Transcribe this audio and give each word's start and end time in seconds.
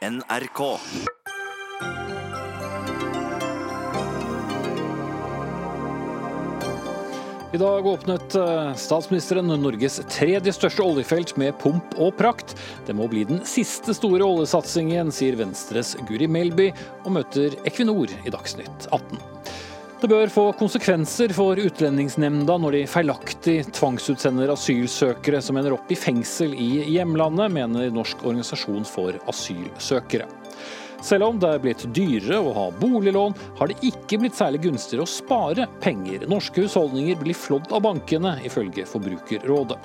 NRK. 0.00 0.78
I 7.52 7.58
dag 7.58 7.86
åpnet 7.86 8.34
eh, 8.34 8.74
statsministeren 8.74 9.52
Norges 9.60 10.00
tredje 10.08 10.54
største 10.56 10.86
oljefelt 10.86 11.34
med 11.36 11.52
pomp 11.60 11.98
og 12.00 12.14
prakt. 12.16 12.54
Det 12.88 12.96
må 12.96 13.10
bli 13.12 13.26
den 13.28 13.42
siste 13.44 13.92
store 13.92 14.24
oljesatsingen, 14.24 15.12
sier 15.12 15.36
Venstres 15.36 15.92
Guri 16.08 16.30
Melby, 16.30 16.70
og 17.04 17.18
møter 17.18 17.58
Equinor 17.68 18.08
i 18.24 18.32
Dagsnytt 18.32 18.88
18. 18.88 19.20
Det 20.00 20.08
bør 20.08 20.30
få 20.32 20.46
konsekvenser 20.56 21.34
for 21.36 21.60
Utlendingsnemnda 21.60 22.54
når 22.62 22.72
de 22.72 22.78
feilaktig 22.88 23.58
tvangsutsender 23.76 24.48
asylsøkere 24.54 25.42
som 25.44 25.60
ender 25.60 25.76
opp 25.76 25.92
i 25.92 25.98
fengsel 26.00 26.56
i 26.56 26.70
hjemlandet, 26.94 27.52
mener 27.52 27.92
Norsk 27.92 28.24
organisasjon 28.24 28.88
for 28.88 29.20
asylsøkere. 29.28 30.39
Selv 31.02 31.30
om 31.30 31.38
det 31.40 31.48
er 31.48 31.62
blitt 31.62 31.84
dyrere 31.96 32.40
å 32.44 32.52
ha 32.56 32.66
boliglån, 32.80 33.34
har 33.58 33.70
det 33.70 33.78
ikke 33.86 34.18
blitt 34.20 34.36
særlig 34.36 34.62
gunstigere 34.66 35.06
å 35.06 35.10
spare 35.10 35.66
penger. 35.80 36.26
Norske 36.30 36.64
husholdninger 36.66 37.18
blir 37.22 37.38
flådd 37.38 37.70
av 37.72 37.84
bankene, 37.86 38.36
ifølge 38.46 38.86
Forbrukerrådet. 38.88 39.78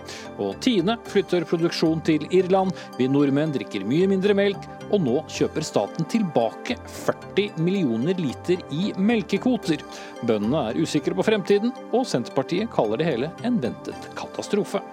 Og 0.44 0.60
Tine 0.64 0.98
flytter 1.08 1.48
produksjon 1.48 2.04
til 2.06 2.28
Irland. 2.36 2.76
Vi 3.00 3.08
nordmenn 3.12 3.56
drikker 3.56 3.88
mye 3.88 4.10
mindre 4.12 4.36
melk, 4.38 4.68
og 4.92 5.02
nå 5.06 5.22
kjøper 5.32 5.66
staten 5.66 6.08
tilbake 6.12 6.78
40 7.06 7.64
millioner 7.64 8.20
liter 8.20 8.62
i 8.76 8.92
melkekvoter. 9.00 9.82
Bøndene 10.26 10.68
er 10.70 10.84
usikre 10.84 11.16
på 11.18 11.26
fremtiden, 11.26 11.74
og 11.96 12.06
Senterpartiet 12.10 12.72
kaller 12.76 13.02
det 13.02 13.10
hele 13.10 13.34
en 13.48 13.60
ventet 13.64 14.12
katastrofe. 14.20 14.84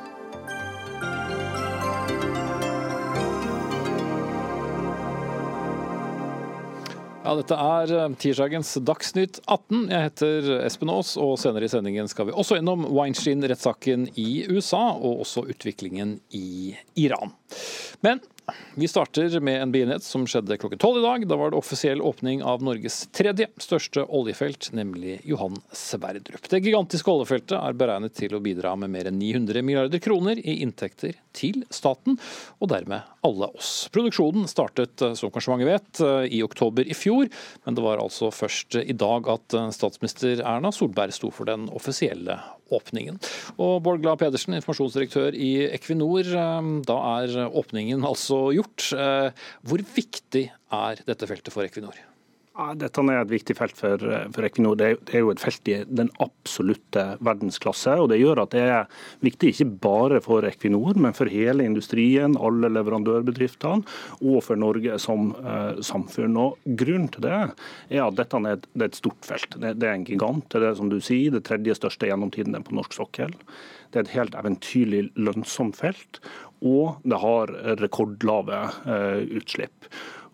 Ja, 7.23 7.37
dette 7.39 7.55
er 7.55 7.91
eh, 7.95 8.15
tirsdagens 8.19 8.73
Dagsnytt 8.83 9.37
18. 9.45 9.85
Jeg 9.93 10.07
heter 10.09 10.49
Espen 10.67 10.91
Aas, 10.91 11.13
og 11.15 11.37
senere 11.39 11.69
i 11.69 11.71
sendingen 11.71 12.11
skal 12.11 12.27
vi 12.27 12.35
også 12.35 12.57
innom 12.59 12.83
Weinstein-rettssaken 12.91 14.09
i 14.19 14.43
USA, 14.51 14.81
og 14.99 15.23
også 15.23 15.45
utviklingen 15.55 16.17
i 16.35 16.75
Iran. 16.99 17.31
Men 18.03 18.19
vi 18.75 18.89
starter 18.89 19.41
med 19.41 19.63
en 19.63 19.73
begivenhet 19.73 20.05
som 20.05 20.25
skjedde 20.27 20.57
klokken 20.59 20.81
tolv 20.81 20.99
i 20.99 21.05
dag. 21.05 21.27
Da 21.29 21.37
var 21.39 21.53
det 21.53 21.59
offisiell 21.61 22.03
åpning 22.03 22.43
av 22.43 22.63
Norges 22.65 23.07
tredje 23.15 23.49
største 23.61 24.05
oljefelt, 24.09 24.71
nemlig 24.73 25.21
Johan 25.29 25.59
Sverdrup. 25.77 26.49
Det 26.49 26.63
gigantiske 26.65 27.13
oljefeltet 27.13 27.57
er 27.59 27.77
beregnet 27.79 28.17
til 28.19 28.35
å 28.37 28.43
bidra 28.43 28.75
med 28.81 28.93
mer 28.95 29.11
enn 29.11 29.21
900 29.21 29.63
milliarder 29.67 30.03
kroner 30.03 30.41
i 30.41 30.59
inntekter 30.65 31.19
til 31.37 31.63
staten, 31.73 32.19
og 32.61 32.73
dermed 32.73 33.07
alle 33.27 33.49
oss. 33.55 33.89
Produksjonen 33.95 34.49
startet, 34.51 35.01
eh, 35.03 35.15
som 35.19 35.31
kanskje 35.31 35.55
mange 35.55 35.69
vet, 35.69 36.01
eh, 36.01 36.27
i 36.39 36.43
oktober 36.43 36.89
i 36.89 36.97
fjor, 36.97 37.31
men 37.65 37.75
det 37.75 37.85
var 37.85 38.03
altså 38.03 38.33
først 38.33 38.81
i 38.83 38.97
dag 38.97 39.29
at 39.29 39.55
eh, 39.55 39.71
statsminister 39.71 40.43
Erna 40.43 40.73
Solberg 40.73 41.15
sto 41.15 41.31
for 41.31 41.49
den 41.49 41.69
offisielle 41.71 42.41
åpningen. 42.79 43.21
Og 43.57 43.81
Bård 43.85 44.03
Glad 44.05 44.21
Pedersen, 44.23 44.57
informasjonsdirektør 44.59 45.37
i 45.37 45.53
Equinor, 45.73 46.29
da 46.89 47.01
er 47.19 47.51
åpningen 47.51 48.07
altså 48.09 48.45
gjort. 48.57 48.89
Hvor 49.67 49.85
viktig 49.97 50.49
er 50.73 51.05
dette 51.09 51.29
feltet 51.31 51.55
for 51.55 51.67
Equinor? 51.67 51.99
Ja, 52.53 52.75
dette 52.77 53.01
er 53.09 53.23
et 53.23 53.31
viktig 53.33 53.55
felt 53.57 53.79
for, 53.79 54.03
for 54.35 54.45
Equinor. 54.45 54.75
Det 54.77 54.91
det 55.09 55.15
er, 55.17 55.23
jo 55.25 55.31
et 55.33 55.41
felt 55.41 55.69
i 55.73 55.79
den 55.89 56.11
absolutte 56.21 57.05
verdensklasse. 57.25 57.95
og 57.97 58.11
Det 58.13 58.19
gjør 58.21 58.43
at 58.43 58.53
det 58.53 58.65
er 58.69 58.91
viktig 59.25 59.55
ikke 59.55 59.69
bare 59.87 60.21
for 60.21 60.45
Equinor, 60.45 61.01
men 61.01 61.17
for 61.17 61.33
hele 61.33 61.65
industrien, 61.65 62.37
alle 62.37 62.69
leverandørbedriftene 62.75 63.89
og 64.21 64.39
for 64.45 64.61
Norge 64.61 65.01
som 65.01 65.33
uh, 65.41 65.81
samfunn. 65.81 66.37
Og 66.37 66.61
Grunnen 66.77 67.09
til 67.15 67.25
det 67.25 67.33
er 67.33 68.05
at 68.05 68.21
dette 68.21 68.45
er 68.45 68.59
et, 68.59 68.69
det 68.77 68.85
er 68.85 68.93
et 68.93 69.01
stort 69.01 69.33
felt. 69.33 69.57
Det, 69.57 69.75
det, 69.81 69.89
er 69.89 69.97
en 69.97 70.09
gigant. 70.13 70.45
Det 70.53 70.61
er 70.61 70.69
det 70.69 70.77
som 70.83 70.93
du 70.93 71.01
sier, 71.01 71.33
det 71.33 71.47
tredje 71.49 71.81
største 71.81 72.13
gjennomtiden 72.13 72.61
på 72.69 72.77
norsk 72.77 73.01
sokkel. 73.01 73.33
Det 73.93 74.03
er 74.03 74.05
et 74.11 74.17
helt 74.19 74.37
eventyrlig 74.37 75.07
lønnsomt 75.17 75.81
felt, 75.81 76.21
og 76.61 77.01
det 77.09 77.17
har 77.25 77.57
rekordlave 77.81 78.67
uh, 78.85 79.23
utslipp. 79.41 79.89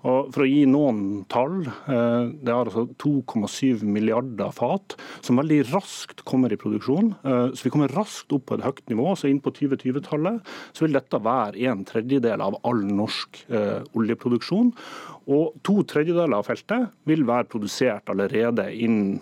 Og 0.06 0.30
For 0.34 0.44
å 0.44 0.48
gi 0.48 0.62
noen 0.70 1.24
tall. 1.32 1.64
Eh, 1.66 2.30
det 2.38 2.52
er 2.52 2.60
altså 2.60 2.86
2,7 3.02 3.82
milliarder 3.82 4.52
fat 4.54 4.94
som 5.26 5.40
veldig 5.40 5.64
raskt 5.72 6.22
kommer 6.28 6.52
i 6.54 6.60
produksjon. 6.60 7.14
Eh, 7.24 7.50
så 7.54 7.66
Vi 7.66 7.72
kommer 7.74 7.90
raskt 7.90 8.32
opp 8.32 8.46
på 8.46 8.58
et 8.58 8.64
høyt 8.64 8.86
nivå. 8.88 9.16
så 9.16 9.28
Inn 9.28 9.40
på 9.40 9.50
2020-tallet 9.50 10.40
så 10.72 10.86
vil 10.86 10.94
dette 10.94 11.18
være 11.18 11.66
en 11.66 11.84
tredjedel 11.84 12.40
av 12.40 12.60
all 12.62 12.84
norsk 12.84 13.44
eh, 13.50 13.82
oljeproduksjon. 13.94 14.72
Og 15.28 15.58
To 15.66 15.82
tredjedeler 15.88 16.38
av 16.38 16.46
feltet 16.48 16.94
vil 17.08 17.26
være 17.28 17.48
produsert 17.52 18.08
allerede 18.08 18.64
innen 18.72 19.18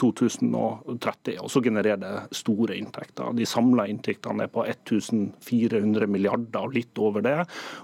2030, 0.00 1.36
og 1.42 1.50
så 1.52 1.60
genererer 1.64 2.00
det 2.00 2.12
store 2.36 2.78
inntekter. 2.78 3.34
De 3.36 3.46
samla 3.48 3.84
inntektene 3.90 4.46
er 4.46 4.52
på 4.52 4.64
1400 4.64 6.08
milliarder 6.10 6.64
og 6.64 6.74
litt 6.76 7.00
over 7.02 7.24
det. 7.24 7.36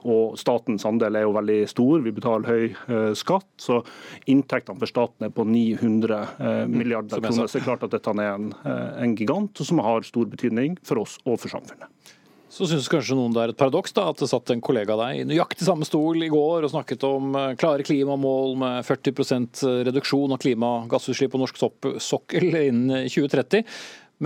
Og 0.08 0.38
statens 0.40 0.86
andel 0.88 1.18
er 1.18 1.26
jo 1.26 1.34
veldig 1.36 1.58
stor. 1.70 2.04
Vi 2.04 2.14
betaler 2.16 2.50
høy 2.50 2.64
eh, 2.70 3.12
skatt. 3.18 3.48
Så 3.60 3.80
inntektene 4.30 4.80
for 4.80 4.90
staten 4.90 5.28
er 5.28 5.34
på 5.34 5.46
900 5.48 6.20
eh, 6.20 6.62
mm, 6.64 6.76
milliarder 6.76 7.22
kroner. 7.22 7.46
Så 7.46 7.58
det 7.58 7.62
er 7.62 7.68
klart 7.68 7.86
at 7.86 7.94
dette 7.96 8.16
er 8.16 8.32
en, 8.32 8.50
eh, 8.64 8.88
en 9.04 9.16
gigant 9.18 9.64
som 9.66 9.82
har 9.84 10.06
stor 10.08 10.30
betydning 10.30 10.78
for 10.86 11.02
oss 11.02 11.18
og 11.26 11.40
for 11.42 11.52
samfunnet. 11.52 12.16
Så 12.50 12.66
syns 12.66 12.88
kanskje 12.90 13.14
noen 13.14 13.34
det 13.34 13.42
er 13.44 13.52
et 13.52 13.58
paradoks 13.58 13.94
da, 13.94 14.08
at 14.10 14.18
det 14.18 14.26
satt 14.26 14.50
en 14.50 14.62
kollega 14.64 14.96
av 14.96 15.04
deg 15.04 15.20
i 15.20 15.26
nøyaktig 15.28 15.62
samme 15.68 15.86
stol 15.86 16.18
i 16.26 16.30
går 16.32 16.66
og 16.66 16.72
snakket 16.72 17.06
om 17.06 17.36
klare 17.60 17.86
klimamål 17.86 18.56
med 18.58 18.88
40% 18.88 19.62
reduksjon 19.86 20.34
av 20.34 20.42
klimagassutslipp 20.42 21.30
på 21.36 21.40
norsk 21.44 21.62
sokkel 22.02 22.48
innen 22.50 23.06
2030. 23.06 23.62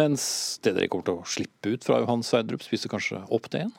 Mens 0.01 0.25
det 0.65 0.73
dere 0.75 0.89
kommer 0.91 1.07
til 1.07 1.21
å 1.21 1.29
slippe 1.29 1.77
ut 1.77 1.85
fra 1.87 2.01
Johan 2.01 2.25
Sverdrup, 2.27 2.65
spiser 2.65 2.91
kanskje 2.91 3.21
opp 3.29 3.53
det 3.53 3.61
igjen? 3.61 3.77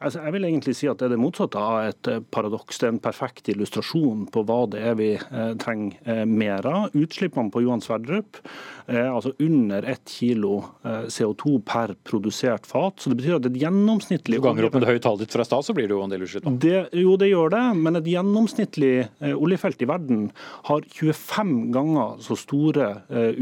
Altså, 0.00 0.22
jeg 0.24 0.32
vil 0.32 0.46
egentlig 0.48 0.72
si 0.78 0.86
at 0.88 0.96
det 0.96 1.10
er 1.10 1.12
det 1.12 1.20
motsatte 1.20 1.60
av 1.60 1.90
et 1.90 2.08
eh, 2.08 2.22
paradoks. 2.32 2.78
Det 2.80 2.86
er 2.86 2.92
en 2.94 3.02
perfekt 3.04 3.50
illustrasjon 3.52 4.22
på 4.32 4.42
hva 4.48 4.62
det 4.72 4.80
er 4.88 4.94
vi 4.96 5.08
eh, 5.12 5.50
trenger 5.60 5.98
eh, 6.08 6.22
mer 6.24 6.64
av. 6.64 6.94
Utslippene 6.96 7.52
på 7.52 7.60
Johan 7.66 7.84
Sverdrup 7.84 8.40
er 8.88 9.10
altså 9.10 9.34
under 9.44 9.84
ett 9.92 10.08
kilo 10.08 10.62
eh, 10.88 11.04
CO2 11.12 11.58
per 11.68 11.92
produsert 12.08 12.64
fat. 12.68 12.96
så 12.96 13.12
Det 13.12 13.18
betyr 13.20 13.36
at 13.36 13.48
et 13.50 13.58
gjennomsnittlig... 13.60 14.40
Du 14.40 14.46
ganger 14.46 14.70
opp 14.70 14.78
med 14.78 14.86
det 14.86 14.94
høye 14.94 15.02
tallet 15.04 15.26
ditt 15.26 15.36
fra 15.36 15.44
stad, 15.44 15.68
så 15.68 15.76
blir 15.76 15.90
det 15.90 15.96
jo 15.98 16.00
en 16.06 16.14
del 16.14 16.24
utslipp. 16.24 16.48
Det, 16.64 16.80
jo, 16.96 17.18
det 17.20 17.28
gjør 17.28 17.52
det. 17.58 17.62
Men 17.84 18.00
et 18.00 18.10
gjennomsnittlig 18.14 18.94
eh, 19.04 19.36
oljefelt 19.36 19.84
i 19.84 19.90
verden 19.92 20.24
har 20.70 20.88
25 20.96 21.54
ganger 21.76 22.16
så 22.24 22.38
store 22.40 22.88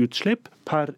utslipp 0.01 0.51
per 0.67 0.91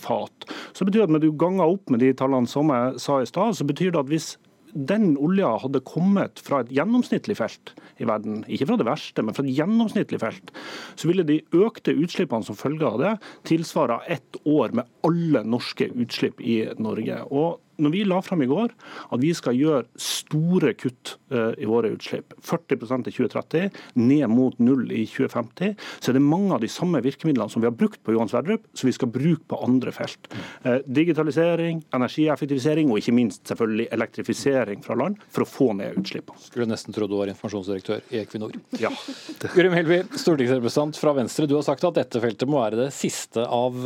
fat. 0.00 0.44
Så 0.74 0.82
det 0.82 0.90
betyr 0.90 1.06
at 1.06 1.12
Når 1.14 1.22
du 1.22 1.30
ganger 1.38 1.70
opp 1.70 1.88
med 1.92 2.02
de 2.02 2.10
tallene 2.18 2.50
som 2.50 2.68
jeg 2.74 3.00
sa 3.00 3.22
i 3.22 3.30
stad, 3.30 3.54
så 3.56 3.66
betyr 3.68 3.94
det 3.94 4.02
at 4.02 4.10
hvis 4.10 4.34
den 4.72 5.12
olja 5.16 5.50
hadde 5.62 5.82
kommet 5.86 6.42
fra 6.44 6.62
et 6.62 6.72
gjennomsnittlig 6.74 7.38
felt 7.38 7.74
i 7.98 8.06
verden, 8.08 8.42
ikke 8.48 8.68
fra 8.70 8.78
det 8.80 8.88
verste, 8.88 9.24
men 9.24 9.36
fra 9.36 9.44
et 9.46 9.56
gjennomsnittlig 9.56 10.20
felt, 10.22 10.52
så 10.98 11.10
ville 11.10 11.26
de 11.28 11.40
økte 11.56 11.96
utslippene 11.96 12.46
som 12.46 12.58
følge 12.58 12.88
av 12.88 12.98
det 13.02 13.14
tilsvare 13.48 14.00
ett 14.10 14.40
år 14.48 14.76
med 14.78 14.90
alle 15.06 15.44
norske 15.46 15.90
utslipp 15.94 16.42
i 16.42 16.60
Norge. 16.78 17.22
Og 17.30 17.58
når 17.82 17.94
vi 17.94 18.04
la 18.08 18.18
frem 18.24 18.42
i 18.42 18.48
går 18.50 18.72
at 19.14 19.22
vi 19.22 19.30
skal 19.36 19.56
gjøre 19.56 19.84
store 20.02 20.72
kutt 20.78 21.14
eh, 21.32 21.54
i 21.62 21.68
våre 21.68 21.92
utslipp, 21.94 22.34
40% 22.44 23.08
i 23.10 23.14
2030, 23.14 23.78
ned 24.00 24.26
mot 24.32 24.58
null 24.62 24.90
i 24.90 25.04
2050, 25.08 25.76
så 26.00 26.10
er 26.10 26.18
det 26.18 26.24
mange 26.24 26.54
av 26.56 26.64
de 26.64 26.70
samme 26.72 27.00
virkemidlene 27.04 27.50
som 27.52 27.62
vi 27.62 27.68
har 27.70 27.76
brukt 27.78 28.00
på 28.04 28.14
Johan 28.14 28.30
Sverdrup, 28.30 28.66
som 28.78 28.90
vi 28.90 28.96
skal 28.96 29.12
bruke 29.14 29.46
på 29.48 29.60
andre 29.64 29.94
felt. 29.94 30.30
Eh, 30.64 30.80
digitalisering, 30.86 31.84
energieffektivisering 31.94 32.90
og 32.92 33.02
ikke 33.02 33.16
minst 33.16 33.44
selvfølgelig 33.50 33.88
elektrifisering 33.94 34.82
fra 34.86 34.98
land 34.98 35.22
for 35.30 35.46
å 35.46 35.50
få 35.50 35.70
ned 35.78 36.00
utslippene. 36.02 36.42
Skulle 36.48 36.68
nesten 36.70 36.96
tro 36.96 37.08
du 37.08 37.16
var 37.18 37.30
informasjonsdirektør 37.32 38.02
i 38.14 38.22
Equinor. 38.24 38.58
Ja. 38.82 38.92
Guri 39.54 39.70
Melby, 39.72 40.02
stortingsrepresentant 40.18 40.98
fra 40.98 41.14
Venstre. 41.16 41.46
Du 41.48 41.56
har 41.58 41.66
sagt 41.66 41.86
at 41.86 41.98
dette 42.00 42.22
feltet 42.22 42.50
må 42.50 42.62
være 42.62 42.82
det 42.86 42.90
siste 42.96 43.46
av 43.46 43.78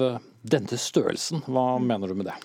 denne 0.42 0.80
størrelsen. 0.80 1.44
Hva 1.46 1.76
mener 1.82 2.10
du 2.10 2.18
med 2.18 2.30
det? 2.32 2.40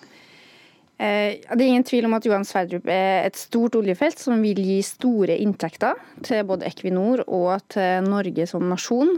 Eh, 0.97 1.37
det 1.53 1.61
er 1.61 1.67
ingen 1.67 1.85
tvil 1.85 2.07
om 2.07 2.15
at 2.17 2.25
Johan 2.25 2.45
Sverdrup 2.47 2.87
er 2.89 3.27
et 3.27 3.37
stort 3.37 3.75
oljefelt 3.77 4.17
som 4.17 4.41
vil 4.41 4.57
gi 4.57 4.79
store 4.85 5.35
inntekter 5.43 5.99
til 6.25 6.41
både 6.49 6.65
Equinor 6.65 7.21
og 7.27 7.61
til 7.73 8.07
Norge 8.07 8.47
som 8.49 8.65
nasjon. 8.65 9.13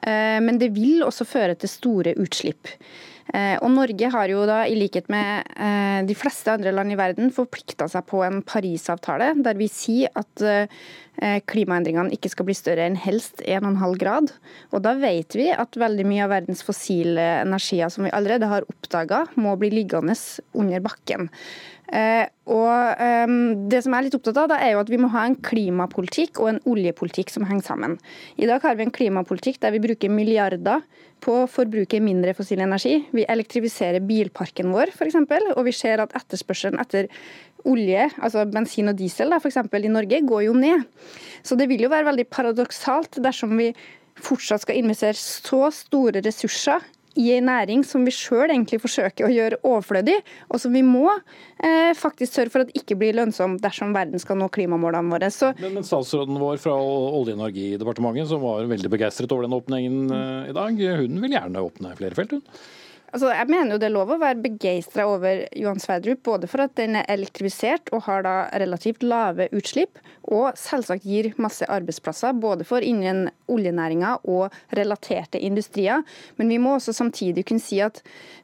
Eh, 0.00 0.38
men 0.40 0.60
det 0.60 0.72
vil 0.76 1.04
også 1.04 1.28
føre 1.28 1.58
til 1.60 1.72
store 1.72 2.16
utslipp. 2.16 2.72
Eh, 3.34 3.56
og 3.60 3.72
Norge 3.74 4.08
har 4.12 4.30
jo 4.30 4.44
da, 4.48 4.62
i 4.64 4.76
likhet 4.78 5.10
med 5.12 5.50
eh, 5.60 6.00
de 6.08 6.16
fleste 6.16 6.52
andre 6.52 6.72
land 6.72 6.94
i 6.94 6.98
verden, 6.98 7.32
forplikta 7.34 7.88
seg 7.90 8.06
på 8.08 8.22
en 8.24 8.40
Parisavtale, 8.46 9.34
der 9.44 9.58
vi 9.58 9.68
sier 9.72 10.12
at 10.16 10.44
eh, 10.48 11.40
klimaendringene 11.50 12.14
ikke 12.14 12.30
skal 12.32 12.48
bli 12.48 12.56
større 12.56 12.86
enn 12.88 12.98
helst 13.00 13.42
1,5 13.44 13.96
grad. 14.00 14.32
Og 14.72 14.84
da 14.86 14.94
vet 15.00 15.36
vi 15.36 15.50
at 15.52 15.80
veldig 15.80 16.06
mye 16.08 16.24
av 16.24 16.34
verdens 16.36 16.64
fossile 16.64 17.26
energier 17.42 17.92
som 17.92 18.06
vi 18.06 18.14
allerede 18.14 18.48
har 18.48 18.68
oppdaga, 18.70 19.26
må 19.36 19.56
bli 19.60 19.72
liggende 19.76 20.16
under 20.56 20.84
bakken. 20.84 21.28
Eh, 21.88 22.26
og 22.52 23.00
um, 23.28 23.68
Det 23.70 23.80
som 23.80 23.94
jeg 23.94 23.98
er 23.98 24.06
litt 24.08 24.16
opptatt 24.18 24.40
av, 24.42 24.48
da, 24.50 24.58
er 24.60 24.74
jo 24.74 24.82
at 24.82 24.90
vi 24.92 25.00
må 25.00 25.08
ha 25.14 25.24
en 25.24 25.36
klimapolitikk 25.40 26.40
og 26.42 26.50
en 26.52 26.62
oljepolitikk 26.68 27.32
som 27.32 27.46
henger 27.48 27.64
sammen. 27.64 27.96
I 28.36 28.48
dag 28.50 28.64
har 28.64 28.76
vi 28.76 28.84
en 28.84 28.92
klimapolitikk 28.94 29.60
der 29.62 29.72
vi 29.72 29.82
bruker 29.84 30.12
milliarder 30.12 30.84
på 31.24 31.34
å 31.42 31.48
forbruke 31.50 32.00
mindre 32.04 32.34
fossil 32.36 32.60
energi. 32.62 33.00
Vi 33.16 33.24
elektrifiserer 33.28 34.04
bilparken 34.04 34.72
vår, 34.74 34.92
f.eks., 34.94 35.16
og 35.54 35.62
vi 35.66 35.74
ser 35.74 36.04
at 36.04 36.12
etterspørselen 36.18 36.80
etter 36.82 37.08
olje, 37.68 38.06
altså 38.22 38.44
bensin 38.48 38.92
og 38.92 38.98
diesel 39.00 39.32
da, 39.32 39.40
for 39.42 39.50
eksempel, 39.50 39.84
i 39.84 39.92
Norge, 39.92 40.20
går 40.28 40.44
jo 40.46 40.54
ned. 40.56 40.84
Så 41.42 41.56
det 41.58 41.66
vil 41.72 41.82
jo 41.86 41.92
være 41.92 42.10
veldig 42.12 42.28
paradoksalt 42.30 43.18
dersom 43.24 43.56
vi 43.58 43.72
fortsatt 44.22 44.64
skal 44.64 44.78
investere 44.78 45.18
så 45.18 45.68
store 45.74 46.22
ressurser 46.24 46.84
i 47.18 47.28
en 47.34 47.48
næring 47.50 47.82
som 47.86 48.04
vi 48.06 48.14
sjøl 48.14 48.52
egentlig 48.52 48.80
forsøker 48.82 49.26
å 49.26 49.32
gjøre 49.32 49.60
overflødig, 49.66 50.16
og 50.48 50.62
som 50.62 50.74
vi 50.74 50.84
må 50.86 51.08
eh, 51.10 51.90
faktisk 51.98 52.38
sørge 52.38 52.54
for 52.54 52.64
at 52.64 52.74
ikke 52.78 52.96
blir 53.00 53.18
lønnsom 53.18 53.58
dersom 53.62 53.94
verden 53.96 54.22
skal 54.22 54.38
nå 54.38 54.50
klimamålene 54.54 55.14
våre. 55.14 55.30
Så... 55.34 55.52
Men, 55.58 55.78
men, 55.80 55.86
statsråden 55.86 56.38
vår 56.38 56.60
fra 56.62 56.76
Olje- 56.78 57.34
og 57.34 57.40
energidepartementet, 57.40 58.30
som 58.30 58.44
var 58.44 58.68
veldig 58.70 58.92
begeistret 58.92 59.34
over 59.34 59.48
den 59.48 59.56
åpningen 59.58 60.12
eh, 60.14 60.50
i 60.52 60.56
dag, 60.56 60.84
hun 61.02 61.24
vil 61.24 61.34
gjerne 61.34 61.64
åpne 61.70 61.96
flere 61.98 62.18
felt, 62.18 62.38
hun? 62.38 62.60
Altså, 63.08 63.30
jeg 63.32 63.48
mener 63.48 63.72
jo 63.72 63.78
det 63.80 63.86
er 63.88 63.94
lov 63.94 64.10
å 64.12 64.18
være 64.20 64.42
begeistra 64.44 65.06
over 65.08 65.46
Johan 65.56 65.80
Sverdrup, 65.80 66.20
både 66.26 66.48
for 66.50 66.60
at 66.66 66.74
den 66.76 66.98
er 66.98 67.06
elektrifisert 67.08 67.88
og 67.96 68.02
har 68.04 68.26
da 68.26 68.34
relativt 68.60 69.06
lave 69.06 69.46
utslipp, 69.56 69.96
og 70.28 70.58
selvsagt 70.60 71.06
gir 71.08 71.30
masse 71.40 71.64
arbeidsplasser, 71.72 72.36
både 72.36 72.66
for 72.68 72.84
innen 72.84 73.30
oljenæringa 73.48 74.18
og 74.28 74.52
relaterte 74.76 75.40
industrier. 75.40 76.02
Men 76.36 76.52
vi 76.52 76.58
må 76.60 76.74
også 76.76 76.92
samtidig 76.92 77.46
kunne 77.48 77.64
si 77.64 77.78
at 77.80 78.02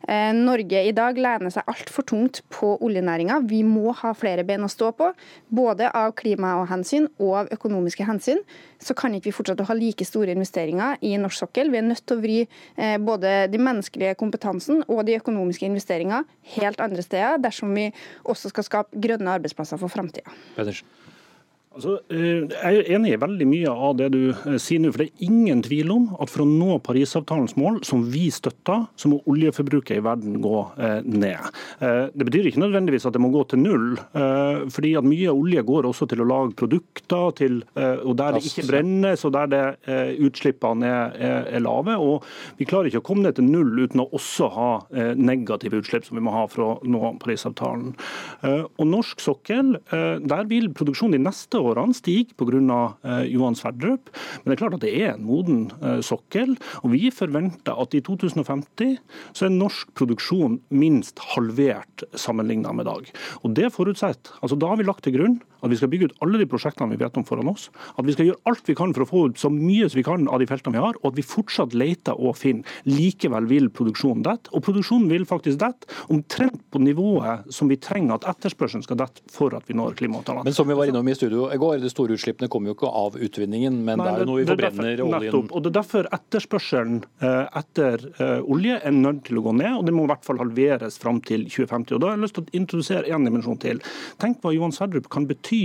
eh, 0.08 0.32
Norge 0.32 0.80
i 0.88 0.94
dag 0.96 1.20
lener 1.20 1.52
seg 1.52 1.68
altfor 1.68 2.08
tungt 2.08 2.40
på 2.48 2.72
oljenæringa. 2.80 3.42
Vi 3.44 3.60
må 3.68 3.92
ha 4.00 4.14
flere 4.16 4.46
ben 4.48 4.64
å 4.64 4.72
stå 4.72 4.94
på, 4.96 5.10
både 5.52 5.92
av 5.92 6.14
klima 6.16 6.54
og 6.62 6.70
hensyn 6.72 7.10
og 7.18 7.42
av 7.42 7.52
økonomiske 7.52 8.08
hensyn. 8.08 8.40
Så 8.80 8.96
kan 8.96 9.12
ikke 9.12 9.28
vi 9.28 9.36
fortsette 9.36 9.64
å 9.64 9.68
ha 9.68 9.76
like 9.76 10.08
store 10.08 10.32
investeringer 10.32 11.04
i 11.04 11.12
norsk 11.20 11.44
sokkel. 11.44 11.68
Vi 11.72 11.82
er 11.82 11.86
nødt 11.90 12.04
til 12.08 12.16
å 12.16 12.24
vri 12.24 12.40
eh, 12.40 12.96
både 12.96 13.36
de 13.52 13.60
menneskelige 13.60 14.16
kompetansene 14.20 14.53
kompetansen 14.54 14.84
og 14.88 15.06
de 15.06 15.16
økonomiske 15.18 15.66
investeringene 15.66 16.24
helt 16.56 16.80
andre 16.80 17.02
steder, 17.02 17.38
dersom 17.42 17.74
vi 17.74 17.90
også 18.24 18.48
skal 18.48 18.64
skape 18.64 19.00
grønne 19.00 19.30
arbeidsplasser 19.30 19.76
for 19.76 19.88
framtida. 19.88 20.30
Altså, 21.74 21.96
eh, 22.14 22.44
jeg 22.46 22.78
er 22.78 22.90
enig 22.94 23.14
i 23.16 23.18
veldig 23.18 23.46
mye 23.50 23.70
av 23.72 23.96
det 23.98 24.06
du 24.14 24.20
eh, 24.30 24.56
sier 24.62 24.78
nå. 24.82 24.92
for 24.94 25.02
Det 25.02 25.08
er 25.08 25.26
ingen 25.26 25.62
tvil 25.64 25.90
om 25.90 26.04
at 26.22 26.30
for 26.30 26.44
å 26.44 26.46
nå 26.46 26.76
Parisavtalens 26.86 27.56
mål, 27.58 27.80
som 27.86 28.04
vi 28.12 28.28
støtter, 28.34 28.84
så 28.94 29.10
må 29.10 29.18
oljeforbruket 29.30 29.98
i 29.98 30.04
verden 30.04 30.38
gå 30.44 30.60
eh, 30.78 31.00
ned. 31.02 31.50
Det 32.14 32.26
betyr 32.26 32.46
ikke 32.48 32.62
nødvendigvis 32.62 33.06
at 33.08 33.16
det 33.16 33.20
må 33.22 33.30
gå 33.32 33.42
til 33.50 33.60
null. 33.60 33.96
fordi 34.72 34.94
at 34.98 35.04
Mye 35.04 35.32
olje 35.32 35.62
går 35.66 35.86
også 35.88 36.06
til 36.10 36.22
å 36.22 36.26
lage 36.28 36.54
produkter, 36.56 37.32
til, 37.36 37.58
og 37.74 38.14
der 38.18 38.36
det 38.36 38.44
ikke 38.46 38.66
brennes 38.68 39.24
og 39.26 39.34
der 39.34 39.50
det, 39.50 39.62
utslippene 40.24 40.88
er, 40.88 41.16
er, 41.18 41.48
er, 41.56 41.62
lave. 41.64 41.96
og 41.98 42.24
Vi 42.58 42.66
klarer 42.68 42.88
ikke 42.88 43.02
å 43.02 43.06
komme 43.06 43.26
ned 43.26 43.36
til 43.38 43.48
null 43.48 43.84
uten 43.84 44.02
å 44.04 44.08
også 44.16 44.48
ha 44.54 44.70
negative 45.18 45.80
utslipp, 45.82 46.06
som 46.06 46.18
vi 46.18 46.24
må 46.24 46.34
ha 46.34 46.46
for 46.50 46.64
å 46.64 46.70
nå 46.88 47.14
Parisavtalen. 47.22 47.94
Og 48.44 48.84
Norsk 48.88 49.22
sokkel, 49.24 49.76
der 49.90 50.50
vil 50.50 50.70
produksjonen 50.76 51.18
de 51.18 51.24
neste 51.26 51.63
årene 51.70 51.96
stiger 51.96 52.34
pga. 52.38 52.80
Eh, 53.04 53.24
Johan 53.32 53.56
Sverdrup. 53.58 54.10
Men 54.42 54.50
det 54.50 54.56
er 54.56 54.62
klart 54.62 54.76
at 54.78 54.84
det 54.84 54.92
er 54.94 55.14
en 55.14 55.24
moden 55.26 55.64
eh, 55.80 56.00
sokkel. 56.04 56.54
Og 56.82 56.92
vi 56.94 57.10
forventer 57.14 57.76
at 57.80 57.96
i 57.96 58.02
2050 58.04 58.98
så 59.36 59.48
er 59.48 59.54
norsk 59.54 59.94
produksjon 59.98 60.60
minst 60.74 61.22
halvert 61.34 62.06
sammenlignet 62.18 62.76
med 62.76 62.88
dag. 62.90 63.10
Og 63.42 63.56
det 63.56 63.72
forutsetter, 63.74 64.38
altså 64.40 64.58
Da 64.58 64.70
har 64.70 64.80
vi 64.80 64.86
lagt 64.86 65.04
til 65.04 65.16
grunn 65.16 65.40
at 65.64 65.72
vi 65.72 65.78
skal 65.80 65.88
bygge 65.88 66.10
ut 66.10 66.18
alle 66.24 66.40
de 66.40 66.48
prosjektene 66.48 66.92
vi 66.92 67.00
vet 67.00 67.16
om 67.16 67.24
foran 67.24 67.48
oss. 67.48 67.70
At 67.96 68.04
vi 68.04 68.14
skal 68.14 68.28
gjøre 68.28 68.50
alt 68.50 68.68
vi 68.68 68.76
kan 68.76 68.92
for 68.94 69.04
å 69.04 69.08
få 69.08 69.22
ut 69.30 69.40
så 69.40 69.50
mye 69.52 69.88
som 69.88 69.98
vi 69.98 70.06
kan 70.06 70.26
av 70.28 70.42
de 70.42 70.48
feltene 70.48 70.76
vi 70.76 70.82
har, 70.84 70.98
og 71.00 71.12
at 71.12 71.18
vi 71.18 71.24
fortsatt 71.24 71.76
leter 71.76 72.18
og 72.18 72.36
finner. 72.36 72.68
Likevel 72.88 73.48
vil 73.48 73.70
produksjonen 73.72 74.24
dette. 74.26 74.52
Og 74.52 74.64
produksjonen 74.66 75.08
vil 75.12 75.24
faktisk 75.28 75.60
dette 75.62 75.88
omtrent 76.12 76.60
på 76.72 76.82
nivået 76.84 77.48
som 77.54 77.70
vi 77.72 77.78
trenger 77.80 78.18
at 78.18 78.28
etterspørselen 78.34 78.84
skal 78.84 79.00
dette 79.00 79.24
for 79.32 79.56
at 79.56 79.64
vi 79.70 79.78
når 79.78 79.96
klimaavtalene. 80.00 80.44
Men 80.44 80.56
som 80.56 80.68
vi 80.68 80.76
var 80.76 80.90
innom 80.90 81.08
i 81.08 81.16
studio 81.16 81.48
går, 81.62 81.78
de 81.82 81.90
store 81.92 82.16
utslippene 82.16 82.48
kommer 82.52 82.70
jo 82.70 82.76
ikke 82.78 82.90
av 82.90 83.18
utvinningen, 83.18 83.80
men 83.86 84.00
Nei, 84.00 84.06
det 84.06 84.14
er 84.14 84.24
jo 84.24 84.28
noe 84.30 84.40
vi 84.40 84.46
forbrenner 84.48 84.88
derfor, 84.90 85.04
oljen 85.06 85.26
nettopp, 85.26 85.52
og 85.52 85.64
Det 85.64 85.70
er 85.70 85.76
derfor 85.78 86.08
etterspørselen 86.18 87.00
eh, 87.24 87.58
etter 87.60 88.06
eh, 88.12 88.52
olje 88.56 88.78
er 88.80 88.96
nødt 88.96 89.22
til 89.28 89.40
å 89.40 89.44
gå 89.48 89.54
ned, 89.60 89.72
og 89.78 89.86
det 89.88 89.96
må 89.96 90.06
i 90.06 90.12
hvert 90.12 90.26
fall 90.26 90.40
halveres 90.42 90.98
fram 91.02 91.20
til 91.24 91.46
2050. 91.48 91.96
Og 91.96 92.02
Da 92.02 92.10
har 92.10 92.18
jeg 92.18 92.24
lyst 92.26 92.38
til 92.38 92.46
å 92.46 92.58
introdusere 92.60 93.14
en 93.14 93.28
dimensjon 93.28 93.60
til. 93.62 93.84
Tenk 94.22 94.42
hva 94.42 94.54
Johan 94.54 94.74
Sverdrup 94.74 95.10
kan 95.12 95.28
bety 95.30 95.64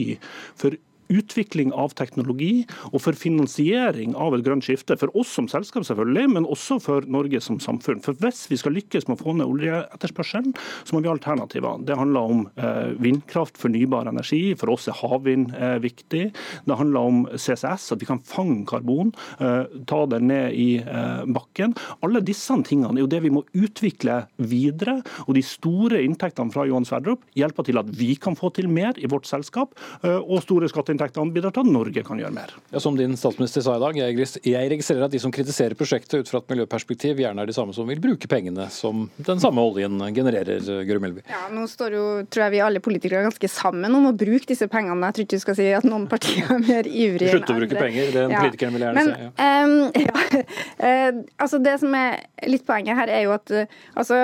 for 0.59 0.77
utvikling 1.09 1.73
av 1.73 1.93
teknologi 1.97 2.63
og 2.91 3.01
for 3.03 3.17
finansiering 3.17 4.13
av 4.17 4.35
et 4.35 4.45
grønt 4.45 4.65
skifte. 4.65 4.97
For 4.99 5.11
oss 5.17 5.31
som 5.33 5.49
selskap, 5.51 5.85
selvfølgelig, 5.87 6.29
men 6.35 6.47
også 6.49 6.79
for 6.83 7.05
Norge 7.09 7.41
som 7.43 7.59
samfunn. 7.61 8.03
For 8.05 8.17
Hvis 8.19 8.45
vi 8.51 8.59
skal 8.61 8.75
lykkes 8.77 9.07
med 9.09 9.17
å 9.17 9.23
få 9.23 9.35
ned 9.37 9.49
oljeetterspørselen, 9.49 10.53
så 10.85 10.95
må 10.95 11.01
vi 11.01 11.09
ha 11.09 11.15
alternativer. 11.15 11.81
Det 11.85 11.97
handler 11.97 12.33
om 12.33 12.43
eh, 12.61 12.93
vindkraft, 13.01 13.57
fornybar 13.61 14.09
energi. 14.11 14.53
For 14.59 14.73
oss 14.73 14.87
er 14.91 14.97
havvind 14.99 15.55
eh, 15.57 15.77
viktig. 15.83 16.23
Det 16.69 16.79
handler 16.79 17.09
om 17.11 17.23
CCS, 17.33 17.89
at 17.95 18.03
vi 18.03 18.09
kan 18.09 18.21
fange 18.25 18.67
karbon, 18.69 19.13
eh, 19.39 19.65
ta 19.89 20.03
det 20.09 20.21
ned 20.23 20.57
i 20.59 20.69
bakken. 21.29 21.73
Alle 22.05 22.21
disse 22.25 22.53
tingene 22.65 22.97
er 22.97 23.03
jo 23.03 23.09
det 23.09 23.21
vi 23.23 23.31
må 23.33 23.43
utvikle 23.57 24.21
videre. 24.37 24.99
Og 25.27 25.35
de 25.37 25.43
store 25.45 26.01
inntektene 26.05 26.53
fra 26.53 26.65
Johan 26.67 26.87
Sverdrup 26.87 27.23
hjelper 27.37 27.67
til 27.67 27.79
at 27.81 27.89
vi 27.97 28.13
kan 28.19 28.37
få 28.37 28.51
til 28.53 28.69
mer 28.71 28.97
i 28.99 29.09
vårt 29.09 29.27
selskap, 29.29 29.73
og 30.03 30.41
store 30.43 30.69
skatteinntekter 30.71 30.98
skatteinntektene 30.99 31.33
bidrar 31.33 31.53
til 31.55 31.63
at 31.63 31.71
Norge 31.71 32.03
kan 32.05 32.19
gjøre 32.19 32.33
mer. 32.35 32.53
Ja, 32.73 32.81
som 32.83 32.97
din 32.97 33.15
statsminister 33.17 33.63
sa 33.65 33.77
i 33.77 33.83
dag, 33.83 33.97
jeg 34.43 34.69
registrerer 34.73 35.07
at 35.07 35.13
de 35.13 35.21
som 35.21 35.33
kritiserer 35.33 35.75
prosjektet 35.79 36.21
ut 36.21 36.31
fra 36.31 36.41
et 36.41 36.51
miljøperspektiv, 36.51 37.19
gjerne 37.23 37.43
er 37.43 37.49
de 37.49 37.55
samme 37.55 37.75
som 37.75 37.87
vil 37.89 38.01
bruke 38.03 38.29
pengene 38.29 38.67
som 38.73 39.07
den 39.17 39.41
samme 39.41 39.63
oljen 39.63 39.99
genererer, 40.15 40.63
Guri 40.87 41.01
Melby. 41.03 41.25
Ja, 41.29 41.47
nå 41.53 41.65
står 41.69 41.97
jo, 41.97 42.05
tror 42.29 42.47
jeg 42.47 42.55
vi 42.57 42.63
alle 42.65 42.83
politikere 42.83 43.23
er 43.23 43.29
ganske 43.29 43.51
sammen 43.51 43.95
om 43.95 44.09
å 44.11 44.13
bruke 44.17 44.49
disse 44.49 44.69
pengene. 44.71 45.09
Jeg 45.09 45.17
tror 45.17 45.27
ikke 45.27 45.39
du 45.41 45.45
skal 45.45 45.59
si 45.59 45.67
at 45.79 45.87
noen 45.87 46.07
partier 46.11 46.49
er 46.49 46.63
mer 46.63 46.89
ivrige 46.89 47.29
enn 47.29 47.39
andre. 47.39 47.39
Slutte 47.39 47.55
å 47.55 47.59
bruke 47.61 47.83
penger, 47.83 48.13
det 48.15 48.25
ja. 48.25 48.43
politiker 48.43 48.73
vil 48.75 48.87
gjerne 48.87 49.03
Men, 49.03 49.11
si. 49.11 49.27
Ja. 49.27 49.49
Um, 49.59 49.77
ja. 50.07 50.45
uh, 50.83 51.21
altså 51.45 51.61
det 51.63 51.77
som 51.83 51.99
er 51.99 52.25
litt 52.49 52.65
poenget 52.67 52.99
her, 52.99 53.13
er 53.19 53.27
jo 53.27 53.35
at 53.35 53.55
uh, 53.55 53.79
altså 53.99 54.23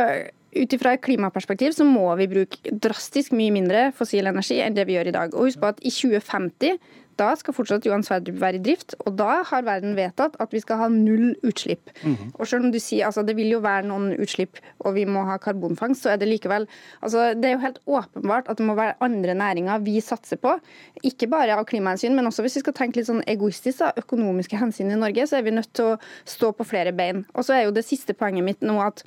ut 0.56 0.76
ifra 0.76 0.96
et 0.96 1.04
klimaperspektiv 1.06 1.76
så 1.76 1.88
må 1.88 2.08
vi 2.20 2.30
bruke 2.32 2.76
drastisk 2.84 3.36
mye 3.36 3.54
mindre 3.56 3.90
fossil 3.96 4.28
energi 4.32 4.62
enn 4.64 4.78
det 4.78 4.88
vi 4.88 4.98
gjør 4.98 5.12
i 5.12 5.18
dag. 5.18 5.36
Og 5.36 5.50
husk 5.50 5.62
på 5.62 5.74
at 5.74 5.82
i 5.84 5.94
2050 5.94 6.80
da 7.20 7.30
skal 7.40 7.56
fortsatt 7.56 7.86
Johan 7.88 8.04
Sverdrup 8.04 8.38
være 8.42 8.60
i 8.60 8.64
drift, 8.64 8.96
og 9.08 9.16
da 9.20 9.40
har 9.48 9.66
verden 9.68 9.96
vedtatt 9.96 10.36
at 10.44 10.52
vi 10.54 10.60
skal 10.64 10.82
ha 10.82 10.88
null 10.92 11.36
utslipp. 11.48 11.92
Mm 12.04 12.16
-hmm. 12.16 12.32
Og 12.34 12.48
selv 12.48 12.66
om 12.66 12.72
du 12.72 12.80
sier 12.80 13.06
altså 13.06 13.24
det 13.24 13.36
vil 13.36 13.52
jo 13.52 13.60
være 13.60 13.88
noen 13.88 14.20
utslipp 14.20 14.58
og 14.80 14.94
vi 14.96 15.06
må 15.06 15.24
ha 15.24 15.38
karbonfangst, 15.38 16.02
så 16.02 16.10
er 16.10 16.18
det 16.18 16.28
likevel 16.28 16.68
altså 17.02 17.34
Det 17.34 17.46
er 17.46 17.52
jo 17.54 17.60
helt 17.60 17.80
åpenbart 17.88 18.50
at 18.50 18.58
det 18.58 18.66
må 18.66 18.76
være 18.76 18.94
andre 19.02 19.34
næringer 19.34 19.80
vi 19.80 20.02
satser 20.02 20.36
på. 20.36 20.60
Ikke 21.04 21.28
bare 21.28 21.58
av 21.58 21.66
klimahensyn, 21.66 22.16
men 22.16 22.26
også 22.26 22.42
hvis 22.42 22.56
vi 22.56 22.60
skal 22.60 22.74
tenke 22.74 22.98
litt 22.98 23.08
sånn 23.08 23.24
egoistisk, 23.28 23.80
da, 23.80 23.92
økonomiske 23.98 24.58
hensyn 24.58 24.92
i 24.92 24.96
Norge, 24.96 25.28
så 25.28 25.38
er 25.38 25.42
vi 25.42 25.52
nødt 25.52 25.74
til 25.74 25.86
å 25.86 25.98
stå 26.26 26.52
på 26.52 26.64
flere 26.64 26.92
bein. 26.92 27.26
Og 27.34 27.46
så 27.46 27.54
er 27.54 27.64
jo 27.64 27.72
det 27.72 27.86
siste 27.86 28.14
poenget 28.14 28.44
mitt 28.44 28.62
nå 28.62 28.82
at 28.82 29.04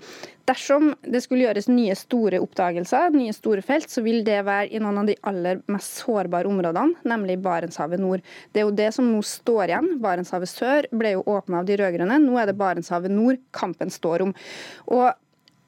dersom 0.48 0.92
det 1.04 1.20
skulle 1.24 1.44
gjøres 1.44 1.68
nye 1.70 1.94
store 1.98 2.40
oppdagelser, 2.42 3.12
nye 3.14 3.34
store 3.36 3.62
felt, 3.64 3.90
så 3.92 4.02
vil 4.04 4.22
det 4.26 4.40
være 4.46 4.70
i 4.72 4.80
noen 4.82 5.02
av 5.02 5.10
de 5.10 5.16
aller 5.28 5.62
mest 5.70 6.00
sårbare 6.02 6.48
områdene, 6.50 6.98
nemlig 7.08 7.38
Barentshavet 7.44 8.00
nord. 8.02 8.24
Det 8.52 8.62
er 8.62 8.68
jo 8.68 8.76
det 8.80 8.90
som 8.96 9.08
nå 9.12 9.22
står 9.26 9.68
igjen. 9.68 9.94
Barentshavet 10.02 10.50
sør 10.50 10.90
ble 10.90 11.16
jo 11.16 11.24
åpna 11.28 11.62
av 11.62 11.68
de 11.68 11.78
rød-grønne. 11.80 12.20
Nå 12.24 12.40
er 12.40 12.50
det 12.50 12.58
Barentshavet 12.60 13.12
nord 13.12 13.40
kampen 13.56 13.92
står 13.92 14.28
om. 14.28 14.36
Og 14.94 15.10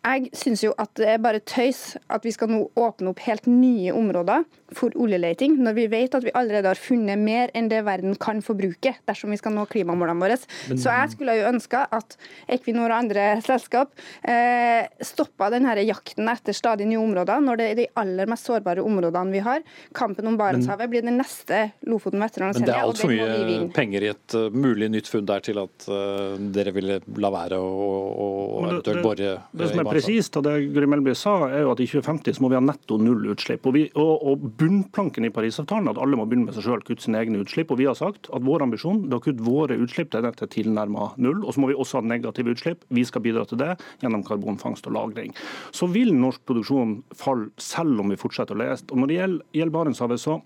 jeg 0.01 0.31
syns 0.37 0.63
jo 0.65 0.73
at 0.81 0.93
det 0.97 1.09
er 1.13 1.21
bare 1.21 1.43
tøys 1.45 1.99
at 2.09 2.25
vi 2.25 2.33
skal 2.33 2.49
nå 2.49 2.63
åpne 2.79 3.13
opp 3.13 3.21
helt 3.27 3.45
nye 3.51 3.93
områder 3.93 4.47
for 4.77 4.95
oljeleting, 4.97 5.57
når 5.61 5.75
vi 5.77 5.87
vet 5.91 6.15
at 6.15 6.25
vi 6.25 6.33
allerede 6.37 6.71
har 6.71 6.79
funnet 6.79 7.19
mer 7.21 7.51
enn 7.59 7.69
det 7.71 7.83
verden 7.85 8.15
kan 8.21 8.41
forbruke 8.45 8.95
dersom 9.09 9.35
vi 9.35 9.39
skal 9.41 9.53
nå 9.57 9.67
klimamålene 9.71 10.23
våre. 10.23 10.39
Så 10.71 10.89
jeg 10.89 11.13
skulle 11.15 11.35
jo 11.41 11.49
ønske 11.51 11.83
at 11.83 12.17
Equinor 12.51 12.89
og 12.91 12.99
andre 13.01 13.27
selskap 13.45 13.93
eh, 14.23 14.87
stoppa 15.05 15.51
denne 15.53 15.75
jakten 15.83 16.31
etter 16.31 16.57
stadig 16.57 16.87
nye 16.89 17.01
områder, 17.03 17.43
når 17.45 17.61
det 17.61 17.69
er 17.69 17.79
de 17.81 17.89
aller 18.01 18.31
mest 18.31 18.49
sårbare 18.49 18.85
områdene 18.85 19.35
vi 19.35 19.45
har. 19.45 19.65
Kampen 19.97 20.31
om 20.31 20.39
Barentshavet 20.41 20.91
blir 20.93 21.05
det 21.07 21.15
neste 21.17 21.63
Lofoten, 21.91 22.23
Vesterålen 22.23 22.55
og 22.55 22.61
Senja. 22.61 22.67
Men 22.67 22.71
det 22.71 22.79
er 22.79 22.89
altfor 22.89 23.13
mye 23.13 23.71
penger 23.75 24.07
i 24.07 24.13
et 24.15 24.39
uh, 24.39 24.49
mulig 24.55 24.91
nytt 24.95 25.11
funn 25.11 25.29
der 25.29 25.45
til 25.45 25.61
at 25.63 25.89
uh, 25.91 26.39
dere 26.55 26.75
ville 26.77 27.01
la 27.21 27.33
være 27.35 27.59
å, 27.61 27.69
å, 27.69 28.29
å 28.31 28.65
eventuelt 28.71 29.05
bore 29.05 29.19
det, 29.21 29.35
det, 29.53 29.71
presist. 29.91 30.37
og 30.39 30.45
Det 30.47 30.55
Guri 30.75 30.89
Melby 30.91 31.15
sa, 31.19 31.35
er 31.49 31.65
jo 31.65 31.73
at 31.75 31.83
i 31.83 31.89
2050 31.91 32.39
så 32.39 32.45
må 32.45 32.51
vi 32.53 32.59
ha 32.59 32.63
netto 32.65 32.99
null 33.01 33.29
utslipp. 33.33 33.67
Og, 33.69 33.77
vi, 33.77 33.85
og, 33.99 34.25
og 34.31 34.45
Bunnplanken 34.61 35.27
i 35.27 35.33
Parisavtalen 35.35 35.89
er 35.89 35.97
at 35.97 36.03
alle 36.03 36.19
må 36.19 36.27
begynne 36.29 36.49
med 36.49 36.57
seg 36.57 36.67
selv, 36.67 36.87
kutte 36.87 37.07
sine 37.07 37.21
egne 37.21 37.43
utslipp. 37.45 37.73
og 37.73 37.81
Vi 37.81 37.89
har 37.89 37.99
sagt 37.99 38.31
at 38.35 38.47
vår 38.47 38.67
ambisjon 38.67 39.05
er 39.09 39.19
å 39.19 39.23
kutte 39.25 39.47
våre 39.47 39.79
utslipp 39.81 40.13
til 40.15 40.25
dette 40.27 40.51
tilnærma 40.55 41.11
null. 41.21 41.43
Og 41.45 41.57
så 41.57 41.65
må 41.65 41.71
vi 41.73 41.79
også 41.79 42.01
ha 42.01 42.07
negative 42.07 42.55
utslipp. 42.55 42.85
Vi 42.89 43.07
skal 43.09 43.25
bidra 43.25 43.47
til 43.49 43.61
det 43.63 43.75
gjennom 44.05 44.25
karbonfangst 44.27 44.87
og 44.91 44.97
-lagring. 44.97 45.35
Så 45.73 45.91
vil 45.91 46.15
norsk 46.15 46.45
produksjon 46.47 47.01
falle 47.15 47.51
selv 47.59 48.01
om 48.01 48.11
vi 48.11 48.21
fortsetter 48.21 48.57
å 48.57 48.63
lese. 48.63 48.85
Og 48.91 48.99
Når 48.99 49.07
det 49.07 49.17
gjelder, 49.21 49.45
gjelder 49.53 49.77
Barentshavet, 49.79 50.21
så 50.21 50.41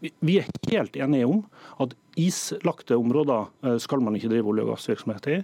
vi 0.00 0.38
er 0.38 0.48
helt 0.70 0.96
enige 0.96 1.26
om 1.26 1.42
at 1.82 1.96
islagte 2.18 2.96
områder 2.98 3.46
eh, 3.64 3.76
skal 3.82 4.02
man 4.02 4.16
ikke 4.18 4.30
drive 4.32 4.50
olje- 4.50 4.64
og 4.66 4.72
gassvirksomhet 4.72 5.28
i. 5.30 5.36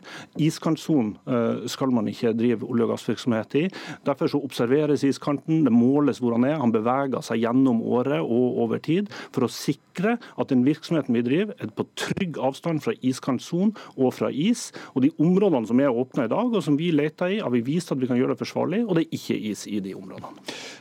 Iskantsonen 0.47 1.15
eh, 1.27 1.67
skal 1.71 1.93
man 1.95 2.09
ikke 2.11 2.35
drive 2.37 2.67
olje- 2.67 2.87
og 2.87 2.95
gassvirksomhet 2.95 3.57
i. 3.61 3.65
Derfor 4.07 4.31
så 4.31 4.41
observeres 4.43 5.05
iskanten, 5.07 5.63
det 5.67 5.75
måles 5.75 6.21
hvor 6.23 6.37
han 6.37 6.47
er. 6.49 6.59
Han 6.63 6.75
beveger 6.75 7.23
seg 7.25 7.45
gjennom 7.45 7.83
året 7.83 8.21
og 8.23 8.59
over 8.65 8.83
tid 8.83 9.11
for 9.35 9.47
å 9.47 9.53
sikre 9.53 10.17
at 10.19 10.51
den 10.51 10.65
virksomheten 10.67 11.15
vi 11.15 11.23
driver, 11.27 11.55
er 11.63 11.71
på 11.75 11.87
trygg 11.99 12.41
avstand 12.43 12.83
fra 12.85 12.97
iskantsonen 13.07 13.75
og 13.95 14.15
fra 14.17 14.31
is. 14.31 14.71
Og 14.95 15.05
de 15.07 15.13
områdene 15.23 15.71
som 15.71 15.83
er 15.83 15.95
åpna 15.95 16.27
i 16.27 16.33
dag, 16.33 16.51
og 16.51 16.65
som 16.65 16.79
vi 16.81 16.91
leter 16.95 17.37
i, 17.37 17.41
har 17.45 17.55
vi 17.55 17.63
vist 17.67 17.95
at 17.95 18.03
vi 18.03 18.11
kan 18.11 18.19
gjøre 18.19 18.35
det 18.35 18.43
forsvarlig, 18.43 18.83
og 18.89 18.99
det 18.99 19.07
er 19.07 19.19
ikke 19.21 19.39
is 19.53 19.67
i 19.71 19.79
de 19.85 19.95
områdene. 19.95 20.35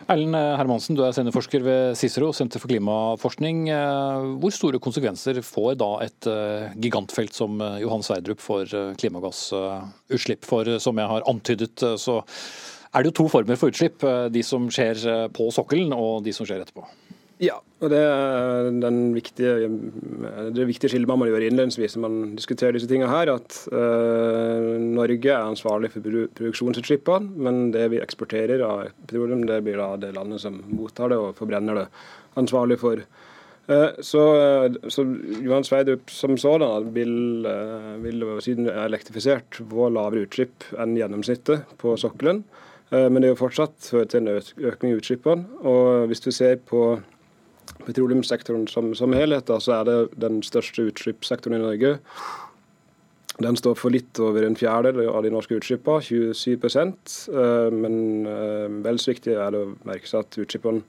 Erlend 0.10 0.36
Hermansen, 0.36 0.98
du 0.98 1.04
er 1.06 1.14
seniorforsker 1.16 1.64
ved 1.64 2.00
Cicero, 2.00 2.32
Senter 2.34 2.60
for 2.60 2.72
klimaforskning. 2.72 3.63
Eh, 3.72 4.26
hvor 4.42 4.54
store 4.54 4.82
konsekvenser 4.84 5.40
får 5.46 5.78
da 5.82 5.90
et 6.06 6.30
eh, 6.30 6.76
gigantfelt 6.82 7.36
som 7.36 7.62
eh, 7.62 7.80
Johan 7.84 8.06
Sverdrup 8.06 8.42
for 8.44 8.68
klimagassutslipp? 9.00 10.48
For 10.48 10.78
som 10.84 11.00
jeg 11.00 11.12
har 11.12 11.28
antydet, 11.30 11.86
så 12.00 12.22
er 12.94 13.04
det 13.04 13.12
jo 13.12 13.18
to 13.24 13.30
former 13.32 13.60
for 13.60 13.74
utslipp. 13.74 14.04
De 14.34 14.44
som 14.46 14.70
skjer 14.72 15.30
på 15.34 15.50
sokkelen 15.54 15.96
og 15.98 16.24
de 16.26 16.34
som 16.36 16.48
skjer 16.48 16.62
etterpå. 16.62 16.86
Ja, 17.42 17.56
og 17.82 17.90
det 17.92 18.00
er 18.00 18.68
den 18.80 18.98
viktige, 19.16 19.68
det 20.54 20.68
viktige 20.70 20.94
skillet 20.94 21.10
man 21.10 21.20
må 21.20 21.28
gjøre 21.28 21.50
innledningsvis 21.50 21.98
når 21.98 22.04
man 22.06 22.36
diskuterer 22.38 22.78
disse 22.78 22.88
tingene 22.88 23.10
her, 23.10 23.32
at 23.34 23.58
uh, 23.74 24.78
Norge 24.80 25.32
er 25.34 25.42
ansvarlig 25.42 25.90
for 25.92 26.06
produksjonsutslippene, 26.38 27.34
men 27.44 27.74
det 27.74 27.88
vi 27.92 28.00
eksporterer 28.04 28.64
av 28.64 28.86
petroleum, 29.02 29.44
det 29.50 29.60
blir 29.66 29.82
da 29.82 29.90
det 30.00 30.14
landet 30.16 30.46
som 30.46 30.62
mottar 30.70 31.12
det 31.12 31.20
og 31.20 31.34
forbrenner 31.40 31.82
det, 31.82 31.88
ansvarlig 32.40 32.80
for. 32.82 33.02
Eh, 33.68 33.90
så, 34.00 34.36
eh, 34.66 34.72
så, 34.88 35.04
Johan 35.42 35.64
Sverdrup 35.64 36.12
som 36.12 36.38
sådan 36.38 36.94
vil, 36.94 37.46
eh, 37.46 37.96
vil 38.04 38.26
siden 38.42 38.66
det 38.66 38.74
er 38.74 38.90
elektrifisert, 38.90 39.62
få 39.70 39.88
lavere 39.90 40.26
utslipp 40.28 40.68
enn 40.78 40.98
gjennomsnittet 40.98 41.64
på 41.78 41.98
sokkelen. 41.98 42.44
Men 42.94 43.16
det 43.16 43.24
er 43.24 43.32
jo 43.34 43.48
fortsatt 43.48 43.88
ført 43.90 44.10
til 44.12 44.22
en 44.22 44.38
økning 44.38 44.92
i 44.94 44.98
utslippene. 45.00 45.48
Og 45.66 46.06
hvis 46.08 46.20
du 46.22 46.30
ser 46.30 46.58
på 46.58 47.02
petroleumssektoren 47.88 48.68
som, 48.68 48.94
som 48.94 49.12
helhet, 49.14 49.48
da, 49.48 49.58
så 49.58 49.80
er 49.80 49.84
det 49.88 50.20
den 50.22 50.44
største 50.44 50.86
utslippssektoren 50.92 51.58
i 51.58 51.64
Norge. 51.64 51.98
Den 53.42 53.56
står 53.58 53.80
for 53.80 53.90
litt 53.90 54.20
over 54.20 54.46
en 54.46 54.56
fjerdedel 54.56 55.10
av 55.10 55.24
de 55.24 55.32
norske 55.34 55.58
utslippene, 55.58 56.06
27 56.06 57.72
Men 57.74 58.84
vel 58.84 59.00
så 59.00 59.10
viktig 59.16 59.34
er 59.34 59.50
det 59.50 59.64
å 59.64 59.74
merke 59.90 60.06
seg 60.06 60.20
at 60.20 60.38
utslippene 60.38 60.84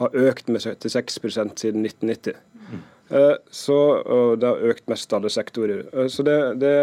har 0.00 0.16
økt 0.16 0.48
med 0.48 0.62
76% 0.64 1.60
siden 1.60 1.84
1990. 1.84 2.40
Mm. 2.70 2.82
Så, 3.50 3.76
det 4.38 4.46
har 4.46 4.68
økt 4.70 4.86
mest 4.90 5.12
alle 5.16 5.30
sektorer. 5.34 5.82
Eh, 5.90 6.06
så 6.12 6.22
det, 6.26 6.36
det, 6.62 6.74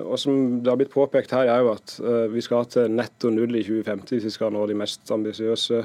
og 0.00 0.16
som 0.20 0.62
det 0.64 0.72
har 0.72 0.78
blitt 0.80 0.94
påpekt 0.94 1.34
her, 1.36 1.50
er 1.52 1.60
jo 1.60 1.74
at 1.74 1.98
eh, 2.00 2.24
vi 2.32 2.40
skal 2.44 2.64
til 2.72 2.88
netto 2.96 3.30
null 3.32 3.60
i 3.60 3.64
2050 3.66 4.16
hvis 4.16 4.30
vi 4.30 4.32
skal 4.38 4.54
nå 4.54 4.64
de 4.70 4.78
mest 4.78 5.12
ambisiøse 5.12 5.84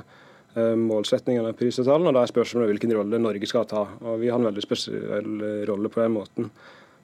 målsetningene 0.57 1.51
i 1.51 1.53
prisavtalen. 1.53 2.07
og 2.09 2.15
Da 2.15 2.24
er 2.24 2.29
spørsmålet 2.31 2.71
hvilken 2.71 2.95
rolle 2.97 3.19
Norge 3.21 3.45
skal 3.45 3.67
ta. 3.69 3.83
og 4.01 4.15
Vi 4.24 4.31
har 4.31 4.39
en 4.39 4.47
veldig 4.47 4.63
spesiell 4.63 5.43
rolle 5.69 5.91
på 5.93 6.01
den 6.01 6.15
måten. 6.15 6.47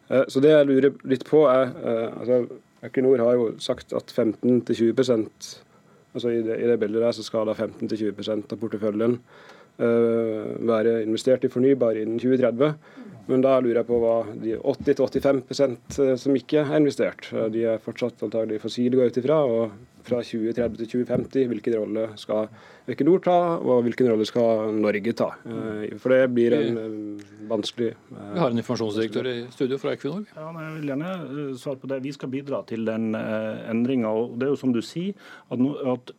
Så 0.09 0.41
det 0.41 0.55
jeg 0.55 0.65
lurer 0.65 0.95
litt 1.11 1.27
på 1.27 1.43
er 1.51 1.69
altså 1.83 2.39
Equinor 2.87 3.21
har 3.21 3.37
jo 3.37 3.51
sagt 3.61 3.93
at 3.93 4.09
15-20 4.09 4.95
Altså 6.13 6.33
i, 6.33 6.41
det, 6.45 6.59
I 6.61 6.69
det 6.69 6.79
bildet 6.81 7.03
der 7.03 7.15
så 7.15 7.25
skal 7.25 7.49
da 7.49 7.55
15-20% 7.57 8.53
av 8.53 8.61
porteføljen 8.61 9.17
uh, 9.17 10.43
være 10.69 10.99
investert 11.03 11.47
i 11.47 11.51
fornybar 11.51 11.97
innen 11.99 12.21
2030. 12.21 12.75
Men 13.29 13.43
da 13.43 13.55
lurer 13.59 13.79
jeg 13.79 13.87
på 13.87 13.97
hva 14.01 14.15
de 14.35 14.57
80-85 14.59 15.43
eh, 16.03 16.15
som 16.19 16.35
ikke 16.35 16.59
er 16.65 16.73
investert. 16.75 17.29
De 17.53 17.61
er 17.71 17.79
fortsatt 17.79 18.25
antagelig 18.25 18.59
fossile, 18.59 18.97
går 18.99 19.13
ut 19.13 19.19
ifra. 19.21 19.37
Og 19.47 19.92
fra 20.03 20.21
2030 20.23 20.79
til 20.81 20.91
2050, 21.05 21.49
hvilken 21.51 21.77
rolle 21.79 22.07
skal 22.19 22.49
Equinor 22.91 23.21
ta, 23.23 23.35
og 23.63 23.85
hvilken 23.85 24.09
rolle 24.11 24.25
skal 24.27 24.73
Norge 24.75 25.13
ta? 25.15 25.29
Eh, 25.47 25.93
for 26.01 26.11
det 26.11 26.33
blir 26.35 26.55
en 26.57 26.79
eh, 26.81 27.21
vanskelig 27.47 27.93
Vi 28.11 28.41
har 28.41 28.51
en 28.51 28.59
informasjonsdirektør 28.59 29.29
i 29.31 29.35
studio 29.53 29.79
fra 29.79 29.93
Equinor. 29.95 30.25
Ja, 30.35 30.49
jeg 30.51 30.73
vil 30.79 30.91
gjerne 30.91 31.13
svare 31.59 31.79
på 31.79 31.89
det. 31.91 32.01
Vi 32.03 32.11
skal 32.15 32.31
bidra 32.33 32.63
til 32.67 32.83
den 32.87 33.15
endringa. 33.15 34.11
Det 34.35 34.47
er 34.47 34.53
jo 34.53 34.59
som 34.59 34.73
du 34.75 34.81
sier, 34.83 35.15
at, 35.53 35.63
at 35.93 36.13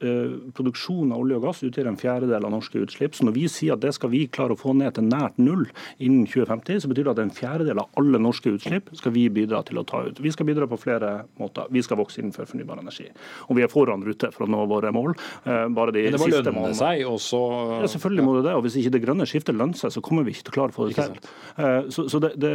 produksjon 0.56 1.12
av 1.12 1.20
olje 1.24 1.38
og 1.38 1.46
gass 1.48 1.62
utgjør 1.66 1.90
en 1.90 2.00
fjerdedel 2.00 2.48
av 2.48 2.54
norske 2.54 2.80
utslipp. 2.80 3.16
Så 3.16 3.28
når 3.28 3.36
vi 3.36 3.44
sier 3.52 3.76
at 3.76 3.84
det 3.84 3.92
skal 3.96 4.12
vi 4.12 4.24
klare 4.32 4.56
å 4.56 4.60
få 4.60 4.74
ned 4.76 4.96
til 4.96 5.08
nært 5.08 5.36
null 5.40 5.66
innen 5.98 6.24
2050, 6.30 6.80
så 6.84 6.90
betyr 6.90 7.08
det 7.08 7.14
at 7.14 7.22
en 7.24 7.34
fjerdedel 7.34 7.82
av 7.82 8.00
alle 8.00 8.20
norske 8.22 8.54
utslipp 8.54 8.92
skal 8.96 9.14
vi 9.16 9.26
bidra 9.32 9.62
til 9.68 9.80
å 9.80 9.86
ta 9.88 10.04
ut. 10.08 10.20
Vi 10.22 10.32
skal 10.34 10.48
bidra 10.48 10.68
på 10.70 10.80
flere 10.80 11.12
måter. 11.40 11.68
Vi 11.74 11.82
skal 11.84 12.00
vokse 12.00 12.22
innenfor 12.22 12.48
fornybar 12.50 12.80
energi. 12.82 13.10
Og 13.48 13.58
vi 13.58 13.66
er 13.66 13.72
foran 13.74 14.04
rute 14.06 14.30
for 14.34 14.46
å 14.46 14.50
nå 14.50 14.64
våre 14.70 14.92
mål. 14.94 15.14
Eh, 15.44 15.66
bare 15.74 15.94
de 15.94 16.04
Men 16.06 16.16
det 16.16 16.20
må 16.22 16.30
lønne 16.30 16.54
målene. 16.54 16.78
seg 16.78 17.04
også? 17.08 17.40
Ja, 17.82 17.90
selvfølgelig 17.94 18.26
må 18.26 18.36
det 18.38 18.44
det. 18.48 18.54
Og 18.58 18.64
hvis 18.66 18.78
ikke 18.80 18.94
det 18.96 19.02
grønne 19.04 19.26
skiftet 19.28 19.58
lønner 19.58 19.78
seg, 19.78 19.94
så 19.94 20.02
kommer 20.04 20.26
vi 20.26 20.34
ikke 20.34 20.48
til 20.48 20.54
å 20.54 20.56
klare 20.58 20.74
å 20.74 20.76
få 20.76 20.88
det 20.88 20.98
til. 20.98 21.30
Eh, 21.58 21.90
så, 21.94 22.06
så 22.12 22.20
det, 22.22 22.34
det, 22.42 22.52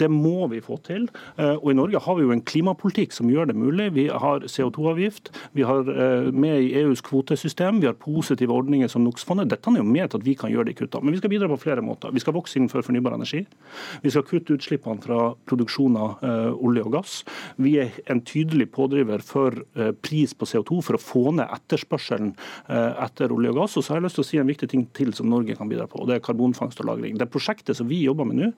det, 0.00 0.10
må 0.12 0.48
vi 0.52 0.62
få 0.64 0.78
til. 0.86 1.08
Eh, 1.36 1.56
og 1.56 1.70
i 1.72 1.76
Norge 1.78 2.02
har 2.04 2.18
vi 2.18 2.26
jo 2.26 2.34
en 2.34 2.44
klimapolitikk 2.44 3.16
som 3.16 3.30
gjør 3.32 3.50
det 3.50 3.56
mulig. 3.58 3.90
Vi 3.96 4.06
har 4.10 4.46
CO2-avgift, 4.46 5.32
vi 5.56 5.66
har 5.66 5.88
med 6.34 6.66
i 6.66 6.72
EUs 6.82 7.02
kvotesystem, 7.04 7.80
vi 7.82 7.88
har 7.88 7.96
positive 7.98 8.54
ordninger 8.54 8.90
som 8.90 9.04
NOx-fondet. 9.06 9.50
Dette 9.50 9.72
er 9.72 9.80
jo 9.80 9.86
med 9.86 10.10
til 10.10 10.20
at 10.20 10.26
vi 10.26 10.36
kan 10.38 10.52
gjøre 10.52 10.70
de 10.70 10.76
kuttene. 10.78 11.06
Men 11.06 11.16
vi 11.16 11.22
skal 11.22 11.32
bidra 11.32 11.50
på 11.50 11.60
flere 11.62 11.84
måter. 11.84 12.12
Vi 12.14 12.22
skal 12.22 12.36
vokse 12.36 12.58
innenfor 12.58 12.84
fornybar 12.86 13.16
energi. 13.16 13.44
Vi 14.04 14.12
skal 14.12 14.26
kutte 14.28 14.56
utslippene 14.56 15.02
fra 15.04 15.30
produksjon 15.48 15.98
av 16.00 16.24
olje 16.60 16.84
og 16.84 16.94
gass. 16.94 17.20
Vi 17.60 17.76
er 17.82 17.94
en 18.10 18.22
tydelig 18.26 18.70
pådriver 18.74 19.24
for 19.24 19.62
pris 20.04 20.34
på 20.36 20.49
CO2 20.50 20.80
for 20.86 20.98
å 20.98 21.02
få 21.02 21.24
ned 21.38 21.50
etterspørselen 21.50 22.32
uh, 22.70 23.04
etter 23.06 23.32
olje 23.34 23.52
og 23.54 23.62
gass. 23.62 23.78
Og 23.78 23.86
så 23.86 23.94
har 23.94 24.00
jeg 24.00 24.08
lyst 24.08 24.20
til 24.20 24.26
å 24.26 24.30
si 24.30 24.40
en 24.42 24.50
viktig 24.50 24.70
ting 24.70 24.86
til 24.96 25.14
som 25.16 25.30
Norge 25.30 25.56
kan 25.58 25.70
bidra 25.70 25.88
på, 25.90 26.02
og 26.02 26.10
det 26.10 26.18
er 26.18 26.24
karbonfangst 26.26 26.82
og 26.82 26.90
-lagring. 26.90 27.18
Det 27.18 27.30
prosjektet 27.30 27.76
som 27.76 27.88
vi 27.88 28.02
jobber 28.04 28.28
med 28.28 28.36
nå, 28.36 28.52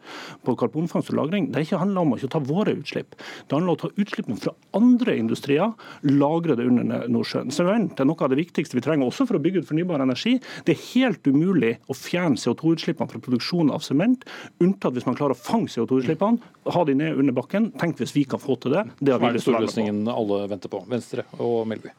på 0.45 0.57
karbonfangst 0.57 1.13
og 1.13 1.19
-lagring, 1.19 1.51
det 1.53 1.69
handler 1.73 2.03
om 2.03 2.13
å 2.15 2.19
ikke 2.19 2.33
ta 2.33 2.39
våre 2.39 2.75
utslipp. 2.77 3.17
Det 3.49 3.57
handler 3.57 3.73
om 3.73 3.77
å 3.77 3.83
ta 3.83 3.91
utslippene 3.97 4.41
fra 4.41 4.55
andre 4.75 5.17
industrier, 5.17 5.73
lagre 6.03 6.57
det 6.57 6.67
under 6.67 7.09
Nordsjøen. 7.09 7.53
Sement 7.55 8.01
er 8.01 8.09
noe 8.09 8.25
av 8.25 8.33
det 8.33 8.41
viktigste 8.41 8.79
vi 8.79 8.85
trenger 8.85 9.09
også 9.09 9.27
for 9.29 9.39
å 9.39 9.43
bygge 9.43 9.63
ut 9.63 9.69
fornybar 9.69 10.03
energi. 10.05 10.39
Det 10.67 10.77
er 10.77 10.87
helt 10.95 11.27
umulig 11.27 11.77
å 11.89 11.97
fjerne 11.97 12.41
CO2-utslippene 12.41 13.11
fra 13.11 13.23
produksjon 13.23 13.73
av 13.75 13.85
sement, 13.85 14.25
unntatt 14.63 14.97
hvis 14.97 15.09
man 15.09 15.19
klarer 15.19 15.37
å 15.37 15.43
fange 15.43 15.73
CO2-utslippene, 15.73 16.41
ha 16.73 16.85
de 16.85 16.95
ned 16.95 17.19
under 17.19 17.35
bakken. 17.37 17.73
Tenk 17.81 17.99
hvis 18.01 18.15
vi 18.17 18.25
kan 18.29 18.43
få 18.43 18.57
til 18.63 18.77
det. 18.77 18.87
Det 19.01 19.15
har 19.15 19.23
vi 19.23 19.33
lyst 19.37 19.49
til 19.49 19.57
å 19.57 19.61
være 19.61 19.93
med 19.93 20.07
på. 20.07 20.17
alle 20.23 20.49
venter 20.53 20.73
på. 20.73 20.85
Venstre 20.93 21.27
og 21.39 21.67
Melby. 21.83 21.93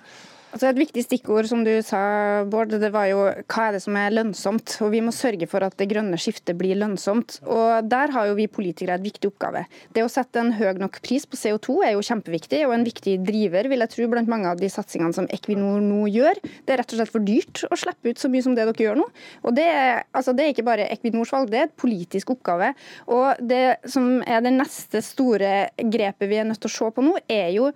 Altså 0.54 0.68
et 0.70 0.78
viktig 0.78 1.02
stikkord 1.02 1.48
som 1.50 1.64
du 1.66 1.72
sa, 1.82 2.00
Bård, 2.46 2.76
det 2.78 2.92
var 2.94 3.08
jo 3.10 3.24
hva 3.26 3.64
er 3.66 3.74
det 3.74 3.80
som 3.82 3.96
er 3.98 4.14
lønnsomt. 4.14 4.76
Og 4.86 4.92
Vi 4.94 5.00
må 5.02 5.10
sørge 5.10 5.48
for 5.50 5.66
at 5.66 5.74
det 5.80 5.88
grønne 5.90 6.20
skiftet 6.22 6.54
blir 6.60 6.78
lønnsomt. 6.78 7.40
Og 7.50 7.88
Der 7.90 8.14
har 8.14 8.28
jo 8.30 8.36
vi 8.38 8.46
politikere 8.46 9.00
et 9.00 9.06
viktig 9.06 9.32
oppgave. 9.32 9.64
Det 9.96 10.04
å 10.06 10.12
sette 10.12 10.38
en 10.38 10.52
høy 10.54 10.78
nok 10.78 11.00
pris 11.02 11.26
på 11.26 11.40
CO2 11.40 11.80
er 11.88 11.96
jo 11.96 12.04
kjempeviktig, 12.06 12.60
og 12.68 12.76
en 12.76 12.86
viktig 12.86 13.16
driver 13.26 13.70
vil 13.72 13.82
jeg 13.82 13.94
tro, 13.96 14.08
blant 14.14 14.30
mange 14.30 14.52
av 14.52 14.62
de 14.62 14.70
satsingene 14.70 15.18
som 15.18 15.30
Equinor 15.34 15.82
nå 15.82 16.06
gjør. 16.14 16.38
Det 16.68 16.76
er 16.76 16.84
rett 16.84 16.94
og 16.94 17.02
slett 17.02 17.14
for 17.16 17.26
dyrt 17.26 17.64
å 17.66 17.80
slippe 17.80 18.14
ut 18.14 18.22
så 18.22 18.30
mye 18.30 18.46
som 18.46 18.54
det 18.54 18.68
dere 18.70 18.86
gjør 18.86 19.02
nå. 19.02 19.10
Og 19.42 19.58
Det 19.58 19.66
er, 19.66 20.06
altså 20.14 20.36
det 20.38 20.46
er 20.46 20.54
ikke 20.54 20.68
bare 20.70 20.90
Equinors 20.94 21.34
valg, 21.34 21.50
det 21.50 21.64
er 21.64 21.68
et 21.72 21.76
politisk 21.82 22.36
oppgave. 22.36 22.76
Og 23.10 23.42
Det 23.42 23.90
som 23.90 24.22
er 24.22 24.46
det 24.46 24.54
neste 24.54 25.02
store 25.02 25.54
grepet 25.82 26.30
vi 26.30 26.38
er 26.38 26.46
nødt 26.46 26.62
til 26.62 26.70
å 26.70 26.78
se 26.78 26.94
på 26.94 27.08
nå, 27.10 27.18
er 27.26 27.50
jo 27.58 27.72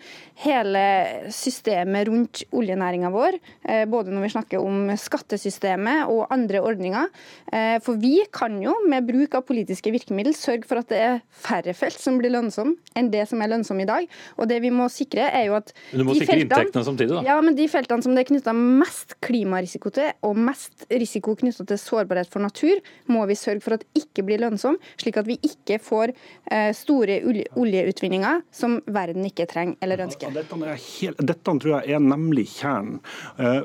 hele 0.45 0.85
systemet 1.33 2.05
rundt 2.11 2.45
olje 2.53 2.66
oljenæringa 2.67 3.11
vår, 3.13 3.39
eh, 3.63 3.85
både 3.87 4.11
når 4.11 4.25
vi 4.25 4.31
snakker 4.35 4.63
om 4.63 4.91
skattesystemet 4.99 6.11
og 6.11 6.27
andre 6.33 6.61
ordninger. 6.61 7.07
Eh, 7.51 7.79
for 7.83 7.95
vi 7.95 8.19
kan 8.31 8.59
jo 8.61 8.75
med 8.87 9.07
bruk 9.07 9.35
av 9.35 9.45
politiske 9.47 9.91
virkemidler 9.91 10.35
sørge 10.35 10.67
for 10.67 10.81
at 10.81 10.89
det 10.91 10.99
er 10.99 11.21
færre 11.31 11.73
felt 11.73 11.99
som 11.99 12.19
blir 12.19 12.33
lønnsomme 12.33 12.75
enn 12.97 13.11
det 13.13 13.27
som 13.29 13.41
er 13.41 13.51
lønnsomme 13.53 13.85
i 13.85 13.89
dag. 13.89 14.07
Og 14.37 14.49
det 14.49 14.59
vi 14.63 14.71
må 14.73 14.89
sikre 14.91 15.29
er 15.31 15.47
jo 15.47 15.57
at 15.59 15.73
Men 15.93 15.99
Du 15.99 16.05
må 16.09 16.17
sikre 16.17 16.33
feltene, 16.33 16.47
inntektene 16.47 16.87
samtidig, 16.87 17.15
da. 17.15 17.23
Ja, 17.27 17.39
men 17.41 17.55
de 17.55 17.67
feltene 17.71 18.03
som 18.03 18.15
det 18.15 18.25
er 18.25 18.31
knytta 18.31 18.53
mest 18.57 19.17
klimarisiko 19.23 19.91
til, 19.93 20.11
og 20.27 20.37
mest 20.37 20.87
risiko 20.91 21.35
knytta 21.37 21.65
til 21.67 21.81
sårbarhet 21.81 22.31
for 22.31 22.43
natur, 22.43 22.81
må 23.07 23.25
vi 23.29 23.37
sørge 23.39 23.63
for 23.63 23.77
at 23.77 23.85
ikke 23.97 24.25
blir 24.27 24.41
lønnsomme, 24.43 24.81
slik 24.99 25.19
at 25.21 25.27
vi 25.29 25.37
ikke 25.45 25.79
får 25.83 26.13
eh, 26.51 26.71
store 26.75 27.19
oljeutvinninger 27.57 28.43
som 28.51 28.79
verden 28.85 29.25
ikke 29.27 29.47
trenger 29.49 29.77
eller 29.83 30.05
ønsker. 30.07 30.33
Dette, 30.35 30.57
helt, 30.99 31.21
dette 31.21 31.57
tror 31.63 31.77
jeg 31.77 31.95
er 31.95 32.03
nemlig 32.03 32.47
kjernen. 32.57 32.99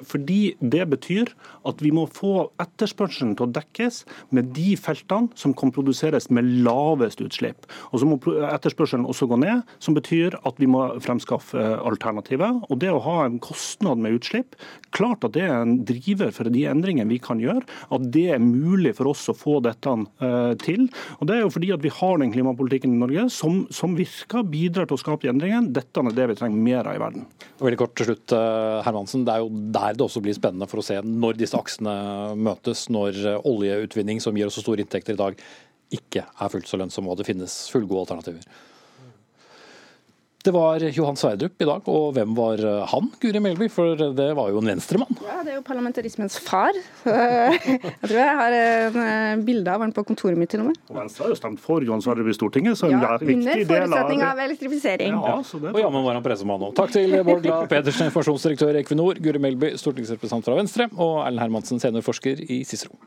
Fordi 0.09 0.55
det 0.61 0.85
betyr 0.91 1.33
at 1.69 1.83
vi 1.83 1.93
må 1.95 2.07
få 2.11 2.49
etterspørselen 2.63 3.35
til 3.39 3.47
å 3.47 3.53
dekkes 3.55 4.03
med 4.35 4.53
de 4.57 4.75
feltene 4.81 5.33
som 5.39 5.55
kan 5.57 5.73
produseres 5.75 6.29
med 6.35 6.49
lavest 6.67 7.23
utslipp. 7.25 7.67
Og 7.91 8.03
så 8.03 8.09
må 8.09 8.19
etterspørselen 8.49 9.07
også 9.09 9.29
gå 9.31 9.39
ned, 9.43 9.63
som 9.83 9.97
betyr 9.97 10.37
at 10.49 10.61
vi 10.61 10.69
må 10.71 10.85
fremskaffe 11.03 11.63
alternativer. 11.81 12.61
Og 12.69 12.81
det 12.83 12.93
å 12.93 13.03
ha 13.05 13.19
en 13.27 13.39
kostnad 13.43 14.03
med 14.03 14.19
utslipp, 14.19 14.57
klart 14.95 15.25
at 15.27 15.37
det 15.37 15.47
er 15.47 15.63
en 15.63 15.79
driver 15.89 16.33
for 16.35 16.51
de 16.53 16.67
endringene 16.71 17.11
vi 17.11 17.21
kan 17.23 17.41
gjøre, 17.43 17.65
at 17.93 18.09
det 18.15 18.27
er 18.37 18.43
mulig 18.43 18.95
for 18.99 19.13
oss 19.13 19.25
å 19.31 19.37
få 19.37 19.59
dette 19.65 19.93
uh, 19.93 20.53
til. 20.63 20.87
Og 21.19 21.29
Det 21.29 21.37
er 21.37 21.45
jo 21.45 21.53
fordi 21.55 21.73
at 21.75 21.85
vi 21.85 21.93
har 21.93 22.21
den 22.21 22.33
klimapolitikken 22.35 22.97
i 22.97 23.03
Norge 23.03 23.29
som, 23.33 23.65
som 23.75 23.97
virker, 23.99 24.47
bidrar 24.49 24.89
til 24.89 24.99
å 24.99 25.03
skape 25.03 25.27
de 25.27 25.33
endringene. 25.33 25.73
Dette 25.75 26.03
er 26.03 26.17
det 26.17 26.29
vi 26.33 26.39
trenger 26.39 26.67
mer 26.69 26.91
av 26.91 26.99
i 26.99 27.03
verden. 27.03 27.27
Veldig 27.63 27.81
kort 27.81 27.97
til 27.99 28.11
slutt, 28.11 28.35
eh, 28.37 28.82
Hermansen. 28.87 29.27
Det 29.27 29.35
er 29.35 29.45
jo 29.45 29.51
der 29.75 29.97
det 29.97 30.07
også 30.07 30.23
blir 30.25 30.37
spennende 30.37 30.69
for 30.71 30.83
å 30.83 30.87
se 30.87 30.99
når 31.05 31.39
disse 31.41 31.59
aksene 31.59 31.95
møtes, 32.39 32.89
når 32.93 33.21
oljeutvinning, 33.49 34.21
som 34.23 34.37
gir 34.37 34.51
oss 34.51 34.59
så 34.61 34.65
store 34.67 34.85
inntekter 34.85 35.17
i 35.17 35.23
dag, 35.23 35.41
ikke 35.93 36.25
er 36.25 36.53
fullt 36.53 36.71
så 36.71 36.81
lønnsom 36.81 37.09
og 37.11 37.19
det 37.21 37.29
finnes 37.29 37.57
fullgode 37.73 38.07
alternativer. 38.07 38.47
Det 40.43 40.51
var 40.51 40.83
Johan 40.83 41.15
Sverdrup 41.15 41.63
i 41.63 41.67
dag, 41.69 41.87
og 41.87 42.17
hvem 42.17 42.33
var 42.35 42.61
han, 42.91 43.09
Guri 43.23 43.39
Melby? 43.43 43.69
For 43.71 43.95
det 43.95 44.27
var 44.35 44.51
jo 44.51 44.59
en 44.59 44.71
venstremann. 44.73 45.21
Ja, 45.23 45.37
det 45.47 45.53
er 45.53 45.59
jo 45.61 45.63
parlamentarismens 45.67 46.39
far. 46.43 46.75
Jeg 47.07 48.09
tror 48.09 48.17
jeg 48.17 48.35
har 48.41 48.57
en 48.57 48.99
eh, 49.03 49.45
bilde 49.47 49.71
av 49.71 49.85
han 49.85 49.95
på 49.95 50.03
kontoret 50.09 50.39
mitt 50.39 50.51
til 50.51 50.65
og 50.65 50.71
med. 50.73 50.81
Og 50.91 50.99
Venstre 50.99 51.27
har 51.27 51.33
jo 51.35 51.39
stemt 51.39 51.63
for 51.63 51.87
Johan 51.87 52.03
Sverdrup 52.03 52.33
i 52.33 52.35
Stortinget, 52.35 52.79
så 52.81 52.91
en 52.91 52.99
ja, 52.99 53.15
viktig 53.23 53.69
del 53.71 53.87
av 53.87 53.95
forutsetning 53.95 54.27
av 54.27 54.43
elektrifisering. 54.49 55.17
Ja, 55.17 55.39
og 55.73 55.81
jammen 55.85 56.07
var 56.09 56.19
han 56.19 56.27
pressemann 56.27 56.67
òg. 56.69 56.75
Takk 56.79 56.95
til 56.99 57.15
Bård 57.23 57.47
Glad 57.47 57.69
Pedersen, 57.73 58.11
informasjonsdirektør 58.11 58.75
i 58.75 58.83
Equinor, 58.83 59.23
Guri 59.23 59.43
Melby, 59.47 59.75
stortingsrepresentant 59.79 60.51
fra 60.51 60.59
Venstre, 60.59 60.91
og 60.99 61.21
Erlend 61.23 61.47
Hermansen, 61.47 61.83
seniorforsker 61.83 62.43
i 62.51 62.65
Cicero. 62.67 62.99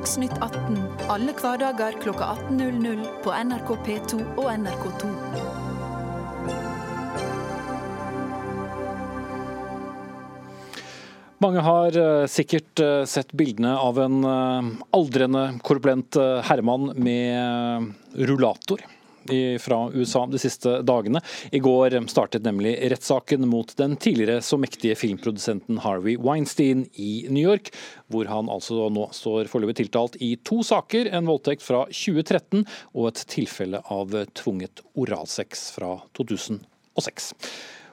Dagsnytt 0.00 0.32
18 0.40 0.78
alle 1.12 1.32
hverdager 1.36 1.92
kl 2.00 2.14
18.00 2.16 3.00
på 3.20 3.32
NRK 3.36 3.72
P2 3.84 4.20
og 4.40 4.46
NRK2. 4.48 5.10
Mange 11.44 11.64
har 11.66 11.98
eh, 12.00 12.24
sikkert 12.32 12.80
eh, 12.80 13.02
sett 13.04 13.36
bildene 13.36 13.74
av 13.76 14.00
en 14.00 14.24
eh, 14.24 14.72
aldrende, 14.96 15.44
korpulent 15.68 16.16
herremann 16.48 16.94
med 16.96 17.92
rullator 18.24 18.80
fra 19.60 19.78
USA 19.92 20.24
de 20.30 20.38
siste 20.40 20.78
dagene. 20.86 21.20
I 21.52 21.60
går 21.62 21.96
startet 22.10 22.46
nemlig 22.46 22.76
rettssaken 22.92 23.46
mot 23.48 23.72
den 23.78 23.96
tidligere 24.00 24.40
så 24.44 24.58
mektige 24.60 24.96
filmprodusenten 24.98 25.82
Harvey 25.84 26.16
Weinstein 26.16 26.86
i 26.94 27.26
New 27.28 27.44
York, 27.44 27.72
hvor 28.10 28.30
han 28.30 28.50
altså 28.52 28.88
nå 28.92 29.08
står 29.16 29.50
foreløpig 29.52 29.80
tiltalt 29.82 30.16
i 30.22 30.34
to 30.46 30.62
saker, 30.66 31.10
en 31.12 31.28
voldtekt 31.28 31.64
fra 31.64 31.84
2013 31.90 32.64
og 32.94 33.10
et 33.10 33.24
tilfelle 33.30 33.82
av 33.92 34.16
tvunget 34.38 34.82
oralsex 34.98 35.68
fra 35.76 35.96
2006. 36.18 37.32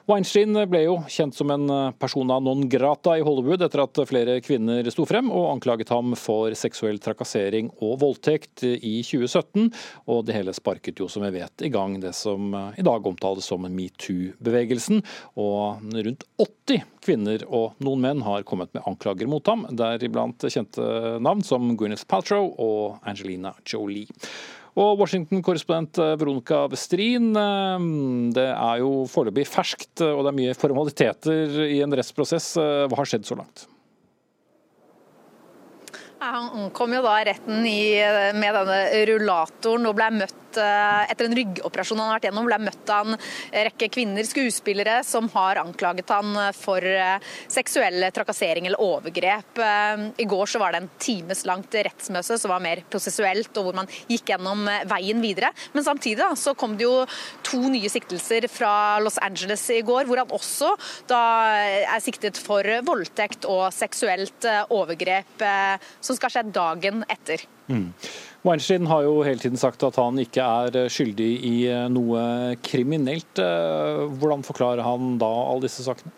Weinstein 0.08 0.56
ble 0.72 0.80
jo 0.86 0.94
kjent 1.12 1.36
som 1.36 1.50
en 1.52 1.68
persona 2.00 2.38
non 2.40 2.62
grata 2.72 3.12
i 3.18 3.24
Hollywood 3.26 3.60
etter 3.66 3.82
at 3.82 3.98
flere 4.08 4.38
kvinner 4.40 4.86
sto 4.88 5.04
frem 5.04 5.28
og 5.28 5.50
anklaget 5.50 5.92
ham 5.92 6.14
for 6.16 6.54
seksuell 6.56 6.96
trakassering 7.04 7.68
og 7.84 7.98
voldtekt 8.00 8.64
i 8.64 8.94
2017. 9.04 9.68
Og 10.08 10.24
det 10.24 10.38
hele 10.38 10.56
sparket 10.56 11.02
jo, 11.02 11.10
som 11.12 11.26
vi 11.26 11.34
vet, 11.36 11.52
i 11.60 11.68
gang 11.74 11.98
det 12.00 12.14
som 12.16 12.56
i 12.56 12.86
dag 12.88 13.12
omtales 13.12 13.50
som 13.52 13.68
metoo-bevegelsen. 13.68 15.04
Og 15.44 15.84
rundt 15.92 16.24
80 16.40 16.88
kvinner 17.04 17.44
og 17.44 17.76
noen 17.84 18.06
menn 18.08 18.24
har 18.24 18.48
kommet 18.48 18.72
med 18.72 18.88
anklager 18.88 19.28
mot 19.28 19.44
ham, 19.52 19.68
deriblant 19.76 20.48
kjente 20.48 21.18
navn 21.20 21.44
som 21.44 21.74
Gwyneth 21.76 22.08
Paltrow 22.08 22.54
og 22.56 23.04
Angelina 23.04 23.52
Jolie. 23.68 24.08
Og 24.76 25.00
Washington-korrespondent 25.00 25.98
eh, 26.02 26.14
Veronica 26.20 26.66
Westrin, 26.70 27.30
eh, 27.38 27.88
det 28.36 28.46
er 28.52 28.82
jo 28.82 29.06
foreløpig 29.10 29.46
ferskt, 29.48 30.02
eh, 30.04 30.12
og 30.12 30.26
det 30.26 30.32
er 30.32 30.38
mye 30.42 30.58
formaliteter 30.58 31.58
i 31.68 31.80
en 31.84 31.96
rettsprosess. 31.96 32.54
Hva 32.58 33.00
har 33.00 33.08
skjedd 33.08 33.26
så 33.28 33.38
langt? 33.38 33.66
Han 36.18 36.72
kom 36.74 36.92
jo 36.92 37.00
da 37.04 37.14
retten 37.28 37.62
i, 37.62 37.94
med 38.34 38.56
denne 38.58 38.78
rullatoren 39.06 39.86
og 39.86 39.94
ble 39.96 40.08
møtt 40.16 40.47
Eh, 40.58 41.10
etter 41.12 41.28
en 41.28 41.36
ryggoperasjon 41.38 42.00
han 42.00 42.10
har 42.10 42.18
vært 42.18 42.28
gjennom, 42.28 42.48
ble 42.48 42.58
møtt 42.62 42.92
av 42.92 43.12
en 43.12 43.18
rekke 43.68 43.88
kvinner, 43.94 44.26
skuespillere, 44.28 45.00
som 45.06 45.28
har 45.34 45.60
anklaget 45.62 46.10
han 46.12 46.36
for 46.56 46.84
eh, 46.84 47.18
seksuell 47.50 48.08
trakassering 48.14 48.68
eller 48.68 48.82
overgrep. 48.82 49.62
Eh, 49.64 50.04
I 50.24 50.28
går 50.28 50.50
så 50.50 50.62
var 50.62 50.74
det 50.74 50.82
en 50.82 50.90
timeslangt 51.02 51.78
rettsmøte 51.88 52.38
som 52.38 52.52
var 52.52 52.64
mer 52.64 52.82
prosessuelt, 52.90 53.52
og 53.56 53.68
hvor 53.68 53.78
man 53.80 53.90
gikk 54.10 54.32
gjennom 54.32 54.66
veien 54.90 55.22
videre. 55.24 55.52
Men 55.74 55.86
samtidig 55.86 56.20
da, 56.22 56.32
så 56.38 56.54
kom 56.58 56.76
det 56.78 56.88
jo 56.88 57.04
to 57.46 57.62
nye 57.68 57.90
siktelser 57.92 58.48
fra 58.52 58.98
Los 59.02 59.20
Angeles 59.22 59.64
i 59.74 59.82
går, 59.86 60.08
hvor 60.08 60.22
han 60.22 60.34
også 60.34 60.74
da 61.10 61.20
er 61.80 62.02
siktet 62.04 62.38
for 62.40 62.66
voldtekt 62.86 63.48
og 63.48 63.68
seksuelt 63.74 64.46
overgrep, 64.74 65.46
som 66.00 66.18
skal 66.18 66.32
skje 66.32 66.48
dagen 66.54 67.04
etter. 67.10 67.46
Mm. 67.68 67.92
Weinstein 68.46 68.86
har 68.88 69.02
jo 69.04 69.18
hele 69.26 69.42
tiden 69.42 69.60
sagt 69.60 69.82
at 69.84 69.98
han 70.00 70.18
ikke 70.22 70.44
er 70.44 70.88
skyldig 70.92 71.30
i 71.44 71.56
noe 71.92 72.56
kriminelt. 72.64 73.40
Eh, 73.42 74.04
hvordan 74.20 74.46
forklarer 74.46 74.84
han 74.86 75.16
da 75.20 75.28
alle 75.28 75.66
disse 75.66 75.84
sakene? 75.86 76.14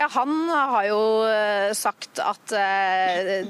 Ja, 0.00 0.08
Han 0.10 0.48
har 0.48 0.84
jo 0.88 1.00
eh, 1.28 1.74
sagt 1.76 2.22
at 2.24 2.52
eh, 2.56 3.42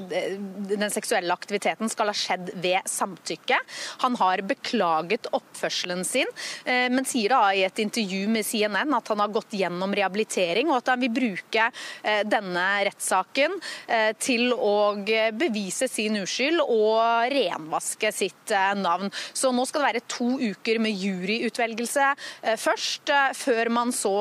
den 0.66 0.90
seksuelle 0.90 1.30
aktiviteten 1.30 1.86
skal 1.92 2.10
ha 2.10 2.14
skjedd 2.16 2.48
ved 2.58 2.88
samtykke. 2.90 3.60
Han 4.02 4.16
har 4.18 4.42
beklaget 4.42 5.28
oppførselen 5.30 6.02
sin, 6.02 6.26
eh, 6.64 6.88
men 6.90 7.06
sier 7.06 7.30
da 7.30 7.52
i 7.54 7.62
et 7.68 7.78
intervju 7.84 8.24
med 8.34 8.42
CNN 8.48 8.96
at 8.98 9.12
han 9.12 9.22
har 9.22 9.30
gått 9.30 9.54
gjennom 9.54 9.94
rehabilitering, 9.94 10.72
og 10.72 10.80
at 10.80 10.90
han 10.90 11.04
vil 11.04 11.12
bruke 11.20 11.68
denne 12.26 12.64
rettssaken 12.86 13.54
til 14.22 14.54
å 14.54 14.74
bevise 15.36 15.86
sin 15.90 16.16
uskyld 16.20 16.62
og 16.62 17.30
renvaske 17.30 18.10
sitt 18.14 18.54
navn. 18.78 19.10
Så 19.36 19.52
nå 19.54 19.66
skal 19.68 19.84
det 19.84 19.88
være 19.90 20.04
to 20.10 20.28
uker 20.40 20.80
med 20.82 20.96
juryutvelgelse 20.98 22.10
først, 22.60 23.12
før 23.38 23.72
man 23.74 23.94
så 23.94 24.14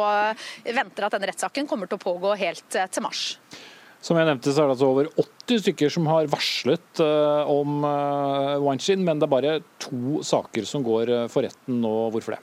venter 0.66 1.08
at 1.08 1.16
denne 1.16 1.32
rettssaken 1.32 1.70
kommer 1.70 1.90
til 1.90 2.00
å 2.00 2.04
pågå 2.04 2.19
pågå 2.20 2.36
helt 2.44 2.76
eh, 2.76 2.90
til 2.92 3.06
mars. 3.06 3.24
Som 4.04 4.20
jeg 4.20 4.30
nevnte, 4.30 4.52
så 4.52 4.64
er 4.64 4.70
det 4.70 4.76
altså 4.78 4.92
over 4.92 5.10
80 5.20 5.64
stykker 5.66 5.92
som 5.92 6.06
har 6.08 6.30
varslet 6.32 7.02
uh, 7.04 7.50
om 7.52 7.82
uh, 7.84 8.94
men 8.96 9.20
det 9.20 9.26
er 9.26 9.34
bare 9.34 9.58
to 9.82 10.22
saker 10.24 10.64
som 10.64 10.86
går 10.86 11.12
for 11.28 11.44
retten 11.44 11.82
nå. 11.84 11.92
Hvorfor 12.14 12.38
det? 12.38 12.40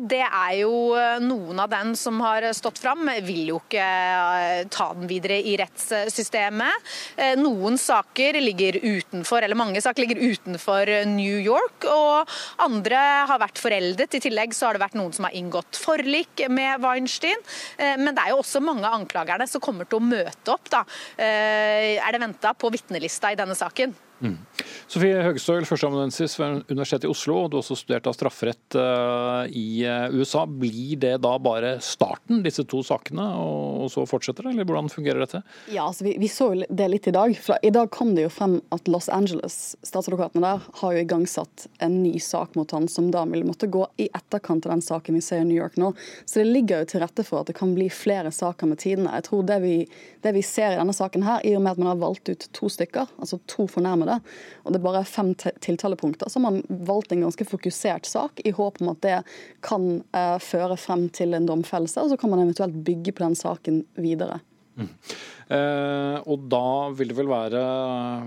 Det 0.00 0.22
er 0.24 0.52
jo 0.62 0.94
eh, 0.96 1.20
noen 1.20 1.58
av 1.60 1.68
dem 1.72 1.92
som 1.98 2.20
har 2.24 2.46
stått 2.56 2.80
fram, 2.80 3.10
vil 3.26 3.50
jo 3.50 3.58
ikke 3.60 3.82
eh, 3.84 4.62
ta 4.72 4.88
den 4.96 5.08
videre 5.10 5.36
i 5.36 5.56
rettssystemet. 5.60 6.92
Eh, 7.16 7.34
noen 7.36 7.76
saker 7.80 8.38
ligger 8.40 8.78
utenfor, 8.80 9.44
eller 9.44 9.58
mange 9.58 9.82
saker 9.84 10.06
ligger 10.06 10.22
utenfor 10.32 10.88
New 11.10 11.36
York, 11.44 11.84
og 11.92 12.32
andre 12.64 13.02
har 13.28 13.42
vært 13.42 13.60
foreldet. 13.60 14.16
I 14.16 14.22
tillegg 14.24 14.56
så 14.56 14.70
har 14.70 14.78
det 14.78 14.84
vært 14.86 14.96
noen 14.96 15.12
som 15.12 15.28
har 15.28 15.36
inngått 15.36 15.76
forlik 15.80 16.46
med 16.48 16.80
Weinstein. 16.82 17.42
Men 17.78 18.14
det 18.14 18.22
er 18.22 18.32
jo 18.32 18.40
også 18.40 18.62
mange 18.64 18.86
av 18.86 18.96
anklagerne 18.96 19.46
som 19.50 19.62
kommer 19.62 19.88
til 19.88 20.00
å 20.00 20.06
møte 20.06 20.54
opp, 20.54 20.70
da. 20.72 20.84
Er 21.18 22.14
det 22.14 22.22
venta 22.22 22.54
på 22.56 22.70
vitnelista 22.72 23.32
i 23.32 23.38
denne 23.38 23.56
saken? 23.58 23.94
Mm. 24.22 24.38
Sofie 24.90 25.22
Høgestøl, 25.24 25.64
førsteamanuensis 25.66 26.36
ved 26.38 26.62
Universitetet 26.70 27.08
i 27.08 27.10
Oslo, 27.10 27.46
du 27.48 27.56
har 27.56 27.62
også 27.62 27.76
studert 27.80 28.06
av 28.06 28.14
strafferett 28.14 28.76
uh, 28.78 29.48
i 29.48 29.82
uh, 29.88 30.12
USA. 30.14 30.44
Blir 30.46 31.00
det 31.02 31.14
da 31.24 31.32
bare 31.42 31.74
starten, 31.82 32.42
disse 32.44 32.64
to 32.68 32.82
sakene, 32.86 33.24
og, 33.40 33.88
så 33.92 34.04
fortsetter 34.06 34.46
det, 34.46 34.52
eller 34.54 34.68
hvordan 34.68 34.90
fungerer 34.92 35.24
dette? 35.24 35.42
Ja, 35.72 35.88
altså 35.88 36.06
vi, 36.06 36.14
vi, 36.20 36.28
så 36.30 36.52
det 36.68 36.88
litt 36.92 37.08
i 37.10 37.14
dag. 37.14 37.34
For 37.42 37.58
I 37.64 37.72
dag 37.74 37.90
kom 37.94 38.14
det 38.14 38.26
jo 38.26 38.32
frem 38.32 38.58
at 38.74 38.90
Los 38.92 39.08
Angeles, 39.12 39.74
statsadvokatene 39.82 40.44
der, 40.44 40.68
har 40.82 40.94
jo 40.94 41.02
igangsatt 41.02 41.66
en 41.82 41.98
ny 42.04 42.14
sak 42.22 42.54
mot 42.58 42.70
han, 42.76 42.86
som 42.92 43.10
da 43.14 43.24
vil 43.32 43.46
måtte 43.48 43.70
gå 43.72 43.86
i 44.02 44.10
etterkant 44.12 44.68
av 44.68 44.76
den 44.76 44.84
saken 44.84 45.18
vi 45.18 45.24
ser 45.24 45.42
i 45.42 45.48
New 45.48 45.58
York 45.58 45.78
nå. 45.80 45.92
Så 46.24 46.42
det 46.42 46.50
ligger 46.50 46.84
jo 46.84 46.92
til 46.92 47.02
rette 47.02 47.26
for 47.26 47.42
at 47.42 47.50
det 47.50 47.56
kan 47.58 47.74
bli 47.74 47.88
flere 47.92 48.30
saker 48.34 48.70
med 48.70 48.82
tidene. 48.84 49.16
Jeg 49.18 49.28
tror 49.30 49.46
det 49.48 49.58
vi, 49.64 49.76
det 50.22 50.34
vi 50.36 50.44
ser 50.46 50.76
i 50.76 50.80
denne 50.80 50.94
saken 50.96 51.26
her, 51.26 51.42
i 51.48 51.56
og 51.56 51.64
med 51.64 51.74
at 51.74 51.82
man 51.82 51.92
har 51.94 52.02
valgt 52.04 52.30
ut 52.30 52.48
to 52.54 52.70
stykker, 52.72 53.10
altså 53.18 53.40
to 53.50 53.66
fornærmede, 53.70 54.11
det. 54.12 54.20
Og 54.62 54.72
det 54.72 54.80
er 54.80 54.86
bare 54.86 55.04
fem 55.08 55.32
tiltalepunkter. 55.36 56.30
Så 56.30 56.40
har 56.40 56.46
man 56.50 56.62
valgt 56.68 57.12
en 57.12 57.24
ganske 57.26 57.46
fokusert 57.48 58.08
sak, 58.08 58.40
i 58.44 58.54
håp 58.54 58.80
om 58.82 58.92
at 58.94 59.02
det 59.04 59.18
kan 59.64 59.90
eh, 60.14 60.38
føre 60.42 60.78
frem 60.80 61.08
til 61.14 61.36
en 61.36 61.48
domfellelse. 61.48 62.00
Og 62.02 62.12
så 62.12 62.20
kan 62.20 62.32
man 62.32 62.44
eventuelt 62.44 62.80
bygge 62.86 63.14
på 63.16 63.24
den 63.26 63.38
saken 63.38 63.84
videre. 64.00 64.40
Mm. 64.78 64.88
Eh, 65.52 66.18
og 66.32 66.46
da 66.48 66.88
vil 66.96 67.10
det 67.10 67.16
vel 67.18 67.28
være 67.28 67.62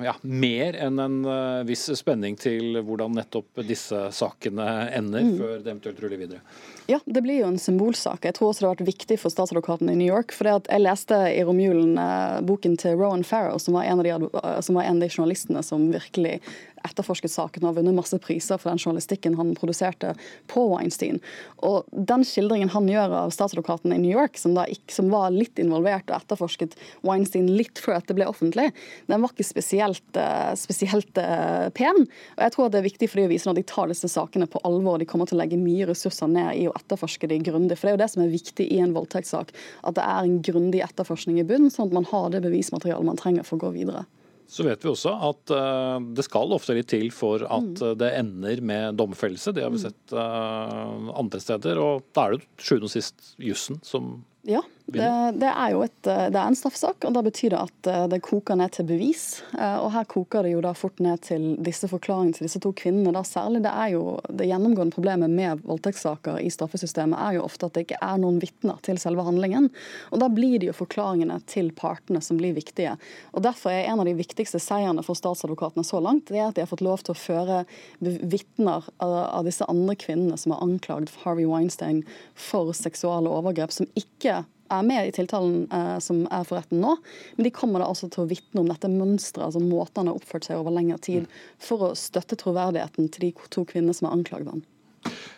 ja, 0.06 0.14
mer 0.30 0.76
enn 0.78 1.02
en 1.02 1.16
uh, 1.26 1.64
viss 1.66 1.88
spenning 1.98 2.36
til 2.38 2.78
hvordan 2.86 3.16
nettopp 3.18 3.64
disse 3.66 4.02
sakene 4.14 4.68
ender, 4.94 5.26
mm. 5.26 5.32
før 5.40 5.56
det 5.56 5.72
eventuelt 5.72 6.04
ruller 6.04 6.22
videre. 6.22 6.44
Ja, 6.92 7.00
det 7.06 7.24
blir 7.26 7.40
jo 7.40 7.48
en 7.50 7.58
symbolsak. 7.58 8.28
Jeg 8.28 8.38
tror 8.38 8.52
også 8.52 8.62
det 8.62 8.68
har 8.68 8.76
vært 8.76 8.92
viktig 8.92 9.18
for 9.18 9.34
statsadvokaten 9.34 9.90
i 9.90 9.98
New 9.98 10.06
York. 10.06 10.36
for 10.36 10.52
Jeg 10.52 10.84
leste 10.84 11.18
i 11.32 11.42
romjulen 11.48 11.98
eh, 11.98 12.44
boken 12.46 12.78
til 12.78 13.00
Rowan 13.00 13.26
Farrow, 13.26 13.58
som 13.58 13.80
var 13.80 13.90
en 13.90 14.04
av 14.04 14.06
de, 14.06 14.30
som 14.62 14.78
var 14.78 14.86
en 14.86 15.00
av 15.00 15.08
de 15.08 15.10
journalistene 15.10 15.66
som 15.66 15.90
virkelig 15.90 16.38
etterforsket 16.86 17.34
saken 17.34 17.64
og 17.64 17.72
har 17.72 17.78
vunnet 17.80 17.98
masse 17.98 18.18
priser 18.22 18.60
for 18.62 18.70
den 18.70 18.78
journalistikken 18.78 19.34
han 19.40 19.56
produserte 19.58 20.14
på 20.52 20.68
Weinstein. 20.70 21.18
Og 21.66 21.90
Den 21.90 22.22
skildringen 22.28 22.70
han 22.76 22.86
gjør 22.92 23.16
av 23.24 23.34
statsadvokaten 23.34 23.96
i 23.96 23.98
New 24.04 24.14
York, 24.14 24.38
som, 24.38 24.54
da 24.54 24.68
som 24.94 25.10
var 25.10 25.34
litt 25.34 25.58
involvert 25.62 26.06
og 26.12 26.20
etterforsket 26.20 26.78
Weinstein 27.02 27.15
litt 27.50 27.80
før 27.82 28.02
det 28.06 28.16
ble 28.18 28.28
offentlig, 28.28 28.72
den 29.08 29.24
var 29.24 29.32
ikke 29.32 29.48
spesielt, 29.48 30.18
eh, 30.20 30.54
spesielt 30.60 31.18
eh, 31.22 31.70
pen. 31.76 32.04
Og 32.36 32.44
jeg 32.46 32.56
tror 32.56 32.66
at 32.66 32.76
det 32.76 32.82
er 32.82 32.90
viktig 32.90 33.10
for 33.12 33.22
de 33.22 33.28
å 33.28 33.32
vise 33.32 33.50
når 33.50 33.60
de 33.60 33.66
tar 33.72 33.92
disse 33.92 34.10
sakene 34.12 34.48
på 34.48 34.62
alvor. 34.68 35.00
De 35.00 35.08
kommer 35.10 35.30
til 35.30 35.38
å 35.38 35.44
legge 35.44 35.60
mye 35.62 35.88
ressurser 35.90 36.30
ned 36.32 36.60
i 36.60 36.68
å 36.70 36.76
etterforske 36.76 37.30
de 37.32 37.40
grundig. 37.46 37.78
For 37.78 37.88
det 37.88 37.94
er 37.94 37.98
jo 37.98 38.04
det 38.04 38.12
som 38.14 38.26
er 38.26 38.36
viktig 38.36 38.68
i 38.68 38.82
en 38.84 38.96
voldtektssak, 38.96 39.56
at 39.84 39.98
det 39.98 40.06
er 40.06 40.28
en 40.28 40.38
grundig 40.46 40.84
etterforskning 40.86 41.40
i 41.42 41.48
bunnen, 41.48 41.74
sånn 41.74 41.90
at 41.90 41.98
man 42.02 42.10
har 42.12 42.30
det 42.34 42.44
bevismaterialet 42.46 43.08
man 43.08 43.20
trenger 43.20 43.48
for 43.48 43.60
å 43.60 43.68
gå 43.68 43.76
videre. 43.80 44.06
Så 44.48 44.64
vet 44.66 44.84
vi 44.86 44.92
også 44.92 45.10
at 45.26 45.52
uh, 45.58 45.98
det 46.14 46.26
skal 46.28 46.54
ofte 46.54 46.76
litt 46.78 46.90
til 46.92 47.10
for 47.14 47.42
at 47.50 47.82
uh, 47.82 47.96
det 47.98 48.12
ender 48.20 48.62
med 48.62 49.00
domfellelse. 49.00 49.56
Det 49.56 49.66
har 49.66 49.74
vi 49.74 49.82
mm. 49.82 49.86
sett 49.88 50.14
uh, 50.14 51.10
andre 51.18 51.42
steder. 51.42 51.82
Og 51.82 52.06
da 52.14 52.28
er 52.28 52.36
det 52.36 52.46
til 52.46 52.68
sjuende 52.70 52.90
og 52.90 52.94
sist 52.94 53.32
jussen 53.42 53.82
som 53.86 54.20
ja, 54.46 54.62
det, 54.86 55.32
det, 55.42 55.50
er 55.50 55.72
jo 55.74 55.82
et, 55.82 56.08
eh, 56.08 56.28
det 56.30 56.38
er 56.38 56.46
en 56.46 56.58
straffesak, 56.58 57.08
og 57.08 57.14
da 57.16 57.24
betyr 57.26 57.56
det 57.56 57.58
at 57.58 57.88
eh, 57.90 58.04
det 58.12 58.20
koker 58.26 58.58
ned 58.60 58.76
til 58.76 58.86
bevis. 58.86 59.24
Eh, 59.58 59.78
og 59.82 59.90
her 59.96 60.06
koker 60.10 60.46
det 60.46 60.52
jo 60.54 60.62
da 60.62 60.76
fort 60.78 61.02
ned 61.02 61.24
til 61.26 61.48
disse 61.66 61.90
forklaringene 61.90 62.38
til 62.38 62.46
disse 62.46 62.62
to 62.62 62.70
kvinnene. 62.78 63.14
Da 63.16 63.24
særlig 63.26 63.64
det 63.66 63.72
er 63.74 63.96
jo 63.96 64.04
det 64.30 64.46
gjennomgående 64.46 64.94
problemet 64.94 65.34
med 65.34 65.64
voldtektssaker 65.66 66.38
i 66.44 66.52
straffesystemet 66.54 67.18
er 67.18 67.40
jo 67.40 67.48
ofte 67.48 67.66
at 67.66 67.78
det 67.78 67.88
ikke 67.88 68.02
er 68.06 68.22
noen 68.22 68.38
vitner 68.44 68.78
til 68.86 69.02
selve 69.02 69.26
handlingen. 69.26 69.72
Og 70.14 70.22
da 70.22 70.30
blir 70.30 70.62
det 70.62 70.70
jo 70.70 70.78
forklaringene 70.78 71.40
til 71.50 71.74
partene 71.74 72.22
som 72.22 72.38
blir 72.38 72.54
viktige. 72.54 72.94
Og 73.34 73.42
derfor 73.48 73.74
er 73.74 73.90
en 73.90 74.06
av 74.06 74.06
de 74.06 74.14
viktigste 74.18 74.62
seierne 74.62 75.02
for 75.06 75.18
statsadvokatene 75.18 75.86
så 75.88 76.04
langt, 76.04 76.30
det 76.30 76.44
er 76.44 76.52
at 76.52 76.60
de 76.60 76.66
har 76.66 76.70
fått 76.70 76.86
lov 76.86 77.02
til 77.02 77.16
å 77.16 77.20
føre 77.26 77.64
vitner 78.06 78.86
av 79.02 79.42
disse 79.48 79.66
andre 79.72 79.98
kvinnene 79.98 80.38
som 80.38 80.54
har 80.54 80.62
anklaget 80.62 81.14
Harvey 81.24 81.50
Weinstein 81.50 82.04
for 82.38 82.70
seksuale 82.78 83.32
overgrep, 83.34 83.74
som 83.74 83.90
ikke 83.98 84.44
er 84.74 84.86
med 84.88 85.10
i 85.10 85.14
tiltalen 85.16 85.66
eh, 85.74 85.98
som 86.04 86.24
er 86.34 86.46
for 86.48 86.60
retten 86.60 86.82
nå, 86.84 86.96
men 87.38 87.48
de 87.48 87.54
kommer 87.54 87.82
da 87.82 87.90
altså 87.92 88.10
til 88.12 88.26
å 88.26 88.30
vitne 88.30 88.64
om 88.64 88.70
dette 88.72 88.90
mønsteret, 88.92 89.48
altså 89.48 89.64
måten 89.64 90.02
han 90.04 90.12
har 90.12 90.22
oppført 90.22 90.48
seg 90.48 90.62
over 90.62 90.76
lengre 90.76 91.00
tid, 91.06 91.28
for 91.62 91.90
å 91.90 91.92
støtte 92.00 92.38
troverdigheten 92.42 93.12
til 93.14 93.28
de 93.28 93.34
to 93.54 93.66
kvinnene 93.68 93.96
som 93.96 94.10
har 94.10 94.18
anklaget 94.18 94.54
ham. 94.54 94.64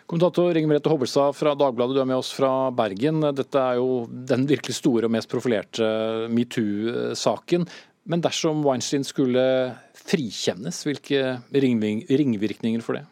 Kommentator 0.08 0.56
Inger 0.56 0.70
Merete 0.70 0.88
Hobbelstad 0.88 1.36
fra 1.36 1.52
Dagbladet, 1.58 1.98
du 1.98 2.00
er 2.00 2.08
med 2.08 2.22
oss 2.22 2.30
fra 2.32 2.70
Bergen. 2.72 3.20
Dette 3.36 3.60
er 3.60 3.76
jo 3.76 4.06
den 4.08 4.46
virkelig 4.48 4.78
store 4.78 5.04
og 5.04 5.12
mest 5.12 5.28
profilerte 5.28 5.84
metoo-saken. 6.32 7.66
Men 8.08 8.24
dersom 8.24 8.62
Weinstein 8.64 9.04
skulle 9.04 9.44
frikjennes, 10.08 10.80
hvilke 10.88 11.36
ringvirkninger 11.52 12.80
for 12.84 12.96
det? 12.96 13.04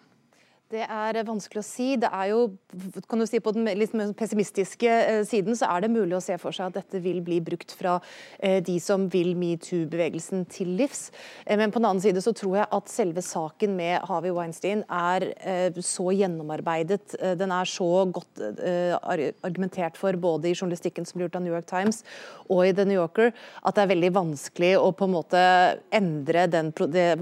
Det 0.66 0.83
er 0.83 1.20
vanskelig 1.22 1.61
å 1.61 1.66
si. 1.66 1.85
Det 2.02 2.09
er 2.11 2.33
jo, 2.33 2.40
kan 3.07 3.20
du 3.22 3.26
si 3.29 3.38
På 3.38 3.52
den 3.55 3.68
litt 3.79 3.92
pessimistiske 4.18 4.90
eh, 4.90 5.20
siden 5.29 5.55
så 5.55 5.68
er 5.70 5.85
det 5.85 5.92
mulig 5.94 6.16
å 6.16 6.22
se 6.24 6.35
for 6.42 6.55
seg 6.55 6.72
at 6.72 6.81
dette 6.81 6.98
vil 7.05 7.20
bli 7.22 7.38
brukt 7.44 7.70
fra 7.79 8.00
eh, 8.40 8.59
de 8.66 8.74
som 8.83 9.05
vil 9.12 9.37
metoo-bevegelsen 9.38 10.42
til 10.50 10.72
livs. 10.81 11.12
Eh, 11.44 11.55
men 11.55 11.70
på 11.70 11.79
den 11.79 11.87
annen 11.87 12.02
side 12.02 12.24
så 12.24 12.35
tror 12.35 12.57
jeg 12.59 12.70
at 12.81 12.90
selve 12.90 13.22
saken 13.22 13.76
med 13.79 14.09
Harvey 14.11 14.35
Weinstein 14.35 14.83
er 14.90 15.29
så 15.85 16.11
gjennomarbeidet. 16.14 17.14
Den 17.38 17.52
er 17.55 17.68
så 17.68 17.88
godt 18.11 18.40
argumentert 18.66 19.98
for 20.00 20.16
både 20.18 20.50
i 20.50 20.55
journalistikken 20.57 21.07
som 21.07 21.18
blir 21.18 21.29
gjort 21.29 21.38
av 21.38 21.44
New 21.44 21.55
York 21.55 21.68
Times 21.70 22.02
og 22.50 22.64
i 22.66 22.74
The 22.76 22.87
New 22.87 22.98
Yorker, 22.98 23.33
at 23.66 23.76
det 23.76 23.85
er 23.85 23.90
veldig 23.90 24.12
vanskelig 24.16 24.72
å 24.79 24.90
på 24.96 25.07
en 25.07 25.14
måte 25.14 25.40
endre 25.94 26.46
den, 26.50 26.72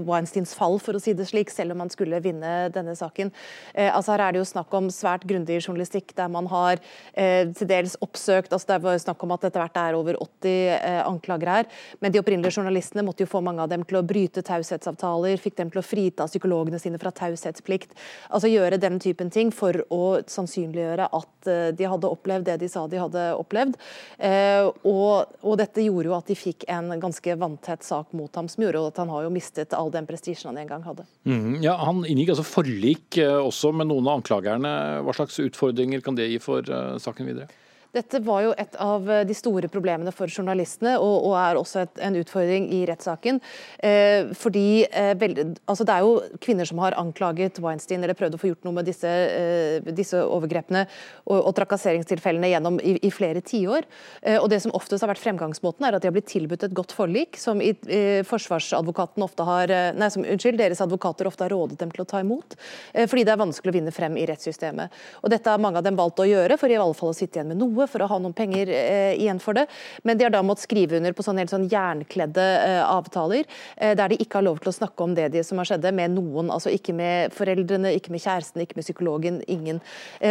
Weinsteins 0.05 0.53
fall, 0.57 0.77
for 0.81 0.97
å 0.97 1.01
si 1.01 1.15
det 1.17 1.27
slik, 1.29 1.53
selv 1.53 1.75
om 1.75 1.83
man 1.83 1.93
skulle 1.93 2.21
vinne 2.23 2.55
denne 2.73 2.95
saken. 2.97 3.31
Eh, 3.75 3.91
altså 3.91 4.15
Her 4.15 4.25
er 4.25 4.35
det 4.35 4.41
jo 4.41 4.47
snakk 4.47 4.73
om 4.77 4.87
svært 4.93 5.25
grundig 5.27 5.59
journalistikk, 5.59 6.13
der 6.17 6.31
man 6.31 6.47
har 6.51 6.79
eh, 7.13 7.51
til 7.55 7.69
dels 7.69 7.97
oppsøkt 8.03 8.53
altså 8.55 8.71
Det 8.71 8.81
var 8.85 9.01
snakk 9.01 9.23
om 9.25 9.33
at 9.35 9.47
etter 9.49 9.61
hvert 9.61 9.79
er 9.81 9.97
over 9.97 10.19
80 10.21 10.53
eh, 10.75 11.01
anklager 11.03 11.51
her. 11.51 11.69
Men 11.99 12.13
de 12.13 12.21
opprinnelige 12.21 12.59
journalistene 12.59 13.03
måtte 13.05 13.25
jo 13.25 13.31
få 13.31 13.43
mange 13.45 13.63
av 13.63 13.71
dem 13.71 13.83
til 13.87 13.99
å 13.99 14.05
bryte 14.05 14.43
taushetsavtaler, 14.45 15.39
fikk 15.41 15.57
dem 15.59 15.73
til 15.73 15.81
å 15.81 15.85
frita 15.85 16.27
psykologene 16.29 16.79
sine 16.81 16.99
fra 17.01 17.11
taushetsplikt. 17.15 17.95
Altså 18.29 18.51
gjøre 18.51 18.79
den 18.81 18.99
typen 19.03 19.31
ting 19.33 19.51
for 19.55 19.83
å 19.93 20.03
sannsynliggjøre 20.31 21.09
at 21.15 21.49
de 21.75 21.87
hadde 21.87 22.09
opplevd 22.09 22.47
det 22.47 22.57
de 22.63 22.69
sa 22.71 22.85
de 22.89 22.99
hadde 22.99 23.23
opplevd. 23.37 23.75
Og, 24.85 25.35
og, 25.41 25.53
dette 25.59 25.83
gjorde 25.83 26.09
jo 26.09 26.15
at 26.17 26.29
de 26.29 26.37
fikk 26.37 26.65
en 26.71 26.89
ganske 27.01 27.35
vanntett 27.39 27.85
sak 27.85 28.13
mot 28.17 28.31
ham, 28.37 28.49
som 28.51 28.65
gjorde 28.65 28.83
at 28.89 29.01
han 29.01 29.11
har 29.13 29.25
jo 29.25 29.33
mistet 29.33 29.75
all 29.77 29.91
den 29.93 30.07
prestisjen 30.09 30.51
han 30.51 30.61
en 30.61 30.71
gang 30.71 30.85
hadde. 30.85 31.05
Mm, 31.27 31.61
ja, 31.63 31.75
Han 31.85 32.03
inngikk 32.07 32.33
altså 32.35 32.45
forlik 32.47 33.19
også 33.31 33.71
med 33.75 33.89
noen 33.89 34.07
av 34.07 34.19
anklagerne. 34.19 34.71
Hva 35.05 35.15
slags 35.15 35.39
utfordringer 35.43 36.03
kan 36.05 36.17
det 36.17 36.29
gi 36.31 36.41
for 36.43 36.65
eh, 36.65 36.95
saken 37.01 37.29
videre? 37.29 37.49
Dette 37.95 38.19
var 38.25 38.41
jo 38.43 38.53
et 38.59 38.75
av 38.81 39.07
eh, 39.11 39.23
de 39.27 39.35
store 39.37 39.69
problemene 39.71 40.11
for 40.15 40.31
journalistene, 40.31 40.97
og, 40.99 41.29
og 41.29 41.35
er 41.39 41.59
også 41.59 41.83
et, 41.85 42.01
en 42.03 42.17
utfordring 42.19 42.67
i 42.75 42.81
rettssaken. 42.89 43.39
Eh, 43.79 44.31
fordi 44.35 44.85
eh, 44.89 45.13
vel, 45.19 45.37
altså 45.63 45.87
Det 45.87 45.95
er 45.95 46.03
jo 46.03 46.39
kvinner 46.43 46.67
som 46.67 46.81
har 46.83 46.97
anklaget 46.99 47.61
Weinstein 47.63 48.03
eller 48.03 48.17
prøvd 48.17 48.35
å 48.35 48.41
få 48.41 48.51
gjort 48.51 48.67
noe 48.67 48.75
med 48.79 48.89
disse, 48.89 49.07
eh, 49.09 49.93
disse 49.95 50.19
overgrepene 50.19 50.85
og, 51.23 51.37
og, 51.37 51.51
trakasseringstilfellene 51.55 52.51
gjennom 52.51 52.79
i, 52.83 52.97
i 52.99 53.11
flere 53.13 53.43
tiår. 53.45 53.87
Eh, 54.21 54.39
og 54.41 54.49
det 54.51 54.61
som 54.65 54.75
oftest 54.75 55.05
har 55.05 55.11
vært 55.13 55.23
fremgangsmåten, 55.23 55.87
er 55.87 55.97
at 55.97 56.03
de 56.03 56.11
har 56.11 56.15
blitt 56.15 56.29
tilbudt 56.33 56.67
et 56.67 56.75
godt 56.75 56.95
forlik, 56.95 57.39
som 57.39 57.63
i, 57.63 57.73
forsvarsadvokaten 58.27 59.23
ofte 59.23 59.47
har 59.47 59.71
eh, 59.71 59.91
nei, 59.95 60.11
som, 60.11 60.25
unnskyld, 60.25 60.59
deres 60.59 60.83
advokater 60.83 61.29
ofte 61.29 61.47
har 61.47 61.55
rådet 61.55 61.79
dem 61.79 61.93
til 61.95 62.03
å 62.03 62.09
ta 62.09 62.21
imot. 62.23 62.57
fordi 62.95 63.23
det 63.25 63.33
er 63.33 63.39
vanskelig 63.39 63.71
å 63.71 63.75
vinne 63.75 63.93
frem 63.95 64.17
i 64.19 64.25
rettssystemet. 64.27 64.93
Og 65.23 65.31
Dette 65.31 65.51
har 65.51 65.61
mange 65.61 65.79
av 65.79 65.85
dem 65.85 65.97
valgt 65.97 66.19
å 66.19 66.27
gjøre, 66.27 66.57
for 66.59 66.71
i 66.71 66.77
alle 66.77 66.97
fall 66.97 67.11
å 67.11 67.17
sitte 67.17 67.39
igjen 67.39 67.51
med 67.53 67.61
noe 67.61 67.84
for 67.89 68.03
å 68.03 68.09
ha 68.09 68.19
noen 68.21 68.35
penger 68.35 68.69
eh, 68.71 69.13
igjen 69.19 69.39
for 69.41 69.57
det. 69.57 69.65
Men 70.03 70.17
de 70.17 70.27
har 70.27 70.33
da 70.33 70.43
måttet 70.45 70.65
skrive 70.67 70.99
under 70.99 71.15
på 71.15 71.25
sånne 71.25 71.43
helt 71.43 71.53
sånn 71.53 71.67
jernkledde 71.71 72.45
eh, 72.61 72.81
avtaler, 72.83 73.47
eh, 73.77 73.95
der 73.97 74.11
de 74.11 74.19
ikke 74.21 74.39
har 74.39 74.47
lov 74.47 74.61
til 74.63 74.71
å 74.71 74.75
snakke 74.75 75.05
om 75.05 75.15
det 75.17 75.29
de 75.35 75.43
som 75.45 75.61
har 75.61 75.69
skjedd, 75.69 75.87
med 75.95 76.15
noen. 76.15 76.49
Altså 76.53 76.71
ikke 76.73 76.95
med 76.97 77.33
foreldrene, 77.35 77.93
ikke 77.97 78.13
med 78.13 78.23
kjæresten, 78.23 78.63
ikke 78.63 78.79
med 78.79 78.87
psykologen. 78.87 79.41
Ingen. 79.51 79.81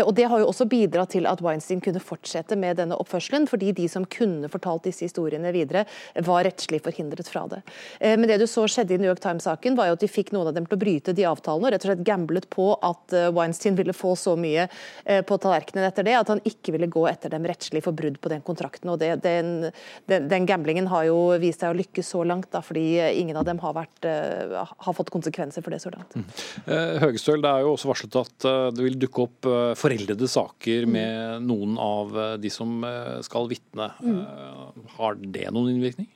Og 0.03 0.11
Det 0.17 0.27
har 0.29 0.41
jo 0.41 0.49
også 0.51 0.67
bidratt 0.69 1.13
til 1.15 1.29
at 1.31 1.43
Weinstein 1.45 1.83
kunne 1.85 2.03
fortsette 2.03 2.57
med 2.59 2.79
denne 2.81 2.97
oppførselen, 2.99 3.47
fordi 3.49 3.71
de 3.77 3.87
som 3.91 4.07
kunne 4.11 4.51
fortalt 4.51 4.89
disse 4.89 5.07
historiene 5.07 5.53
videre, 5.55 5.85
var 6.27 6.45
rettslig 6.47 6.81
forhindret 6.83 7.29
fra 7.31 7.45
det. 7.51 7.61
Men 8.01 8.27
det 8.29 8.41
du 8.43 8.47
så 8.51 8.67
skjedde 8.71 8.97
i 8.97 9.01
New 9.01 9.11
York 9.11 9.23
Times-saken, 9.23 9.77
var 9.79 9.89
jo 9.89 9.97
at 9.97 10.03
de 10.03 10.11
fikk 10.11 10.33
noen 10.35 10.51
av 10.51 10.57
dem 10.57 10.67
til 10.67 10.77
å 10.77 10.83
bryte 10.83 11.15
de 11.17 11.27
avtalene, 11.29 11.69
og 11.69 11.75
rett 11.75 11.87
og 11.87 11.93
slett 11.93 12.05
gamblet 12.07 12.49
på 12.53 12.69
at 12.75 13.17
Weinstein 13.37 13.79
ville 13.79 13.95
få 13.97 14.15
så 14.19 14.35
mye 14.41 14.67
på 15.05 15.41
tallerkenen 15.45 15.87
etter 15.89 16.07
det 16.07 16.17
at 16.19 16.33
han 16.33 16.43
ikke 16.49 16.75
ville 16.75 16.91
gå 16.91 17.05
etter 17.11 17.33
dem 17.33 17.44
rettslig 17.49 17.83
for 17.85 17.97
brudd 17.97 18.19
på 18.23 18.33
den 18.33 18.43
kontrakten. 18.45 18.91
og 18.93 18.99
det, 19.03 19.11
den, 19.25 19.71
den, 20.11 20.29
den, 20.31 20.47
gamblingen 20.49 20.89
har 20.93 21.07
jo 21.09 21.19
vist 21.43 21.65
seg 21.65 21.75
å 21.75 21.79
lykkes 21.79 22.13
så 22.15 22.25
langt, 22.27 22.51
da, 22.53 22.63
fordi 22.65 22.85
ingen 23.21 23.39
av 23.41 23.47
dem 23.49 23.61
har, 23.63 23.75
vært, 23.77 24.09
uh, 24.09 24.65
har 24.65 24.97
fått 24.97 25.13
konsekvenser 25.15 25.65
for 25.65 25.75
det 25.75 25.81
så 25.85 25.93
langt. 25.95 26.17
Mm. 26.17 26.27
Uh, 26.69 26.97
Høgestøl, 27.05 27.43
det 27.45 27.53
er 27.53 27.65
jo 27.65 27.75
også 27.75 27.91
varslet 27.91 28.21
at 28.21 28.49
uh, 28.49 28.69
det 28.75 28.89
vil 28.89 28.99
dukke 29.01 29.25
opp 29.29 29.51
foreldede 29.79 30.29
saker 30.31 30.87
mm. 30.89 30.95
med 30.95 31.47
noen 31.49 31.79
av 31.81 32.15
de 32.41 32.51
som 32.53 32.85
skal 33.25 33.49
vitne. 33.51 33.91
Mm. 34.01 34.85
Har 34.97 35.19
det 35.21 35.49
noen 35.53 35.75
innvirkning? 35.75 36.09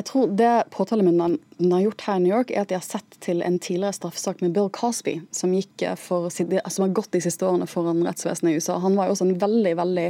Jeg 0.00 0.06
tror 0.08 0.30
Det 0.32 0.52
påtalemyndigheten 0.72 1.72
har 1.74 1.82
gjort 1.84 2.02
her 2.06 2.16
i 2.16 2.22
New 2.24 2.32
York, 2.32 2.50
er 2.50 2.62
at 2.62 2.70
de 2.70 2.78
har 2.78 2.84
sett 2.86 3.18
til 3.20 3.42
en 3.44 3.58
tidligere 3.60 3.92
straffesak 3.92 4.40
med 4.40 4.54
Bill 4.56 4.70
Cosby, 4.72 5.18
som, 5.30 5.52
for, 6.00 6.30
som 6.32 6.86
har 6.86 6.94
gått 6.96 7.12
de 7.12 7.20
siste 7.20 7.44
årene 7.44 7.68
foran 7.68 8.00
rettsvesenet 8.06 8.54
i 8.54 8.56
USA. 8.56 8.78
Han 8.80 8.96
var 8.96 9.10
jo 9.10 9.16
også 9.18 9.28
en 9.28 9.40
veldig 9.42 9.74
veldig 9.76 10.08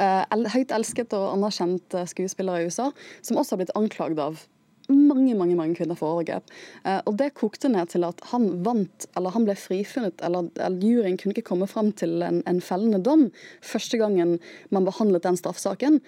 uh, 0.00 0.48
høyt 0.54 0.72
elsket 0.72 1.12
og 1.18 1.34
anerkjent 1.34 1.98
eh, 1.98 2.08
skuespiller 2.08 2.62
i 2.62 2.70
USA, 2.70 2.88
som 3.20 3.36
også 3.36 3.54
har 3.54 3.64
blitt 3.64 3.76
anklagd 3.76 4.22
av 4.24 4.40
mange 4.88 5.34
mange, 5.34 5.56
mange 5.58 5.74
kvinner 5.76 5.98
for 5.98 6.16
overgrep. 6.16 6.48
Uh, 6.86 7.02
og 7.04 7.18
Det 7.20 7.34
kokte 7.36 7.68
ned 7.68 7.92
til 7.92 8.06
at 8.08 8.22
han 8.32 8.48
vant, 8.64 9.08
eller 9.18 9.34
han 9.36 9.44
ble 9.44 9.58
frifunnet, 9.58 10.22
eller, 10.24 10.48
eller 10.56 10.80
juryen 10.80 11.20
kunne 11.20 11.36
ikke 11.36 11.50
komme 11.50 11.68
fram 11.68 11.92
til 11.92 12.22
en, 12.24 12.40
en 12.48 12.62
fellende 12.64 13.02
dom 13.04 13.28
første 13.60 14.00
gangen 14.00 14.38
man 14.72 14.88
behandlet 14.88 15.28
den 15.28 15.36
straffesaken. 15.36 16.00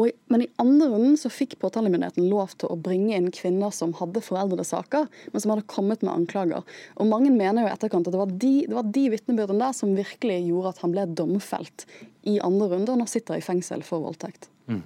Og, 0.00 0.08
men 0.32 0.44
i 0.44 0.50
andre 0.62 0.88
runden 0.88 1.18
så 1.20 1.28
fikk 1.32 1.58
påtalemyndigheten 1.60 2.28
lov 2.30 2.54
til 2.60 2.70
å 2.72 2.78
bringe 2.80 3.16
inn 3.16 3.28
kvinner 3.34 3.74
som 3.74 3.92
hadde 3.98 4.22
foreldede 4.24 4.64
saker, 4.64 5.08
men 5.32 5.44
som 5.44 5.52
hadde 5.52 5.68
kommet 5.68 6.04
med 6.04 6.14
anklager. 6.14 6.64
Og 6.96 7.10
Mange 7.10 7.32
mener 7.34 7.66
jo 7.66 7.72
etterkant 7.72 8.08
at 8.08 8.14
det 8.14 8.22
var 8.22 8.32
de, 8.32 8.54
det 8.70 8.86
de 8.96 9.04
vitnebyrdene 9.12 9.60
der 9.60 9.76
som 9.76 9.92
virkelig 9.98 10.40
gjorde 10.46 10.72
at 10.72 10.80
han 10.84 10.96
ble 10.96 11.06
domfelt 11.12 11.86
i 12.28 12.38
andre 12.40 12.70
runde, 12.72 12.94
og 12.94 13.02
nå 13.02 13.08
sitter 13.10 13.36
i 13.36 13.44
fengsel 13.44 13.84
for 13.84 14.04
voldtekt. 14.06 14.48
Mm. 14.70 14.82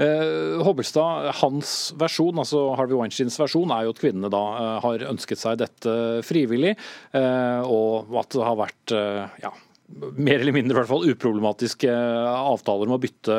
Eh, 0.00 0.62
Hobbelstad, 0.64 1.30
hans 1.42 1.92
versjon, 2.00 2.38
altså 2.40 2.70
Harvey 2.78 2.96
Weinsteins 2.96 3.36
versjon, 3.38 3.70
er 3.74 3.86
jo 3.86 3.94
at 3.94 4.00
kvinnene 4.00 4.32
da 4.32 4.44
eh, 4.56 4.76
har 4.82 5.06
ønsket 5.10 5.42
seg 5.42 5.60
dette 5.60 5.96
frivillig, 6.26 6.72
eh, 7.14 7.60
og 7.68 8.16
at 8.18 8.32
det 8.34 8.46
har 8.46 8.58
vært 8.64 8.96
eh, 8.96 9.42
ja, 9.44 9.52
mer 9.90 10.40
eller 10.40 10.54
mindre 10.54 10.74
i 10.74 10.78
hvert 10.80 10.90
fall 10.90 11.08
uproblematiske 11.10 11.90
avtaler 11.90 12.88
om 12.88 12.96
å 12.96 13.02
bytte 13.02 13.36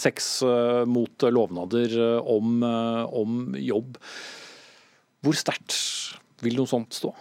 sex 0.00 0.36
eh, 0.46 0.82
mot 0.88 1.26
lovnader 1.26 1.94
eh, 1.96 2.32
om, 2.34 2.58
eh, 2.66 3.04
om 3.22 3.54
jobb. 3.58 3.98
Hvor 5.24 5.38
sterkt 5.38 5.76
vil 6.44 6.58
noe 6.58 6.70
sånt 6.70 6.96
stå? 6.96 7.14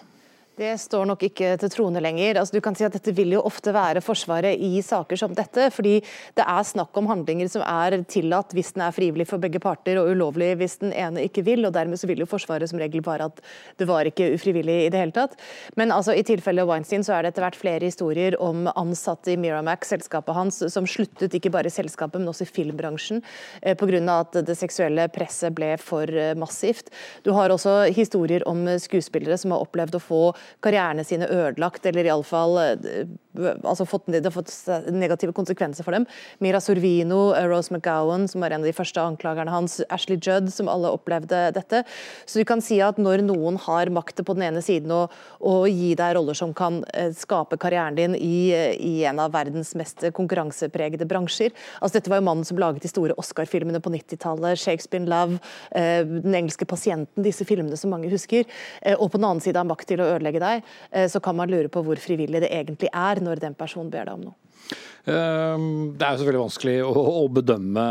Det 0.54 0.76
står 0.78 1.08
nok 1.10 1.24
ikke 1.26 1.56
til 1.58 1.70
troende 1.74 2.02
lenger. 2.04 2.38
Altså, 2.38 2.54
du 2.54 2.62
kan 2.62 2.76
si 2.78 2.86
at 2.86 2.94
Dette 2.94 3.10
vil 3.18 3.32
jo 3.34 3.40
ofte 3.42 3.72
være 3.74 4.04
Forsvaret 4.06 4.62
i 4.62 4.84
saker 4.86 5.18
som 5.18 5.32
dette. 5.34 5.72
fordi 5.74 5.96
Det 6.38 6.46
er 6.46 6.64
snakk 6.64 6.94
om 6.98 7.08
handlinger 7.10 7.50
som 7.50 7.64
er 7.66 8.04
tillatt 8.06 8.54
hvis 8.54 8.74
den 8.76 8.84
er 8.86 8.94
frivillig 8.94 9.26
for 9.26 9.42
begge 9.42 9.60
parter, 9.60 9.98
og 9.98 10.12
ulovlig 10.14 10.52
hvis 10.60 10.78
den 10.78 10.94
ene 10.94 11.24
ikke 11.26 11.42
vil. 11.42 11.66
og 11.66 11.74
Dermed 11.74 11.98
så 11.98 12.06
vil 12.06 12.22
jo 12.22 12.30
Forsvaret 12.30 12.70
som 12.70 12.78
regel 12.78 13.02
bare 13.02 13.26
at 13.32 13.42
det 13.78 13.88
var 13.90 14.06
ikke 14.06 14.30
ufrivillig 14.36 14.86
i 14.86 14.92
det 14.94 15.02
hele 15.02 15.16
tatt. 15.16 15.34
Men 15.76 15.90
altså, 15.92 16.14
i 16.14 16.22
tilfelle 16.22 16.68
Weinstein 16.70 17.02
så 17.02 17.18
er 17.18 17.24
det 17.24 17.34
etter 17.34 17.48
hvert 17.48 17.58
flere 17.58 17.90
historier 17.90 18.38
om 18.38 18.70
ansatte 18.76 19.34
i 19.34 19.38
Miramax, 19.38 19.90
selskapet 19.90 20.38
hans, 20.38 20.62
som 20.70 20.86
sluttet 20.86 21.34
ikke 21.34 21.50
bare 21.50 21.72
i 21.72 21.74
selskapet, 21.74 22.22
men 22.22 22.30
også 22.30 22.46
i 22.46 22.54
filmbransjen 22.54 23.24
eh, 23.64 23.74
pga. 23.74 24.20
at 24.20 24.38
det 24.46 24.60
seksuelle 24.60 25.10
presset 25.10 25.58
ble 25.58 25.74
for 25.82 26.06
eh, 26.06 26.38
massivt. 26.38 26.94
Du 27.26 27.34
har 27.34 27.50
også 27.50 27.90
historier 27.90 28.46
om 28.46 28.68
skuespillere 28.78 29.38
som 29.42 29.58
har 29.58 29.66
opplevd 29.66 29.98
å 29.98 30.06
få 30.12 30.24
karrierene 30.64 31.06
sine 31.08 31.30
ødelagt, 31.30 31.86
eller 31.90 32.10
iallfall 32.10 32.60
eh, 32.64 33.06
altså 33.40 33.86
fått, 33.86 34.08
det 34.14 34.24
har 34.26 34.34
fått 34.34 34.52
negative 34.94 35.34
konsekvenser 35.36 35.86
for 35.86 35.96
dem. 35.96 36.06
Mira 36.44 36.62
Sorvino, 36.62 37.34
eh, 37.34 37.48
Rose 37.50 37.74
McGowan, 37.74 38.28
som 38.28 38.42
var 38.42 38.52
en 38.52 38.62
av 38.62 38.68
de 38.68 38.76
første 38.76 39.02
anklagerne 39.02 39.52
hans, 39.52 39.82
Ashley 39.90 40.18
Judd, 40.18 40.52
som 40.54 40.70
alle 40.70 40.92
opplevde 40.94 41.52
dette. 41.56 41.84
Så 42.26 42.40
du 42.40 42.46
kan 42.46 42.62
si 42.62 42.80
at 42.82 42.98
når 42.98 43.26
noen 43.26 43.58
har 43.58 43.90
makten 43.94 44.26
på 44.26 44.36
den 44.38 44.48
ene 44.50 44.62
siden 44.62 44.92
og, 44.94 45.14
og 45.42 45.68
gi 45.70 45.94
deg 46.00 46.16
roller 46.18 46.38
som 46.38 46.54
kan 46.54 46.84
eh, 46.94 47.12
skape 47.16 47.58
karrieren 47.62 47.98
din 47.98 48.18
i, 48.18 48.54
i, 48.78 48.94
en 49.04 49.20
av 49.20 49.34
verdens 49.34 49.74
mest 49.76 50.06
konkurransepregede 50.16 51.06
bransjer 51.10 51.52
altså 51.82 51.98
Dette 51.98 52.12
var 52.12 52.22
jo 52.22 52.26
mannen 52.26 52.46
som 52.48 52.60
laget 52.60 52.84
de 52.86 52.90
store 52.90 53.16
Oscar-filmene 53.20 53.82
på 53.84 53.92
90-tallet, 53.94 54.58
'Shakespeare 54.60 55.02
in 55.02 55.10
Love', 55.10 55.40
'Den 55.74 56.36
engelske 56.36 56.66
pasienten', 56.66 57.24
disse 57.24 57.46
filmene 57.46 57.78
som 57.78 57.92
mange 57.94 58.10
husker. 58.12 58.46
Og 58.98 59.12
på 59.12 59.20
den 59.20 59.28
annen 59.28 59.42
side 59.44 59.60
har 59.60 59.68
makt 59.68 59.88
til 59.92 60.02
å 60.02 60.08
ødelegge 60.16 60.33
deg, 60.42 60.64
eh, 60.92 61.10
så 61.12 61.22
kan 61.24 61.36
man 61.36 61.52
lure 61.52 61.70
på 61.70 61.84
hvor 61.86 62.00
frivillig 62.02 62.42
det 62.42 62.50
egentlig 62.52 62.90
er 62.90 63.22
når 63.22 63.44
den 63.44 63.54
personen 63.54 63.92
ber 63.94 64.10
deg 64.10 64.18
om 64.18 64.26
noe. 64.32 64.43
Ehm, 65.04 65.98
det 66.00 66.06
er 66.06 66.16
jo 66.16 66.22
selvfølgelig 66.22 66.44
vanskelig 66.46 66.76
å, 66.88 67.24
bedømme 67.34 67.84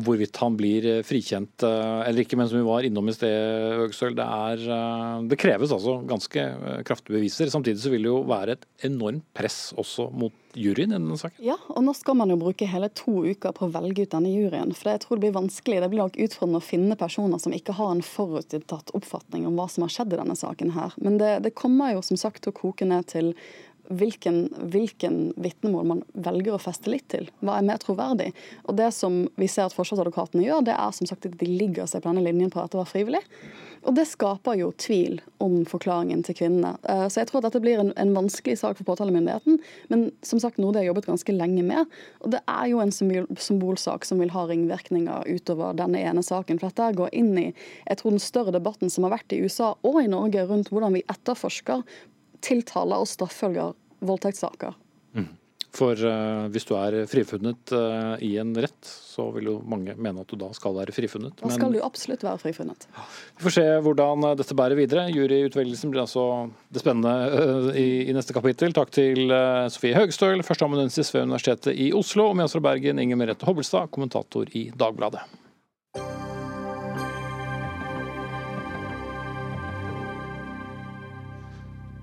hvorvidt 0.00 0.38
han 0.40 0.56
blir 0.56 0.86
frikjent 1.04 1.64
eh, 1.66 2.06
eller 2.08 2.24
ikke, 2.24 2.38
men 2.40 2.48
som 2.48 2.56
vi 2.56 2.64
var 2.64 2.88
innom 2.88 3.10
i 3.10 3.14
sted, 3.16 3.76
Høgsøl 3.82 4.16
det, 4.16 4.24
er, 4.24 4.64
eh, 4.78 5.26
det 5.28 5.40
kreves 5.40 5.74
altså 5.76 5.98
ganske 6.08 6.46
kraftige 6.88 7.18
beviser. 7.18 7.52
Samtidig 7.52 7.82
så 7.82 7.92
vil 7.92 8.06
det 8.06 8.12
jo 8.12 8.22
være 8.28 8.56
et 8.56 8.64
enormt 8.88 9.26
press 9.36 9.74
også 9.76 10.08
mot 10.08 10.32
juryen 10.56 10.94
i 10.94 10.96
denne 10.96 11.18
saken? 11.20 11.36
Ja, 11.44 11.58
og 11.68 11.84
nå 11.84 11.92
skal 11.96 12.16
man 12.16 12.32
jo 12.32 12.38
bruke 12.40 12.68
hele 12.70 12.88
to 12.96 13.20
uker 13.28 13.52
på 13.52 13.66
å 13.66 13.72
velge 13.74 14.06
ut 14.06 14.14
denne 14.16 14.32
juryen. 14.32 14.72
For 14.72 14.94
jeg 14.94 15.04
tror 15.04 15.18
det 15.18 15.26
blir 15.26 15.36
vanskelig. 15.36 15.82
Det 15.84 15.92
blir 15.92 16.04
nok 16.06 16.16
utfordrende 16.16 16.62
å 16.62 16.64
finne 16.64 16.98
personer 16.98 17.42
som 17.42 17.54
ikke 17.54 17.76
har 17.76 17.92
en 17.92 18.04
forutinntatt 18.04 18.94
oppfatning 18.96 19.44
om 19.48 19.60
hva 19.60 19.68
som 19.68 19.84
har 19.84 19.92
skjedd 19.92 20.16
i 20.16 20.22
denne 20.22 20.38
saken 20.38 20.72
her. 20.78 20.96
Men 20.96 21.20
det, 21.20 21.34
det 21.44 21.56
kommer 21.58 21.92
jo 21.92 22.04
som 22.08 22.20
sagt 22.20 22.46
til 22.46 22.54
å 22.54 22.60
koke 22.64 22.88
ned 22.88 23.10
til 23.12 23.34
hvilken, 23.88 24.48
hvilken 24.72 25.32
vitnemål 25.40 25.86
man 25.92 26.02
velger 26.12 26.56
å 26.56 26.60
feste 26.62 26.90
litt 26.92 27.08
til. 27.12 27.28
Hva 27.40 27.58
er 27.58 27.68
mer 27.68 27.80
troverdig? 27.82 28.32
Og 28.68 28.76
Det 28.78 28.90
som 28.94 29.24
vi 29.40 29.48
ser 29.48 29.68
at 29.68 29.76
forsvarsadvokatene 29.76 30.44
gjør, 30.44 30.66
det 30.68 30.76
er 30.76 30.92
som 30.94 31.08
sagt 31.08 31.26
at 31.26 31.38
de 31.40 31.48
ligger 31.48 31.88
seg 31.88 32.04
på 32.04 32.12
denne 32.12 32.26
linjen 32.26 32.52
på 32.52 32.60
at 32.62 32.72
det 32.72 32.80
var 32.80 32.90
frivillig. 32.90 33.24
Og 33.86 33.94
det 33.94 34.08
skaper 34.10 34.58
jo 34.58 34.72
tvil 34.76 35.20
om 35.42 35.60
forklaringen 35.68 36.24
til 36.26 36.36
kvinnene. 36.36 36.74
Eh, 36.82 37.06
så 37.08 37.22
jeg 37.22 37.30
tror 37.30 37.40
at 37.40 37.48
dette 37.48 37.62
blir 37.62 37.80
en, 37.80 37.92
en 37.96 38.14
vanskelig 38.16 38.58
sak 38.60 38.78
for 38.80 38.88
påtalemyndigheten, 38.90 39.60
men 39.92 40.08
som 40.26 40.42
sagt 40.42 40.58
noe 40.58 40.74
de 40.74 40.82
har 40.82 40.88
jobbet 40.90 41.08
ganske 41.08 41.36
lenge 41.36 41.62
med. 41.66 41.86
Og 42.24 42.34
det 42.34 42.42
er 42.50 42.66
jo 42.72 42.82
en 42.82 42.92
symbol, 42.94 43.28
symbolsak 43.38 44.08
som 44.08 44.20
vil 44.22 44.34
ha 44.34 44.44
ringvirkninger 44.50 45.30
utover 45.30 45.78
denne 45.78 46.02
ene 46.02 46.24
saken. 46.26 46.58
For 46.58 46.68
dette 46.68 46.90
går 46.98 47.14
inn 47.16 47.32
i 47.38 47.48
jeg 47.48 48.00
tror 48.00 48.14
den 48.14 48.22
større 48.22 48.54
debatten 48.54 48.92
som 48.92 49.06
har 49.06 49.14
vært 49.14 49.32
i 49.32 49.40
USA 49.44 49.72
og 49.86 50.02
i 50.02 50.10
Norge 50.10 50.44
rundt 50.50 50.72
hvordan 50.74 50.98
vi 50.98 51.06
etterforsker 51.06 51.86
tiltaler 52.44 53.02
og 53.02 53.10
straffølger 53.10 53.74
voldtektssaker. 54.04 54.76
Mm. 55.16 55.28
For 55.74 56.00
uh, 56.00 56.46
hvis 56.52 56.64
du 56.66 56.72
er 56.78 56.94
frifunnet 57.10 57.72
uh, 57.76 58.14
i 58.24 58.32
en 58.40 58.54
rett, 58.56 58.88
så 58.88 59.26
vil 59.34 59.50
jo 59.50 59.56
mange 59.68 59.94
mene 60.00 60.22
at 60.24 60.30
du 60.30 60.38
da 60.40 60.48
skal 60.56 60.74
være 60.78 60.94
frifunnet. 60.96 61.36
Da 61.38 61.50
skal 61.52 61.68
men... 61.68 61.76
du 61.76 61.84
absolutt 61.86 62.24
være 62.24 62.40
frifunnet. 62.40 62.86
Vi 63.36 63.44
får 63.44 63.56
se 63.58 63.66
hvordan 63.84 64.24
uh, 64.24 64.36
dette 64.38 64.56
bærer 64.58 64.78
videre. 64.78 65.08
Juryutvelgelsen 65.12 65.92
blir 65.92 66.06
altså 66.06 66.24
det 66.72 66.82
spennende 66.82 67.74
i, 67.76 67.88
i, 68.06 68.16
neste 68.16 68.36
kapittel. 68.36 68.72
Takk 68.76 68.94
til 68.96 69.28
Sofie 69.74 69.98
Høgstøl, 69.98 70.42
førsteamanuensis 70.46 71.12
ved 71.14 71.28
Universitetet 71.28 71.76
i 71.76 71.90
Oslo, 71.96 72.30
og 72.30 72.38
med 72.38 72.48
oss 72.48 72.56
fra 72.56 72.64
Bergen, 72.70 73.02
Inger 73.02 73.20
Merete 73.20 73.48
Hobbelstad, 73.48 73.92
kommentator 73.94 74.48
i 74.56 74.70
Dagbladet. 74.78 75.26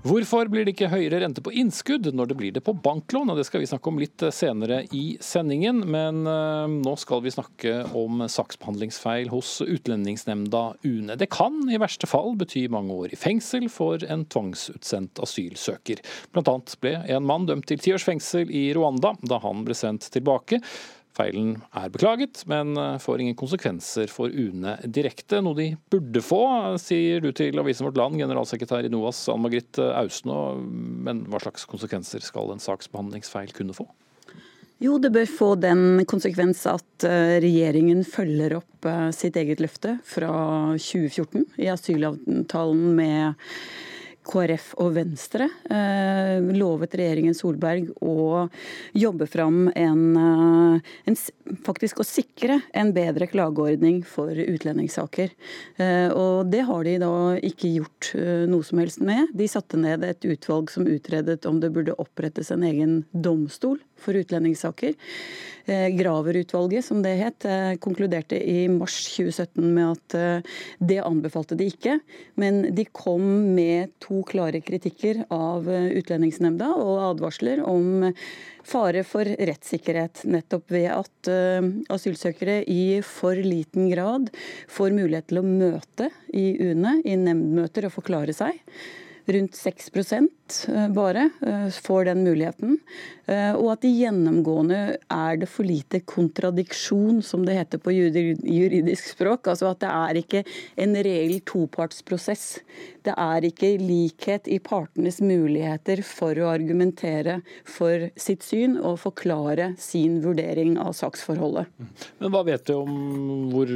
Hvorfor 0.06 0.46
blir 0.46 0.62
det 0.62 0.76
ikke 0.76 0.90
høyere 0.92 1.18
rente 1.22 1.42
på 1.42 1.50
innskudd 1.58 2.04
når 2.14 2.28
det 2.30 2.34
blir 2.38 2.52
det 2.54 2.60
på 2.62 2.74
banklån? 2.78 3.32
Og 3.32 3.38
det 3.40 3.46
skal 3.48 3.62
vi 3.62 3.66
snakke 3.66 3.90
om 3.90 3.96
litt 3.98 4.22
senere 4.30 4.84
i 4.94 5.16
sendingen, 5.24 5.80
men 5.90 6.20
eh, 6.30 6.66
nå 6.84 6.92
skal 7.00 7.24
vi 7.24 7.32
snakke 7.34 7.72
om 7.96 8.22
saksbehandlingsfeil 8.30 9.32
hos 9.32 9.56
Utlendingsnemnda 9.64 10.62
UNE. 10.86 11.16
Det 11.18 11.26
kan 11.34 11.58
i 11.72 11.80
verste 11.82 12.06
fall 12.06 12.36
bety 12.38 12.68
mange 12.70 12.94
år 12.94 13.16
i 13.16 13.18
fengsel 13.18 13.66
for 13.72 14.04
en 14.06 14.22
tvangsutsendt 14.30 15.18
asylsøker. 15.26 16.04
Blant 16.36 16.52
annet 16.52 16.76
ble 16.84 16.94
en 17.16 17.26
mann 17.26 17.48
dømt 17.50 17.66
til 17.66 17.82
ti 17.82 17.96
års 17.96 18.06
fengsel 18.06 18.52
i 18.52 18.68
Rwanda 18.76 19.16
da 19.26 19.40
han 19.42 19.66
ble 19.66 19.74
sendt 19.74 20.06
tilbake. 20.14 20.60
Feilen 21.16 21.56
er 21.72 21.92
beklaget, 21.92 22.42
men 22.50 22.76
eh, 22.76 22.96
får 23.02 23.22
ingen 23.22 23.38
konsekvenser 23.38 24.12
for 24.12 24.32
UNE 24.32 24.76
direkte, 24.84 25.40
noe 25.44 25.56
de 25.58 25.68
burde 25.92 26.22
få, 26.24 26.42
sier 26.82 27.24
du 27.24 27.30
til 27.36 27.56
avisen 27.62 27.88
Vårt 27.88 28.00
Land, 28.00 28.20
generalsekretær 28.20 28.84
i 28.84 28.92
NOAS 28.92 29.22
Ann 29.32 29.44
Margrit 29.44 29.80
Austnå. 29.80 30.40
Men 31.06 31.24
hva 31.30 31.40
slags 31.42 31.64
konsekvenser 31.70 32.24
skal 32.24 32.52
en 32.52 32.62
saksbehandlingsfeil 32.62 33.56
kunne 33.56 33.76
få? 33.76 33.88
Jo, 34.82 34.98
det 35.00 35.08
bør 35.14 35.28
få 35.30 35.46
den 35.56 36.02
konsekvens 36.08 36.66
at 36.68 37.04
eh, 37.08 37.38
regjeringen 37.40 38.02
følger 38.04 38.58
opp 38.58 38.84
eh, 38.84 39.08
sitt 39.16 39.38
eget 39.40 39.62
løfte 39.64 39.94
fra 40.04 40.32
2014 40.76 41.46
i 41.64 41.70
asylavtalen 41.72 42.82
med 42.98 43.46
KrF 44.26 44.72
og 44.82 44.92
Venstre 44.96 45.48
eh, 45.70 46.42
lovet 46.56 46.96
regjeringen 46.98 47.36
Solberg 47.36 47.92
å 48.04 48.46
jobbe 48.96 49.28
fram 49.30 49.70
en, 49.74 50.02
eh, 50.20 50.92
en, 51.10 51.18
faktisk 51.66 52.02
å 52.02 52.06
sikre 52.06 52.60
en 52.76 52.92
bedre 52.96 53.28
klageordning 53.30 54.02
for 54.06 54.34
utlendingssaker. 54.34 55.32
Eh, 55.78 56.08
og 56.10 56.50
det 56.52 56.64
har 56.68 56.86
de 56.86 56.96
da 57.02 57.14
ikke 57.46 57.72
gjort 57.76 58.12
noe 58.50 58.66
som 58.66 58.82
helst 58.82 59.02
med. 59.04 59.30
De 59.36 59.48
satte 59.50 59.78
ned 59.80 60.04
et 60.06 60.26
utvalg 60.26 60.72
som 60.72 60.88
utredet 60.90 61.46
om 61.48 61.60
det 61.62 61.72
burde 61.74 61.96
opprettes 62.02 62.52
en 62.54 62.66
egen 62.66 63.00
domstol 63.12 63.78
for 64.00 64.18
utlendingssaker. 64.18 64.94
Eh, 65.66 65.88
Graver-utvalget, 65.98 66.84
som 66.84 67.02
det 67.02 67.16
het, 67.18 67.44
eh, 67.44 67.74
konkluderte 67.82 68.38
i 68.38 68.68
mars 68.68 68.94
2017 69.16 69.74
med 69.74 69.96
at 69.96 70.14
eh, 70.14 70.40
det 70.78 71.00
anbefalte 71.02 71.56
de 71.58 71.66
ikke. 71.66 71.98
Men 72.36 72.74
de 72.74 72.84
kom 72.92 73.54
med 73.54 73.90
to 73.98 74.22
klare 74.22 74.60
kritikker 74.62 75.24
av 75.28 75.66
Utlendingsnemnda 75.66 76.68
og 76.70 77.16
advarsler 77.16 77.64
om 77.66 78.12
fare 78.66 79.02
for 79.06 79.24
rettssikkerhet, 79.24 80.22
nettopp 80.26 80.70
ved 80.70 80.86
at 80.90 81.30
asylsøkere 81.90 82.60
i 82.66 83.00
for 83.02 83.34
liten 83.34 83.90
grad 83.90 84.30
får 84.68 84.94
mulighet 84.94 85.28
til 85.30 85.38
å 85.38 85.46
møte 85.46 86.10
i 86.34 86.48
UNE, 86.58 87.00
i 87.06 87.14
nemndmøter, 87.18 87.86
og 87.86 87.94
forklare 87.94 88.34
seg. 88.34 88.58
Rundt 89.26 89.54
6% 89.58 90.90
bare 90.94 91.30
får 91.82 92.04
den 92.04 92.22
muligheten. 92.22 92.76
Og 93.58 93.72
at 93.72 93.82
det 93.82 93.90
gjennomgående 93.90 94.78
er 95.10 95.40
det 95.40 95.48
for 95.50 95.66
lite 95.66 96.00
kontradiksjon, 96.06 97.18
som 97.26 97.42
det 97.46 97.56
heter 97.58 97.82
på 97.82 97.90
juridisk 97.90 99.10
språk. 99.16 99.50
Altså 99.50 99.72
at 99.72 99.80
det 99.82 99.90
er 99.90 100.20
ikke 100.20 100.42
en 100.84 100.94
reell 101.06 101.40
topartsprosess. 101.48 102.44
Det 103.06 103.14
er 103.18 103.48
ikke 103.50 103.72
likhet 103.82 104.46
i 104.50 104.60
partenes 104.62 105.18
muligheter 105.24 106.04
for 106.06 106.38
å 106.38 106.52
argumentere 106.54 107.40
for 107.66 108.08
sitt 108.14 108.46
syn 108.46 108.78
og 108.78 109.00
forklare 109.02 109.72
sin 109.82 110.20
vurdering 110.24 110.76
av 110.82 110.94
saksforholdet. 110.98 111.66
Men 112.22 112.32
hva 112.34 112.44
vet 112.46 112.66
du 112.68 112.76
om 112.78 113.50
hvor 113.52 113.70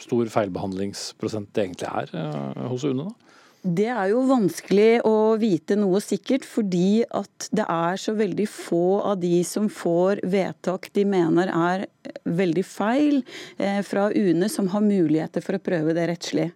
stor 0.00 0.30
feilbehandlingsprosent 0.32 1.52
det 1.54 1.68
egentlig 1.68 1.90
er 1.90 2.16
eh, 2.18 2.64
hos 2.70 2.86
UNE? 2.88 3.08
da? 3.08 3.20
Det 3.64 3.86
er 3.88 4.10
jo 4.10 4.26
vanskelig 4.28 4.98
å 5.08 5.36
vite 5.40 5.78
noe 5.80 5.96
sikkert, 6.04 6.44
fordi 6.44 7.00
at 7.08 7.46
det 7.48 7.64
er 7.64 7.96
så 7.96 8.12
veldig 8.12 8.44
få 8.52 8.98
av 9.00 9.22
de 9.22 9.38
som 9.48 9.70
får 9.72 10.20
vedtak 10.28 10.90
de 10.92 11.06
mener 11.08 11.48
er 11.48 11.86
veldig 12.28 12.64
feil 12.68 13.22
eh, 13.56 13.80
fra 13.80 14.10
UNE, 14.12 14.50
som 14.52 14.68
har 14.68 14.84
muligheter 14.84 15.40
for 15.40 15.56
å 15.56 15.64
prøve 15.64 15.96
det 15.96 16.10
rettslig. 16.12 16.50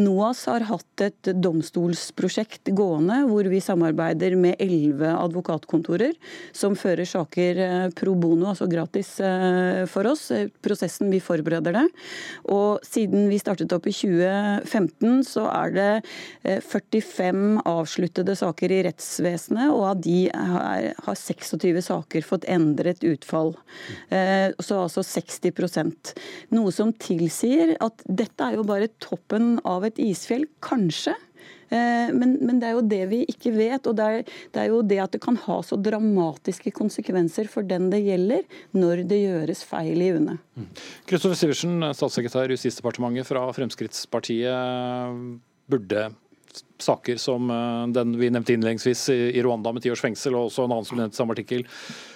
NOAS 0.00 0.40
har 0.50 0.64
hatt 0.66 1.02
et 1.04 1.28
domstolsprosjekt 1.38 2.72
gående, 2.74 3.20
hvor 3.28 3.46
vi 3.50 3.60
samarbeider 3.62 4.34
med 4.38 4.58
elleve 4.62 5.12
advokatkontorer 5.14 6.16
som 6.54 6.74
fører 6.78 7.06
saker 7.06 7.60
eh, 7.62 7.86
pro 7.94 8.16
bono, 8.18 8.48
altså 8.50 8.66
gratis 8.70 9.12
eh, 9.22 9.84
for 9.90 10.08
oss. 10.10 10.26
Prosessen, 10.64 11.12
vi 11.12 11.22
forbereder 11.22 11.76
det. 11.78 11.84
Og 12.50 12.82
siden 12.86 13.28
vi 13.30 13.38
startet 13.38 13.72
opp 13.76 13.86
i 13.86 13.94
2015, 13.94 15.22
så 15.28 15.46
er 15.52 15.74
det 15.76 15.90
45 16.66 17.44
eh, 17.44 17.62
avsluttede 17.74 18.36
saker 18.38 18.74
i 18.74 18.82
rettsvesenet, 18.88 19.70
og 19.70 19.86
av 19.92 20.02
de 20.02 20.18
har 20.34 20.90
26 21.06 21.80
saker 21.86 22.26
fått 22.26 22.48
endret 22.50 23.04
utfall. 23.06 23.54
Så 24.10 24.76
altså 24.80 25.02
60% 25.04 26.12
Noe 26.54 26.72
som 26.74 26.92
tilsier 27.00 27.74
at 27.82 28.02
dette 28.06 28.46
er 28.46 28.58
jo 28.58 28.64
bare 28.66 28.90
toppen 29.02 29.43
av 29.62 29.84
av 29.84 29.90
et 29.90 30.00
isfjell? 30.02 30.46
Kanskje. 30.64 31.14
Eh, 31.68 32.10
men, 32.14 32.36
men, 32.40 32.58
det 32.60 32.68
er 32.68 32.76
jo 32.76 32.84
det 32.88 33.02
vi 33.10 33.20
ikke 33.30 33.52
vet. 33.56 33.86
Og 33.90 33.96
det 33.98 34.08
er, 34.08 34.32
det 34.54 34.62
er, 34.62 34.72
jo 34.72 34.80
det 34.86 35.00
at 35.04 35.14
det 35.16 35.22
kan 35.24 35.38
ha 35.46 35.60
så 35.66 35.78
dramatiske 35.80 36.74
konsekvenser 36.76 37.50
for 37.50 37.66
den 37.68 37.90
det 37.92 38.04
gjelder, 38.06 38.44
når 38.76 39.04
det 39.10 39.22
gjøres 39.22 39.64
feil 39.68 40.04
i 40.04 40.12
UNE. 40.16 40.38
Kristoffer 41.08 41.38
Sivertsen, 41.38 41.78
statssekretær 41.96 42.50
i 42.50 42.58
Justisdepartementet 42.58 43.30
fra 43.30 43.46
Fremskrittspartiet. 43.56 45.40
Burde 45.64 46.10
saker 46.84 47.16
som 47.18 47.48
eh, 47.50 47.84
den 47.96 48.18
vi 48.20 48.28
nevnte 48.30 48.54
innledningsvis 48.54 49.08
i 49.14 49.42
Rwanda 49.42 49.72
med 49.74 49.82
ti 49.84 49.90
års 49.90 50.04
fengsel, 50.04 50.36
og 50.38 50.50
også 50.50 50.66
en 50.66 50.74
annen 50.76 50.86
som 50.86 51.00
nevnte 51.00 51.18
samme 51.18 51.34
artikkel, 51.34 51.64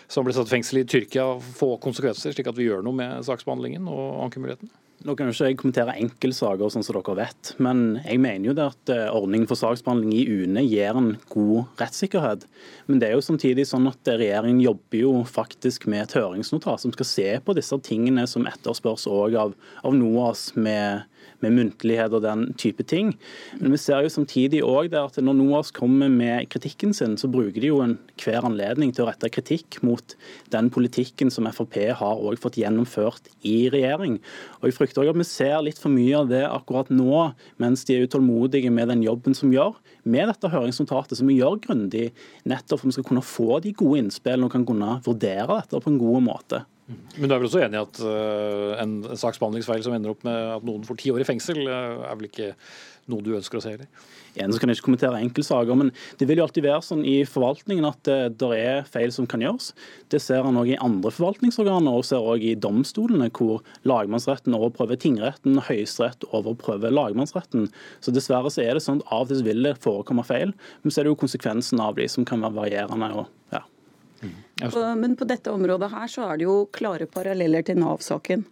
som 0.09 0.25
ble 0.25 0.37
satt 0.37 0.51
fengsel 0.51 0.83
i 0.83 0.89
Tyrkia, 0.89 1.25
få 1.59 1.75
konsekvenser, 1.83 2.37
slik 2.37 2.49
at 2.49 2.57
vi 2.57 2.69
gjør 2.69 2.85
noe 2.87 2.97
med 2.97 3.27
saksbehandlingen 3.27 3.89
og 3.91 4.29
ankemuligheten? 4.29 4.71
Nå 5.07 5.15
kan 5.15 5.29
jo 5.29 5.35
ikke 5.35 5.47
jeg 5.47 5.57
kommentere 5.61 5.95
enkeltsaker, 6.03 6.71
sånn 6.75 6.83
som 6.83 6.97
dere 6.97 7.15
vet, 7.21 7.53
men 7.63 8.01
jeg 8.03 8.19
mener 8.19 8.51
jo 8.51 8.55
det 8.59 8.65
at 8.73 8.91
eh, 8.91 9.05
ordningen 9.15 9.47
for 9.47 9.61
saksbehandling 9.61 10.11
i 10.17 10.25
UNE 10.27 10.65
gir 10.67 10.99
en 10.99 11.13
god 11.31 11.79
rettssikkerhet. 11.79 12.49
Men 12.91 12.99
det 12.99 13.07
er 13.07 13.15
jo 13.15 13.23
samtidig 13.23 13.69
sånn 13.71 13.87
at 13.91 14.11
regjeringen 14.11 14.65
jobber 14.65 14.99
jo 14.99 15.13
faktisk 15.23 15.87
med 15.87 16.03
et 16.03 16.17
høringsnotat 16.19 16.83
som 16.83 16.95
skal 16.97 17.11
se 17.13 17.29
på 17.47 17.55
disse 17.55 17.79
tingene 17.87 18.27
som 18.27 18.49
etterspørs 18.51 19.07
òg 19.07 19.39
av, 19.39 19.55
av 19.87 19.95
NOAS 19.95 20.49
med 20.59 21.07
med 21.45 21.55
muntlighet 21.57 22.15
og 22.17 22.25
den 22.25 22.47
type 22.59 22.85
ting. 22.89 23.13
Men 23.61 23.75
vi 23.75 23.81
ser 23.81 24.05
jo 24.05 24.13
samtidig 24.13 24.63
også 24.65 25.03
at 25.05 25.19
når 25.23 25.37
NOAS 25.39 25.73
kommer 25.75 26.11
med 26.13 26.49
kritikken 26.53 26.95
sin, 26.97 27.17
så 27.21 27.31
bruker 27.31 27.61
de 27.61 27.71
jo 27.71 27.81
enhver 27.85 28.47
anledning 28.49 28.93
til 28.95 29.05
å 29.05 29.09
rette 29.11 29.31
kritikk 29.33 29.81
mot 29.87 30.17
den 30.53 30.71
politikken 30.75 31.33
som 31.35 31.49
Frp 31.53 31.79
har 31.99 32.23
også 32.23 32.45
fått 32.47 32.61
gjennomført 32.61 33.31
i 33.47 33.69
regjering. 33.73 34.19
Og 34.61 34.69
Jeg 34.69 34.79
frykter 34.79 35.03
også 35.03 35.15
at 35.15 35.21
vi 35.23 35.29
ser 35.29 35.59
litt 35.67 35.81
for 35.81 35.95
mye 35.95 36.23
av 36.23 36.31
det 36.33 36.45
akkurat 36.47 36.91
nå, 36.93 37.29
mens 37.63 37.85
de 37.89 37.97
er 37.97 38.09
utålmodige 38.09 38.73
med 38.75 38.91
den 38.93 39.05
jobben 39.07 39.37
som 39.37 39.53
gjør, 39.55 39.77
med 40.09 40.31
dette 40.31 40.51
høringsnotatet 40.53 41.19
som 41.19 41.29
vi 41.29 41.39
gjør 41.41 41.61
grundig, 41.67 42.09
nettopp 42.49 42.83
for 42.83 42.91
vi 42.91 42.97
skal 42.97 43.07
kunne 43.11 43.27
få 43.27 43.61
de 43.65 43.75
gode 43.77 44.03
innspillene 44.05 44.49
og 44.49 44.55
kan 44.55 44.67
kunne 44.69 44.99
vurdere 45.07 45.61
dette 45.61 45.83
på 45.83 45.93
en 45.93 46.01
god 46.01 46.27
måte. 46.29 46.65
Men 46.89 47.29
du 47.29 47.35
er 47.35 47.41
vel 47.41 47.49
også 47.51 47.61
enig 47.65 47.77
i 47.77 47.83
at 47.85 47.99
uh, 48.01 48.79
en 48.81 48.95
saksbehandlingsfeil 49.13 49.83
som 49.85 49.97
ender 49.97 50.15
opp 50.15 50.23
med 50.25 50.37
at 50.55 50.65
noen 50.65 50.87
får 50.89 51.03
ti 51.03 51.13
år 51.13 51.21
i 51.21 51.27
fengsel, 51.29 51.61
uh, 51.69 52.07
er 52.09 52.17
vel 52.17 52.31
ikke 52.31 52.55
noe 53.13 53.25
du 53.25 53.35
ønsker 53.37 53.59
å 53.59 53.65
se 53.65 53.75
heller? 53.75 53.89
Igjen 54.37 54.53
så 54.53 54.61
kan 54.61 54.71
jeg 54.71 54.79
ikke 54.79 54.87
kommentere 54.87 55.21
enkeltsaker, 55.25 55.79
men 55.81 55.91
det 56.21 56.29
vil 56.29 56.41
jo 56.41 56.47
alltid 56.47 56.67
være 56.67 56.85
sånn 56.85 57.05
i 57.09 57.17
forvaltningen 57.29 57.89
at 57.89 58.01
det, 58.07 58.17
eh, 58.17 58.35
det 58.39 58.51
er 58.59 58.89
feil 58.89 59.13
som 59.15 59.27
kan 59.31 59.43
gjøres. 59.43 59.71
Det 60.13 60.21
ser 60.23 60.47
en 60.47 60.61
òg 60.61 60.75
i 60.75 60.79
andre 60.85 61.13
forvaltningsorganer, 61.15 61.97
og 61.99 62.07
ser 62.07 62.23
òg 62.23 62.45
i 62.45 62.55
domstolene, 62.55 63.31
hvor 63.35 63.65
lagmannsretten 63.89 64.57
overprøver 64.57 65.01
tingretten, 65.01 65.59
Høyesterett 65.69 66.29
overprøver 66.37 66.95
lagmannsretten. 66.95 67.71
Så 68.05 68.15
dessverre 68.15 68.53
så 68.53 68.63
er 68.65 68.79
det 68.79 68.85
sånn 68.85 69.03
at 69.03 69.17
av 69.17 69.27
og 69.27 69.33
til 69.33 69.45
vil 69.49 69.65
det 69.67 69.79
forekomme 69.83 70.27
feil, 70.29 70.55
men 70.85 70.93
så 70.93 71.01
er 71.01 71.09
det 71.09 71.17
jo 71.17 71.23
konsekvensen 71.25 71.83
av 71.83 71.99
de 71.99 72.07
som 72.09 72.29
kan 72.29 72.45
være 72.45 72.61
varierende. 72.61 73.11
og 73.17 73.27
ja, 73.53 73.65
men 74.99 75.17
på 75.17 75.27
dette 75.29 75.53
området 75.55 75.91
her 75.93 76.11
så 76.11 76.29
er 76.33 76.39
det 76.41 76.49
jo 76.49 76.57
klare 76.75 77.07
paralleller 77.11 77.67
til 77.67 77.79
Nav-saken. 77.79 78.45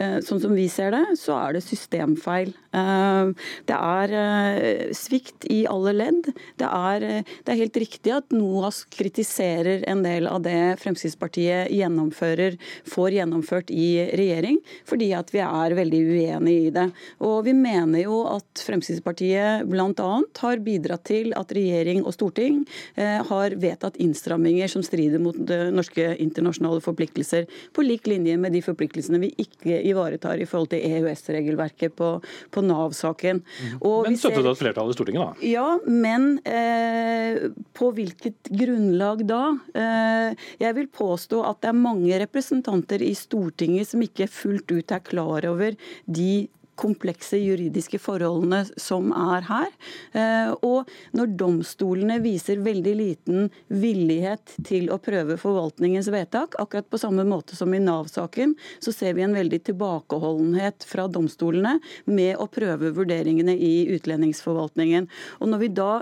Eh, 0.00 0.18
sånn 0.24 0.40
som 0.42 0.54
vi 0.54 0.66
ser 0.70 0.94
det, 0.94 1.02
så 1.18 1.36
er 1.36 1.56
det 1.56 1.64
systemfeil. 1.64 2.52
Eh, 2.76 3.32
det 3.68 3.76
er 3.76 4.14
eh, 4.20 4.92
svikt 4.96 5.46
i 5.50 5.64
alle 5.70 5.92
ledd. 5.96 6.30
Det 6.60 6.68
er, 6.68 7.06
det 7.26 7.52
er, 7.52 7.60
helt 7.60 7.80
riktig 7.82 8.14
at 8.14 8.32
NOAS 8.34 8.84
kritiserer 8.92 9.84
en 9.90 10.04
del 10.06 10.28
av 10.30 10.44
det 10.46 10.78
Fremskrittspartiet 10.80 11.72
gjennomfører, 11.74 12.56
får 12.88 13.18
gjennomført 13.18 13.72
i 13.74 14.06
regjering, 14.16 14.60
fordi 14.88 15.10
at 15.16 15.32
vi 15.34 15.42
er 15.44 15.76
veldig 15.76 16.00
uenig 16.06 16.56
i 16.68 16.72
det. 16.74 16.86
Og 17.26 17.42
vi 17.48 17.54
mener 17.56 18.04
jo 18.04 18.22
at 18.30 18.64
Fremskrittspartiet 18.64 19.66
bl.a. 19.68 20.10
har 20.40 20.64
bidratt 20.64 21.04
til 21.10 21.34
at 21.36 21.52
regjering 21.56 22.04
og 22.04 22.14
storting 22.14 22.62
har 22.96 23.54
vedtatt 23.60 23.98
innstramminger 24.00 24.70
som 24.70 24.84
strider 24.84 25.22
mot 25.22 25.36
norske 25.74 26.06
internasjonale 26.22 26.82
forpliktelser, 26.84 27.46
på 27.74 27.84
lik 27.84 28.08
linje 28.10 28.36
med 28.40 28.54
de 28.54 28.62
forpliktelsene 28.64 29.20
vi 29.22 29.32
ikke 29.40 29.59
ivaretar 29.64 30.40
i 30.40 30.46
forhold 30.48 30.70
til 30.72 30.84
EØS-regelverket 30.86 31.94
på, 31.98 32.12
på 32.50 32.64
Nav-saken. 32.64 33.42
Mm. 33.42 33.80
Men 34.06 34.18
støttet 34.20 34.44
av 34.44 34.52
et 34.54 34.62
flertall 34.62 34.92
i 34.92 34.96
Stortinget, 34.96 35.24
da? 35.24 35.48
Ja, 35.50 35.66
men 35.86 36.38
eh, 36.48 37.50
på 37.76 37.90
hvilket 37.96 38.50
grunnlag 38.50 39.24
da? 39.28 39.42
Eh, 39.74 40.46
jeg 40.62 40.78
vil 40.78 40.88
påstå 40.92 41.42
at 41.48 41.60
det 41.64 41.72
er 41.72 41.82
mange 41.82 42.22
representanter 42.22 43.02
i 43.04 43.12
Stortinget 43.18 43.92
som 43.92 44.04
ikke 44.04 44.30
fullt 44.30 44.70
ut 44.72 44.96
er 44.96 45.04
klar 45.04 45.46
over 45.50 45.76
de 46.06 46.32
komplekse 46.80 47.38
juridiske 47.40 48.00
forholdene 48.00 48.62
som 48.80 49.10
er 49.12 49.46
her. 49.48 49.70
Eh, 50.16 50.52
og 50.66 50.88
når 51.16 51.34
domstolene 51.40 52.20
viser 52.24 52.62
veldig 52.64 52.94
liten 52.96 53.50
villighet 53.68 54.56
til 54.66 54.90
å 54.92 55.00
prøve 55.02 55.38
forvaltningens 55.40 56.10
vedtak, 56.12 56.56
akkurat 56.62 56.88
på 56.90 57.00
samme 57.00 57.26
måte 57.28 57.58
som 57.58 57.74
i 57.76 57.82
Nav-saken, 57.82 58.56
så 58.82 58.94
ser 58.94 59.16
vi 59.18 59.26
en 59.26 59.36
veldig 59.36 59.62
tilbakeholdenhet 59.68 60.86
fra 60.88 61.06
domstolene 61.10 61.76
med 62.10 62.36
å 62.40 62.48
prøve 62.50 62.94
vurderingene 62.96 63.56
i 63.56 63.74
utlendingsforvaltningen. 63.96 65.08
Og 65.40 65.52
når 65.52 65.64
vi 65.64 65.72
da 65.80 65.92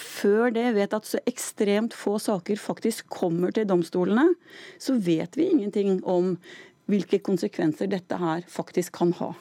før 0.00 0.52
det 0.54 0.66
vet 0.76 0.96
at 0.96 1.08
så 1.08 1.20
ekstremt 1.28 1.96
få 1.96 2.18
saker 2.22 2.60
faktisk 2.60 3.08
kommer 3.12 3.54
til 3.54 3.68
domstolene, 3.68 4.32
så 4.80 4.96
vet 5.00 5.38
vi 5.38 5.48
ingenting 5.52 6.00
om 6.08 6.36
hvilke 6.90 7.22
konsekvenser 7.24 7.90
dette 7.90 8.18
her 8.18 8.44
faktisk 8.50 8.98
kan 8.98 9.14
ha. 9.20 9.32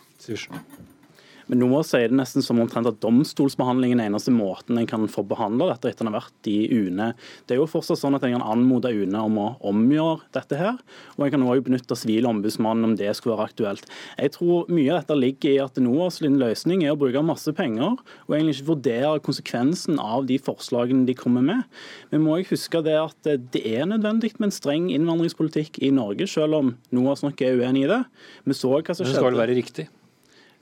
Men 1.52 1.60
nå 1.66 1.82
sier 1.84 2.08
det 2.08 2.16
nesten 2.16 2.44
som 2.46 2.62
omtrent 2.64 2.88
at 2.88 3.02
domstolsbehandlingen 3.04 4.00
er 4.00 4.08
eneste 4.08 4.32
måten 4.32 4.78
en 4.80 4.88
kan 4.88 5.04
få 5.12 5.26
behandla 5.28 5.68
dette 5.74 5.90
etter 5.90 6.06
en 6.06 6.14
har 6.14 6.22
vært 6.22 6.48
i 6.48 6.70
UNE. 6.72 7.10
Det 7.44 7.58
er 7.58 7.60
jo 7.60 7.68
fortsatt 7.68 8.00
sånn 8.00 8.16
at 8.16 8.24
en 8.24 8.38
kan 8.38 8.46
anmode 8.54 8.88
UNE 8.96 9.20
om 9.28 9.36
å 9.42 9.48
omgjøre 9.68 10.30
dette 10.38 10.56
her. 10.56 10.80
Og 11.18 11.26
en 11.26 11.34
kan 11.34 11.46
òg 11.52 11.66
benytte 11.66 11.98
Sivilombudsmannen 12.00 12.88
om 12.88 12.96
det 12.96 13.12
skulle 13.18 13.36
være 13.36 13.52
aktuelt. 13.52 13.92
Jeg 14.16 14.36
tror 14.38 14.72
mye 14.72 14.94
av 14.94 15.02
dette 15.02 15.20
ligger 15.20 15.52
i 15.52 15.62
at 15.66 15.84
NOAS 15.84 16.22
løsning 16.24 16.86
er 16.86 16.96
å 16.96 17.02
bruke 17.04 17.26
masse 17.26 17.52
penger 17.58 18.00
og 18.00 18.32
egentlig 18.32 18.62
ikke 18.62 18.72
vurdere 18.72 19.24
konsekvensen 19.28 20.00
av 20.00 20.32
de 20.32 20.40
forslagene 20.40 21.04
de 21.10 21.20
kommer 21.20 21.44
med. 21.44 21.68
Vi 22.16 22.24
må 22.24 22.40
jeg 22.40 22.54
huske 22.54 22.80
det 22.88 22.96
at 23.02 23.34
det 23.52 23.66
er 23.68 23.90
nødvendig 23.92 24.38
med 24.38 24.54
en 24.54 24.56
streng 24.56 24.92
innvandringspolitikk 24.96 25.84
i 25.84 25.92
Norge, 25.92 26.32
selv 26.32 26.62
om 26.62 26.76
NOAS 26.96 27.28
nok 27.28 27.44
er 27.44 27.60
uenig 27.60 27.90
i 27.90 27.92
det. 27.92 28.06
Vi 28.48 28.56
så 28.56 28.78
hva 28.78 28.96
som 28.96 29.04
skjedde. 29.04 29.10
Men 29.10 29.12
det 29.12 29.20
skal 29.20 29.34
vel 29.34 29.44
være 29.44 29.60
riktig? 29.60 29.92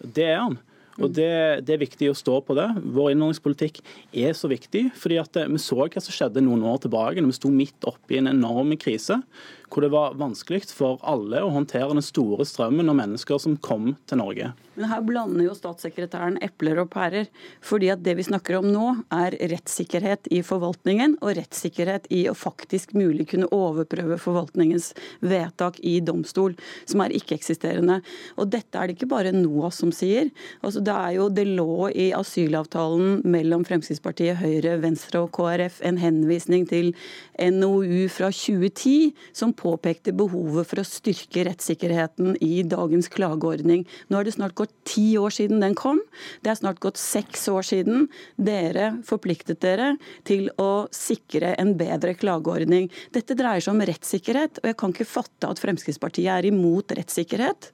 Det 0.04 0.28
er 0.32 0.42
han. 0.42 0.60
Og 1.00 1.14
det, 1.16 1.30
det, 1.64 1.76
er 1.76 1.82
viktig 1.82 2.10
å 2.12 2.18
stå 2.18 2.40
på 2.44 2.56
det. 2.58 2.68
Vår 2.92 3.14
innvandringspolitikk 3.14 3.80
er 4.12 4.34
så 4.36 4.50
viktig. 4.52 4.90
fordi 5.00 5.20
at 5.22 5.38
Vi 5.48 5.62
så 5.64 5.80
hva 5.80 6.02
som 6.04 6.16
skjedde 6.16 6.44
noen 6.44 6.66
år 6.68 6.82
tilbake, 6.84 7.22
når 7.22 7.32
vi 7.32 7.40
sto 7.40 7.52
midt 7.54 7.88
oppe 7.88 8.16
i 8.16 8.20
en 8.20 8.32
enorm 8.34 8.76
krise 8.80 9.22
hvor 9.70 9.86
det 9.86 9.92
var 9.94 10.18
vanskelig 10.20 10.68
for 10.74 11.00
alle 11.08 11.44
å 11.46 11.54
håndtere 11.54 11.94
den 11.94 12.06
store 12.06 12.46
strømmen 12.48 12.90
av 12.92 12.98
mennesker 13.00 13.40
som 13.42 13.58
kom 13.64 13.94
til 14.10 14.22
Norge. 14.22 14.52
Men 14.80 14.88
her 14.88 15.02
blander 15.04 15.44
jo 15.44 15.54
statssekretæren 15.58 16.38
epler 16.46 16.80
og 16.80 16.88
pærer. 16.94 17.28
fordi 17.60 17.90
at 17.92 18.04
det 18.04 18.16
vi 18.16 18.24
snakker 18.24 18.56
om 18.60 18.68
nå, 18.72 19.04
er 19.12 19.36
rettssikkerhet 19.52 20.30
i 20.32 20.40
forvaltningen 20.46 21.18
og 21.20 21.36
rettssikkerhet 21.36 22.08
i 22.16 22.22
å 22.30 22.36
faktisk 22.38 22.94
mulig 22.96 23.28
kunne 23.34 23.50
overprøve 23.52 24.18
forvaltningens 24.18 24.94
vedtak 25.20 25.80
i 25.84 26.00
domstol, 26.00 26.56
som 26.86 27.04
er 27.04 27.12
ikke-eksisterende. 27.18 28.00
Og 28.38 28.48
dette 28.54 28.80
er 28.80 28.88
det 28.88 28.96
ikke 28.96 29.12
bare 29.12 29.36
NOAS 29.36 29.82
som 29.84 29.92
sier. 29.92 30.30
Altså, 30.64 30.80
det, 30.80 30.96
er 30.96 31.18
jo, 31.18 31.28
det 31.28 31.48
lå 31.50 31.90
i 31.92 32.10
asylavtalen 32.16 33.20
mellom 33.28 33.66
Fremskrittspartiet, 33.68 34.40
Høyre, 34.40 34.78
Venstre 34.80 35.26
og 35.26 35.34
KrF 35.36 35.82
en 35.84 36.00
henvisning 36.00 36.64
til 36.70 36.94
NOU 37.36 38.08
fra 38.16 38.32
2010 38.32 39.12
som 39.36 39.52
påpekte 39.60 40.14
behovet 40.16 40.68
for 40.70 40.82
å 40.82 40.88
styrke 40.88 41.44
rettssikkerheten 41.48 42.38
i 42.46 42.62
dagens 42.68 43.12
klageordning. 43.12 43.86
Nå 44.10 44.20
er 44.20 44.28
det 44.28 44.36
snart 44.38 44.56
gått 44.60 44.74
ti 44.88 45.12
år 45.20 45.36
siden 45.36 45.64
den 45.64 45.76
kom. 45.78 46.02
Det 46.44 46.54
er 46.54 46.60
snart 46.62 46.82
gått 46.84 47.00
seks 47.02 47.48
år 47.52 47.68
siden 47.68 48.08
dere 48.40 48.94
forpliktet 49.08 49.62
dere 49.66 49.94
til 50.28 50.48
å 50.62 50.88
sikre 50.96 51.56
en 51.60 51.76
bedre 51.80 52.16
klageordning. 52.20 52.90
Dette 53.16 53.38
dreier 53.38 53.64
seg 53.64 53.76
om 53.76 53.86
rettssikkerhet, 53.90 54.64
og 54.64 54.72
jeg 54.72 54.80
kan 54.80 54.96
ikke 54.96 55.10
fatte 55.10 55.52
at 55.52 55.62
Fremskrittspartiet 55.62 56.32
er 56.34 56.50
imot 56.50 56.96
rettssikkerhet. 56.98 57.72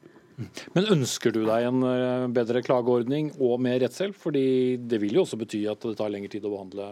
Men 0.75 0.89
ønsker 0.97 1.31
du 1.31 1.45
deg 1.47 1.69
en 1.69 1.85
eh, 1.87 2.27
bedre 2.35 2.61
klageordning 2.65 3.31
og 3.39 3.55
mer 3.63 3.79
rettshjelp? 3.85 4.17
Fordi 4.19 4.45
det 4.83 4.99
vil 5.03 5.15
jo 5.15 5.23
også 5.23 5.39
bety 5.39 5.63
at 5.71 5.87
det 5.87 5.95
tar 5.99 6.11
lengre 6.11 6.33
tid 6.33 6.47
å 6.47 6.51
behandle 6.57 6.89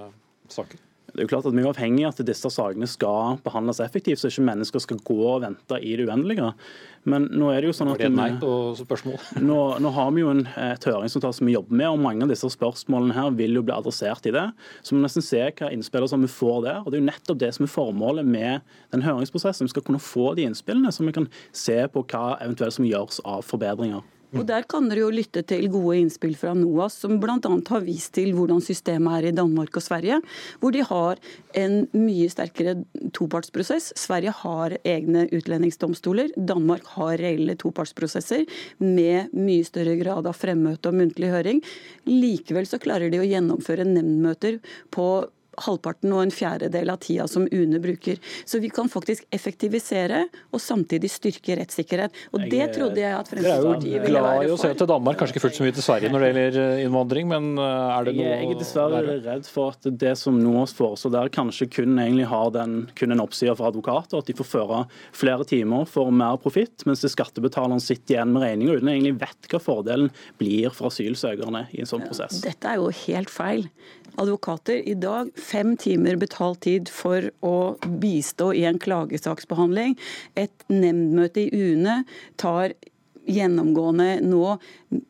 saker? 0.51 0.79
Det 1.13 1.21
er 1.21 1.27
jo 1.27 1.29
klart 1.29 1.45
at 1.45 1.53
Vi 1.53 1.61
er 1.61 1.69
avhengig 1.69 2.05
av 2.07 2.15
at 2.15 2.25
disse 2.25 2.49
sakene 2.49 2.87
skal 2.89 3.37
behandles 3.45 3.81
effektivt, 3.83 4.17
så 4.21 4.31
ikke 4.31 4.47
mennesker 4.47 4.81
skal 4.81 5.01
gå 5.05 5.17
og 5.29 5.43
vente 5.43 5.77
i 5.77 5.93
det 5.99 6.07
uendelige. 6.09 6.47
Men 7.05 7.27
nå 7.29 7.51
er 7.51 7.61
det 7.61 7.69
jo 7.69 7.75
sånn 7.77 7.91
at... 7.91 7.99
Det 8.01 8.07
et 8.07 8.15
nei 8.15 8.29
på 8.41 8.49
spørsmål? 8.79 9.19
Nå, 9.49 9.57
nå, 9.83 9.91
har 9.93 10.09
vi 10.15 10.23
jo 10.23 10.31
en, 10.31 10.45
et 10.57 10.87
høringsnotat 10.87 11.37
som 11.37 11.49
vi 11.49 11.53
jobber 11.53 11.75
med, 11.75 11.89
og 11.91 12.01
mange 12.01 12.25
av 12.25 12.31
disse 12.31 12.49
spørsmålene 12.55 13.17
her 13.17 13.29
vil 13.37 13.59
jo 13.59 13.65
bli 13.67 13.75
adressert 13.75 14.25
i 14.29 14.33
det. 14.33 14.45
Så 14.81 14.95
vi 14.95 15.01
må 15.01 15.05
nesten 15.05 15.25
se 15.25 15.43
hva 15.43 15.69
innspillene 15.75 16.13
som 16.15 16.23
vi 16.23 16.31
får 16.31 16.63
der. 16.65 16.81
og 16.81 16.89
Det 16.89 16.97
er 16.97 17.03
jo 17.03 17.09
nettopp 17.11 17.43
det 17.43 17.51
som 17.57 17.67
er 17.67 17.73
formålet 17.75 18.33
med 18.33 18.75
den 18.95 19.05
høringsprosessen. 19.05 19.69
Vi 19.69 19.75
skal 19.75 19.85
kunne 19.85 20.01
få 20.01 20.31
de 20.39 20.47
innspillene, 20.47 20.95
så 20.95 21.05
vi 21.05 21.13
kan 21.19 21.29
se 21.51 21.77
på 21.93 22.07
hva 22.07 22.39
eventuelt 22.39 22.79
som 22.79 22.87
gjøres 22.87 23.21
av 23.27 23.45
forbedringer. 23.45 24.01
Og 24.33 24.47
Der 24.49 24.65
kan 24.69 24.87
dere 24.89 25.03
jo 25.03 25.11
lytte 25.13 25.43
til 25.45 25.67
gode 25.71 25.99
innspill 26.01 26.33
fra 26.37 26.53
NOAS, 26.57 26.97
som 27.03 27.19
bl.a. 27.21 27.37
har 27.37 27.85
vist 27.85 28.13
til 28.17 28.33
hvordan 28.33 28.63
systemet 28.65 29.19
er 29.19 29.29
i 29.29 29.35
Danmark 29.35 29.77
og 29.77 29.85
Sverige, 29.85 30.19
hvor 30.61 30.73
de 30.73 30.81
har 30.87 31.21
en 31.59 31.83
mye 31.93 32.29
sterkere 32.31 32.75
topartsprosess. 33.13 33.91
Sverige 33.99 34.33
har 34.39 34.77
egne 34.83 35.27
utlendingsdomstoler. 35.29 36.33
Danmark 36.37 36.89
har 36.95 37.21
reelle 37.21 37.57
topartsprosesser 37.59 38.47
med 38.81 39.33
mye 39.37 39.67
større 39.67 39.95
grad 40.01 40.27
av 40.29 40.37
fremmøte 40.37 40.89
og 40.89 40.97
muntlig 40.97 41.29
høring. 41.33 41.61
Likevel 42.09 42.67
så 42.69 42.81
klarer 42.81 43.13
de 43.13 43.21
å 43.21 43.29
gjennomføre 43.29 43.87
nemndmøter 43.87 44.59
på 44.93 45.07
halvparten 45.65 46.13
og 46.15 46.23
en 46.25 46.33
fjerdedel 46.33 46.91
av 46.93 46.99
tida 47.03 47.27
som 47.29 47.45
UNE 47.51 47.79
bruker. 47.83 48.19
Så 48.45 48.59
vi 48.63 48.71
kan 48.73 48.89
faktisk 48.91 49.25
effektivisere 49.33 50.25
og 50.51 50.61
samtidig 50.61 51.11
styrke 51.11 51.57
rettssikkerhet. 51.59 52.15
Og 52.33 52.45
det 52.51 52.69
trodde 52.75 53.01
jeg 53.01 53.13
at 53.13 53.29
Fremskrittspartiet 53.29 54.05
ville 54.05 54.23
være 54.23 54.23
for. 54.23 54.23
Dere 54.23 54.23
er 54.23 54.23
jo 54.23 54.43
glad 54.43 54.49
i 54.49 54.53
å 54.53 54.59
se 54.61 54.73
til 54.79 54.89
Danmark, 54.93 55.19
kanskje 55.19 55.35
ikke 55.35 55.45
fullt 55.45 55.59
så 55.59 55.67
mye 55.67 55.77
til 55.77 55.87
Sverige 55.87 56.13
når 56.13 56.23
det 56.23 56.29
gjelder 56.31 56.59
eh, 56.63 56.83
innvandring, 56.87 57.29
men 57.31 57.49
eh, 57.57 57.95
er 57.97 58.07
det 58.07 58.15
noe 58.17 58.29
Jeg 58.29 58.49
er 58.49 58.61
dessverre 58.61 59.17
redd 59.27 59.49
for 59.49 59.75
at 59.75 59.89
det 60.03 60.13
som 60.19 60.39
nå 60.39 60.65
foreslår 60.73 61.15
der, 61.17 61.33
kanskje 61.33 61.69
kun 61.71 61.97
egentlig 61.97 62.27
har 62.31 62.53
den, 62.55 62.77
kun 62.99 63.15
en 63.15 63.23
oppside 63.23 63.55
for 63.59 63.69
advokater, 63.69 64.21
at 64.21 64.29
de 64.29 64.37
får 64.37 64.49
føre 64.49 64.83
flere 65.15 65.47
timer 65.49 65.87
for 65.89 66.13
mer 66.13 66.39
profitt, 66.41 66.85
mens 66.89 67.03
skattebetaleren 67.13 67.81
sitter 67.83 68.17
igjen 68.17 68.33
med 68.33 68.45
regninga 68.45 68.79
uten 68.79 68.93
egentlig 68.93 69.17
vet 69.23 69.51
hva 69.51 69.61
fordelen 69.61 70.11
blir 70.41 70.73
for 70.73 70.91
asylsøkerne 70.91 71.67
i 71.73 71.83
en 71.83 71.89
sånn 71.89 72.05
prosess. 72.05 72.41
Dette 72.43 72.69
er 72.69 72.81
jo 72.81 72.89
helt 73.03 73.31
feil 73.33 73.67
advokater 74.21 74.81
i 74.89 74.95
dag 74.99 75.31
fem 75.39 75.75
timer 75.79 76.17
betalt 76.21 76.63
tid 76.65 76.91
for 76.93 77.29
å 77.45 77.75
bistå 78.01 78.51
i 78.57 78.65
en 78.69 78.79
klagesaksbehandling. 78.81 79.97
Et 80.39 80.65
nemndmøte 80.71 81.45
i 81.45 81.73
UNE 81.73 82.01
tar 82.41 82.75
gjennomgående 83.29 84.17
nå 84.25 84.57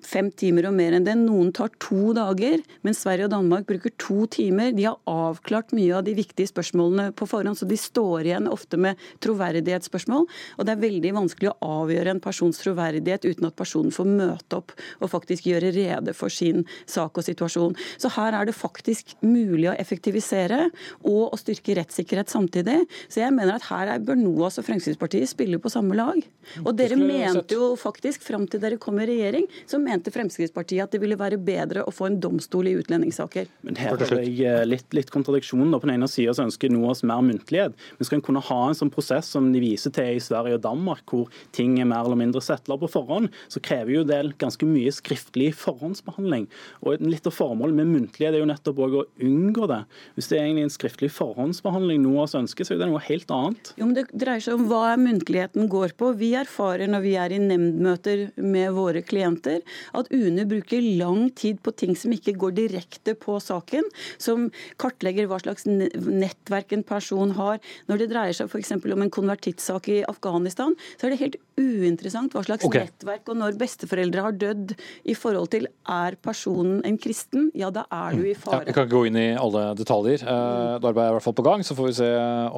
fem 0.06 0.30
timer 0.32 0.68
og 0.70 0.76
mer 0.78 0.96
enn 0.98 1.06
det. 1.08 1.16
Noen 1.20 1.52
tar 1.56 1.72
to 1.84 2.14
dager, 2.16 2.62
men 2.86 2.98
Sverige 2.98 3.28
og 3.28 3.34
Danmark 3.34 3.68
bruker 3.70 3.94
to 4.02 4.26
timer. 4.32 4.74
De 4.76 4.88
har 4.88 5.00
avklart 5.10 5.74
mye 5.76 5.94
av 5.98 6.06
de 6.08 6.16
viktige 6.18 6.50
spørsmålene 6.52 7.12
på 7.18 7.28
forhånd, 7.30 7.60
så 7.60 7.68
de 7.70 7.78
står 7.80 8.30
igjen 8.30 8.50
ofte 8.52 8.80
med 8.82 9.00
troverdighetsspørsmål. 9.24 10.28
Og 10.58 10.68
det 10.68 10.76
er 10.76 10.84
veldig 10.84 11.14
vanskelig 11.18 11.52
å 11.52 11.72
avgjøre 11.84 12.16
en 12.16 12.24
persons 12.24 12.62
troverdighet 12.64 13.28
uten 13.28 13.50
at 13.50 13.58
personen 13.60 13.94
får 13.94 14.10
møte 14.10 14.60
opp 14.60 14.74
og 15.00 15.12
faktisk 15.12 15.50
gjøre 15.50 15.74
rede 15.76 16.16
for 16.18 16.34
sin 16.34 16.64
sak 16.90 17.18
og 17.20 17.28
situasjon. 17.28 17.78
Så 18.02 18.12
her 18.18 18.38
er 18.38 18.50
det 18.50 18.58
faktisk 18.58 19.16
mulig 19.26 19.70
å 19.72 19.78
effektivisere 19.80 20.68
og 21.02 21.34
å 21.34 21.40
styrke 21.40 21.78
rettssikkerhet 21.80 22.32
samtidig. 22.32 22.84
Så 23.08 23.24
jeg 23.24 23.36
mener 23.36 23.58
at 23.58 23.68
her 23.70 23.94
bør 24.04 24.20
NOAS 24.20 24.60
og 24.62 24.68
Fremskrittspartiet 24.68 25.32
spille 25.32 25.60
på 25.62 25.72
samme 25.72 25.98
lag. 25.98 26.20
Og 26.64 26.74
dere 26.78 26.98
mente 27.00 27.58
jo 27.58 27.74
faktisk 27.80 28.24
fram 28.26 28.46
til 28.50 28.62
dere 28.64 28.80
kom 28.82 29.00
i 29.02 29.08
regjering 29.10 29.48
så 29.74 29.80
mente 29.82 30.11
Fremskrittspartiet 30.13 30.86
at 30.86 30.93
det 30.93 31.01
ville 31.01 31.17
være 31.17 31.39
bedre 31.41 31.84
å 31.88 31.91
få 31.93 32.07
en 32.09 32.19
domstol 32.21 32.69
i 32.69 32.76
utlendingssaker. 32.78 33.49
Men 33.65 33.78
her 33.80 33.95
er 33.97 34.03
det 34.03 34.28
eh, 34.30 34.61
litt, 34.67 34.86
litt 34.93 35.09
kontradiksjon. 35.13 35.74
På 35.74 35.88
den 35.88 35.95
ene 35.95 36.09
sida 36.11 36.36
ønsker 36.43 36.69
NOAS 36.69 37.01
mer 37.07 37.24
muntlighet. 37.26 37.74
Men 37.97 38.07
skal 38.07 38.19
en 38.19 38.26
kunne 38.28 38.43
ha 38.45 38.59
en 38.67 38.78
sånn 38.78 38.91
prosess 38.93 39.32
som 39.34 39.49
de 39.53 39.61
viser 39.63 39.93
til 39.95 40.19
i 40.19 40.21
Sverige 40.24 40.59
og 40.59 40.63
Danmark, 40.65 41.05
hvor 41.09 41.32
ting 41.55 41.80
er 41.82 41.89
mer 41.89 42.05
eller 42.05 42.19
mindre 42.19 42.43
settler 42.43 42.78
på 42.82 42.91
forhånd, 42.93 43.32
så 43.49 43.61
krever 43.63 43.95
jo 43.95 44.03
det 44.07 44.21
ganske 44.41 44.67
mye 44.69 44.93
skriftlig 44.93 45.49
forhåndsbehandling. 45.57 46.47
Og 46.86 47.01
Litt 47.03 47.28
av 47.30 47.36
formålet 47.36 47.78
med 47.78 47.89
muntlighet 47.91 48.38
er 48.38 48.43
jo 48.43 48.49
nettopp 48.49 48.80
å 48.84 49.03
unngå 49.26 49.67
det. 49.69 49.82
Hvis 50.15 50.30
det 50.30 50.38
er 50.38 50.45
egentlig 50.45 50.67
en 50.67 50.76
skriftlig 50.76 51.09
forhåndsbehandling 51.17 52.03
NOAS 52.05 52.38
ønsker, 52.38 52.67
så 52.67 52.76
er 52.76 52.84
det 52.84 52.91
noe 52.91 53.01
helt 53.07 53.34
annet. 53.34 53.74
Jo, 53.80 53.88
men 53.89 53.97
Det 53.97 54.05
dreier 54.13 54.43
seg 54.43 54.59
om 54.59 54.69
hva 54.69 54.93
muntligheten 54.99 55.69
går 55.71 55.97
på. 55.97 56.13
Vi 56.21 56.34
erfarer 56.38 56.91
når 56.91 57.05
vi 57.05 57.17
er 57.19 57.34
i 57.34 57.41
nemndmøter 57.41 58.26
med 58.43 58.74
våre 58.78 59.01
klienter, 59.05 59.62
at 59.97 60.11
UNE 60.14 60.45
bruker 60.49 60.84
lang 60.99 61.30
tid 61.38 61.61
på 61.64 61.74
ting 61.76 61.97
som 61.99 62.14
ikke 62.16 62.36
går 62.39 62.55
direkte 62.57 63.16
på 63.20 63.38
saken, 63.43 63.88
som 64.22 64.49
kartlegger 64.82 65.30
hva 65.30 65.39
slags 65.43 65.68
nettverk 65.68 66.74
en 66.76 66.86
person 66.88 67.34
har. 67.38 67.61
Når 67.89 68.03
det 68.03 68.09
dreier 68.14 68.38
seg 68.38 68.51
f.eks. 68.51 68.76
om 68.78 69.05
en 69.05 69.14
konvertittsak 69.14 69.89
i 69.93 70.01
Afghanistan, 70.09 70.76
så 70.97 71.07
er 71.07 71.14
det 71.14 71.22
helt 71.22 71.39
uinteressant 71.59 72.34
hva 72.34 72.43
slags 72.45 72.66
okay. 72.66 72.88
nettverk 72.88 73.30
og 73.30 73.39
når 73.39 73.57
besteforeldre 73.59 74.24
har 74.26 74.38
dødd 74.38 74.74
i 75.09 75.16
forhold 75.18 75.51
til 75.53 75.68
er 75.89 76.18
personen 76.24 76.82
en 76.88 76.97
kristen, 77.01 77.49
ja 77.57 77.70
da 77.74 77.86
er 77.93 78.18
du 78.18 78.24
i 78.26 78.36
fare. 78.38 78.61
Ja, 78.61 78.70
jeg 78.70 78.78
kan 78.78 78.88
ikke 78.88 78.97
gå 78.97 79.03
inn 79.09 79.20
i 79.20 79.28
alle 79.38 79.66
detaljer. 79.78 80.24
Eh, 80.24 80.78
arbeider 80.80 81.05
er 81.07 81.14
i 81.14 81.18
hvert 81.18 81.28
fall 81.28 81.38
på 81.38 81.45
gang, 81.45 81.66
så 81.66 81.78
får 81.78 81.89
vi 81.89 81.95
se 81.99 82.09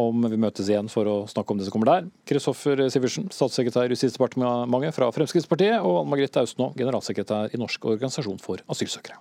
om 0.06 0.28
vi 0.32 0.40
møtes 0.40 0.70
igjen 0.72 0.90
for 0.92 1.10
å 1.10 1.18
snakke 1.32 1.54
om 1.54 1.60
det 1.60 1.68
som 1.68 1.76
kommer 1.76 1.92
der. 1.92 2.10
Kristoffer 2.30 2.86
Sivertsen, 2.94 3.30
statssekretær 3.34 3.90
i 3.90 3.96
Justisdepartementet 3.96 4.96
fra 4.96 5.10
Fremskrittspartiet, 5.16 5.78
og 5.82 6.02
Anne 6.02 6.14
Margrethe 6.14 6.44
Austnå, 6.46 6.72
generalsekretær 6.96 7.54
i 7.54 7.62
Norsk 7.62 7.86
organisasjon 7.86 8.42
for 8.42 8.64
asylsøkere. 8.72 9.20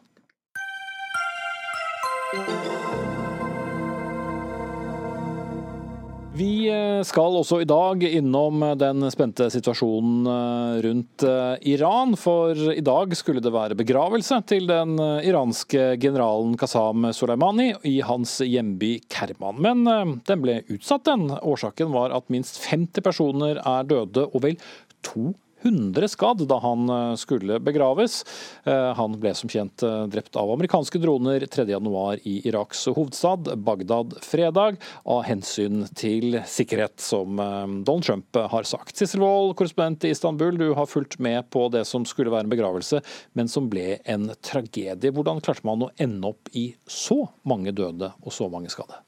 Vi 6.35 6.67
eh, 6.67 6.99
skal 7.07 7.37
også 7.39 7.61
i 7.63 7.67
dag 7.69 8.01
innom 8.09 8.59
den 8.75 9.07
spente 9.15 9.47
situasjonen 9.55 10.27
eh, 10.27 10.81
rundt 10.83 11.23
eh, 11.23 11.53
Iran. 11.71 12.17
For 12.19 12.59
i 12.75 12.83
dag 12.83 13.15
skulle 13.15 13.43
det 13.45 13.53
være 13.55 13.77
begravelse 13.79 14.41
til 14.51 14.67
den 14.67 14.97
iranske 14.99 15.93
generalen 16.03 16.57
Qasam 16.59 17.07
Soleimani 17.15 17.69
i 17.87 18.01
hans 18.03 18.41
hjemby 18.43 18.97
Kerman. 19.07 19.63
Men 19.63 19.87
den 20.27 20.43
ble 20.43 20.59
utsatt, 20.75 21.07
den. 21.07 21.29
Årsaken 21.39 21.95
var 21.95 22.11
at 22.19 22.27
minst 22.35 22.59
50 22.67 23.07
personer 23.07 23.63
er 23.63 23.87
døde 23.87 24.27
og 24.27 24.43
vel 24.43 24.59
200 25.07 25.44
100 25.65 26.09
skadd 26.13 26.45
da 26.49 26.59
han 26.61 26.89
eh, 26.89 27.15
skulle 27.21 27.59
begraves. 27.61 28.25
Eh, 28.65 28.91
han 28.99 29.17
ble 29.21 29.33
som 29.37 29.51
kjent 29.51 29.85
eh, 29.87 30.05
drept 30.13 30.37
av 30.37 30.53
amerikanske 30.53 31.01
droner 31.01 31.47
3.1 31.49 32.21
i 32.29 32.37
Iraks 32.49 32.87
hovedstad 32.93 33.55
Bagdad 33.65 34.19
fredag, 34.25 34.77
av 35.09 35.25
hensyn 35.29 35.87
til 35.97 36.39
sikkerhet, 36.49 36.99
som 37.01 37.39
Donald 37.39 38.05
Trump 38.05 38.37
har 38.53 38.69
sagt. 38.69 38.97
Sissel 38.99 39.23
Wold, 39.25 39.55
korrespondent 39.59 40.05
i 40.05 40.13
Istanbul, 40.15 40.59
du 40.59 40.69
har 40.77 40.91
fulgt 40.91 41.19
med 41.23 41.49
på 41.55 41.67
det 41.73 41.85
som 41.89 42.07
skulle 42.09 42.33
være 42.35 42.49
en 42.49 42.53
begravelse, 42.53 43.01
men 43.39 43.51
som 43.51 43.71
ble 43.73 43.99
en 44.05 44.31
tragedie. 44.45 45.15
Hvordan 45.15 45.43
klarte 45.45 45.67
man 45.67 45.87
å 45.87 45.93
ende 45.97 46.35
opp 46.35 46.53
i 46.53 46.71
så 46.87 47.25
mange 47.49 47.75
døde 47.77 48.13
og 48.23 48.35
så 48.35 48.51
mange 48.53 48.73
skadde? 48.73 49.01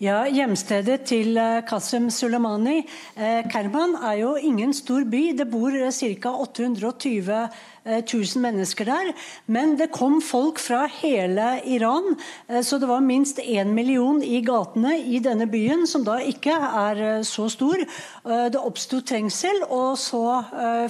Ja, 0.00 0.22
Hjemstedet 0.24 1.02
til 1.04 1.36
Qasem 1.68 2.06
eh, 2.08 2.14
Soleimani, 2.14 2.78
eh, 3.16 3.42
Kerman, 3.52 3.94
er 4.00 4.22
jo 4.22 4.34
ingen 4.40 4.72
stor 4.72 5.04
by. 5.04 5.36
Det 5.36 5.50
bor 5.50 5.70
ca. 5.92 6.32
820 6.32 7.48
1000 7.84 8.42
mennesker 8.42 8.86
der. 8.86 9.12
Men 9.46 9.76
det 9.78 9.90
kom 9.94 10.20
folk 10.22 10.60
fra 10.62 10.84
hele 11.00 11.60
Iran, 11.66 12.14
så 12.62 12.78
det 12.78 12.88
var 12.90 13.02
minst 13.04 13.40
én 13.42 13.72
million 13.74 14.22
i 14.22 14.40
gatene 14.44 14.94
i 15.00 15.18
denne 15.22 15.48
byen, 15.50 15.86
som 15.90 16.04
da 16.06 16.18
ikke 16.22 16.54
er 16.54 17.22
så 17.26 17.48
stor. 17.52 17.82
Det 18.22 18.60
oppsto 18.60 19.00
trengsel, 19.06 19.64
og 19.68 19.98
så 20.00 20.22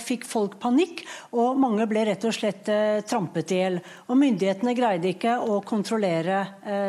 fikk 0.02 0.26
folk 0.28 0.58
panikk, 0.62 1.04
og 1.32 1.60
mange 1.60 1.86
ble 1.90 2.04
rett 2.10 2.24
og 2.28 2.36
slett 2.36 2.68
trampet 3.08 3.54
i 3.54 3.62
hjel. 3.62 3.80
Og 4.08 4.18
myndighetene 4.20 4.76
greide 4.76 5.12
ikke 5.14 5.38
å 5.40 5.60
kontrollere 5.64 6.42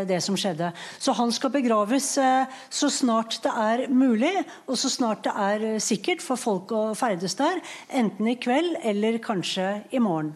det 0.09 0.19
som 0.25 0.35
skjedde. 0.39 0.73
Så 0.99 1.15
han 1.15 1.31
skal 1.35 1.53
begraves 1.53 2.13
så 2.17 2.91
snart 2.91 3.39
det 3.43 3.53
er 3.53 3.85
mulig, 3.93 4.33
og 4.67 4.77
så 4.79 4.91
snart 4.91 5.23
det 5.27 5.33
er 5.47 5.65
sikkert 5.83 6.23
for 6.23 6.39
folk 6.39 6.71
å 6.75 6.83
ferdes 6.97 7.37
der, 7.39 7.61
enten 7.93 8.27
i 8.29 8.37
kveld 8.41 8.77
eller 8.83 9.19
kanskje 9.23 9.67
i 9.92 9.92
morgen. 10.01 10.33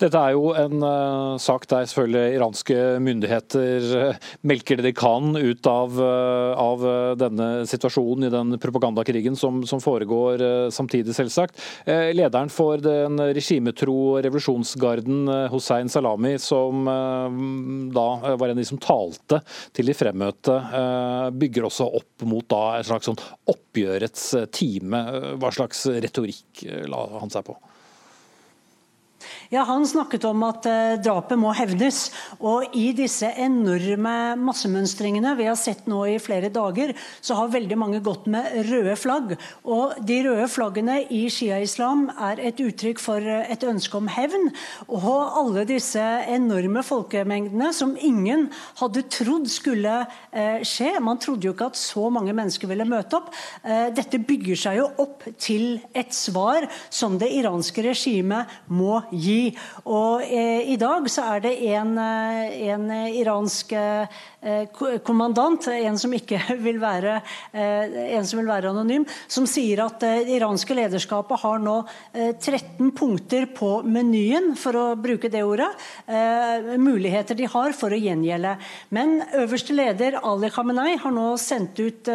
Dette 0.00 0.18
er 0.18 0.34
jo 0.34 0.50
en 0.58 0.82
uh, 0.82 1.36
sak 1.40 1.66
der 1.70 1.86
selvfølgelig 1.86 2.36
iranske 2.36 2.76
myndigheter 3.04 3.86
uh, 3.94 4.30
melker 4.46 4.80
det 4.80 4.88
de 4.88 4.92
kan 4.96 5.36
ut 5.38 5.68
av, 5.70 5.98
uh, 6.00 6.54
av 6.58 6.84
denne 7.20 7.48
situasjonen 7.70 8.26
i 8.26 8.32
den 8.32 8.58
propagandakrigen 8.62 9.38
som, 9.38 9.62
som 9.68 9.82
foregår 9.82 10.42
samtidig, 10.74 11.14
selvsagt. 11.14 11.60
lederen 11.86 12.50
for 12.52 12.80
den 12.82 13.20
regimetro 13.36 14.18
revolusjonsgarden, 14.24 15.28
Hussein 15.52 15.88
Salami, 15.88 16.34
som 16.42 16.84
da 17.94 18.06
var 18.36 18.48
en 18.48 18.56
av 18.56 18.60
de 18.60 18.66
som 18.68 18.80
talte 18.82 19.40
til 19.76 19.90
de 19.90 19.96
fremmøtte, 19.96 20.56
bygger 21.38 21.68
også 21.68 21.88
opp 22.00 22.26
mot 22.28 22.46
da 22.50 22.62
et 22.78 22.88
slags 22.88 23.10
sånn 23.10 23.20
oppgjørets 23.54 24.26
time. 24.54 25.04
Hva 25.40 25.54
slags 25.54 25.86
retorikk 25.92 26.66
la 26.90 27.06
han 27.20 27.32
seg 27.32 27.46
på? 27.48 27.58
Ja, 29.54 29.62
Han 29.62 29.84
snakket 29.86 30.24
om 30.26 30.40
at 30.42 30.66
eh, 30.66 30.96
drapet 30.98 31.38
må 31.38 31.52
hevnes. 31.54 32.08
Og 32.42 32.72
i 32.74 32.88
disse 32.96 33.28
enorme 33.38 34.34
massemønstringene 34.40 35.36
vi 35.38 35.46
har 35.46 35.58
sett 35.60 35.84
nå 35.86 36.00
i 36.10 36.16
flere 36.18 36.48
dager, 36.50 36.90
så 37.22 37.36
har 37.38 37.52
veldig 37.52 37.78
mange 37.78 38.00
gått 38.02 38.26
med 38.26 38.48
røde 38.66 38.96
flagg. 38.98 39.36
Og 39.62 39.92
de 40.02 40.16
røde 40.26 40.48
flaggene 40.50 40.96
i 41.06 41.28
shia-islam 41.30 42.08
er 42.30 42.42
et 42.50 42.62
uttrykk 42.64 43.02
for 43.04 43.22
eh, 43.22 43.44
et 43.54 43.62
ønske 43.68 44.00
om 44.00 44.10
hevn. 44.10 44.50
Og 44.88 45.06
alle 45.12 45.62
disse 45.70 46.02
enorme 46.34 46.82
folkemengdene 46.82 47.70
som 47.76 47.94
ingen 47.94 48.48
hadde 48.80 49.04
trodd 49.06 49.46
skulle 49.52 50.00
eh, 50.32 50.66
skje. 50.66 50.96
Man 50.98 51.22
trodde 51.22 51.46
jo 51.46 51.54
ikke 51.54 51.70
at 51.70 51.78
så 51.78 52.08
mange 52.10 52.34
mennesker 52.34 52.72
ville 52.72 52.88
møte 52.90 53.20
opp. 53.20 53.30
Dette 53.94 54.18
bygger 54.18 54.58
seg 54.58 54.80
jo 54.80 54.90
opp 55.04 55.22
til 55.38 55.78
et 55.94 56.10
svar 56.16 56.66
som 56.90 57.14
det 57.20 57.30
iranske 57.38 57.84
regimet 57.86 58.50
må 58.66 58.98
gi. 59.12 59.43
Og 59.84 60.22
eh, 60.24 60.70
i 60.72 60.76
dag 60.80 61.08
så 61.10 61.26
er 61.34 61.44
det 61.44 61.54
en, 61.74 61.96
eh, 61.98 62.70
en 62.70 62.90
iransk 63.10 63.72
eh, 63.72 64.20
kommandant, 65.04 65.66
en 65.68 65.98
som 65.98 66.12
ikke 66.14 66.38
vil 66.66 66.80
være, 66.82 67.18
en 67.54 68.26
som 68.26 68.40
vil 68.40 68.50
være 68.50 68.72
anonym, 68.72 69.06
som 69.28 69.46
sier 69.48 69.84
at 69.84 70.00
det 70.04 70.28
iranske 70.36 70.76
lederskapet 70.76 71.40
har 71.44 71.62
nå 71.62 71.76
13 72.14 72.90
punkter 72.96 73.46
på 73.56 73.70
menyen, 73.88 74.52
for 74.58 74.76
å 74.78 74.84
bruke 75.00 75.30
det 75.32 75.44
ordet, 75.46 75.70
muligheter 76.80 77.38
de 77.38 77.48
har 77.50 77.74
for 77.76 77.94
å 77.94 78.00
gjengjelde. 78.00 78.54
Men 78.94 79.16
øverste 79.40 79.76
leder 79.76 80.18
Ali 80.22 80.50
Khamenei 80.52 80.98
har 81.00 81.14
nå 81.14 81.34
sendt 81.40 81.80
ut 81.80 82.10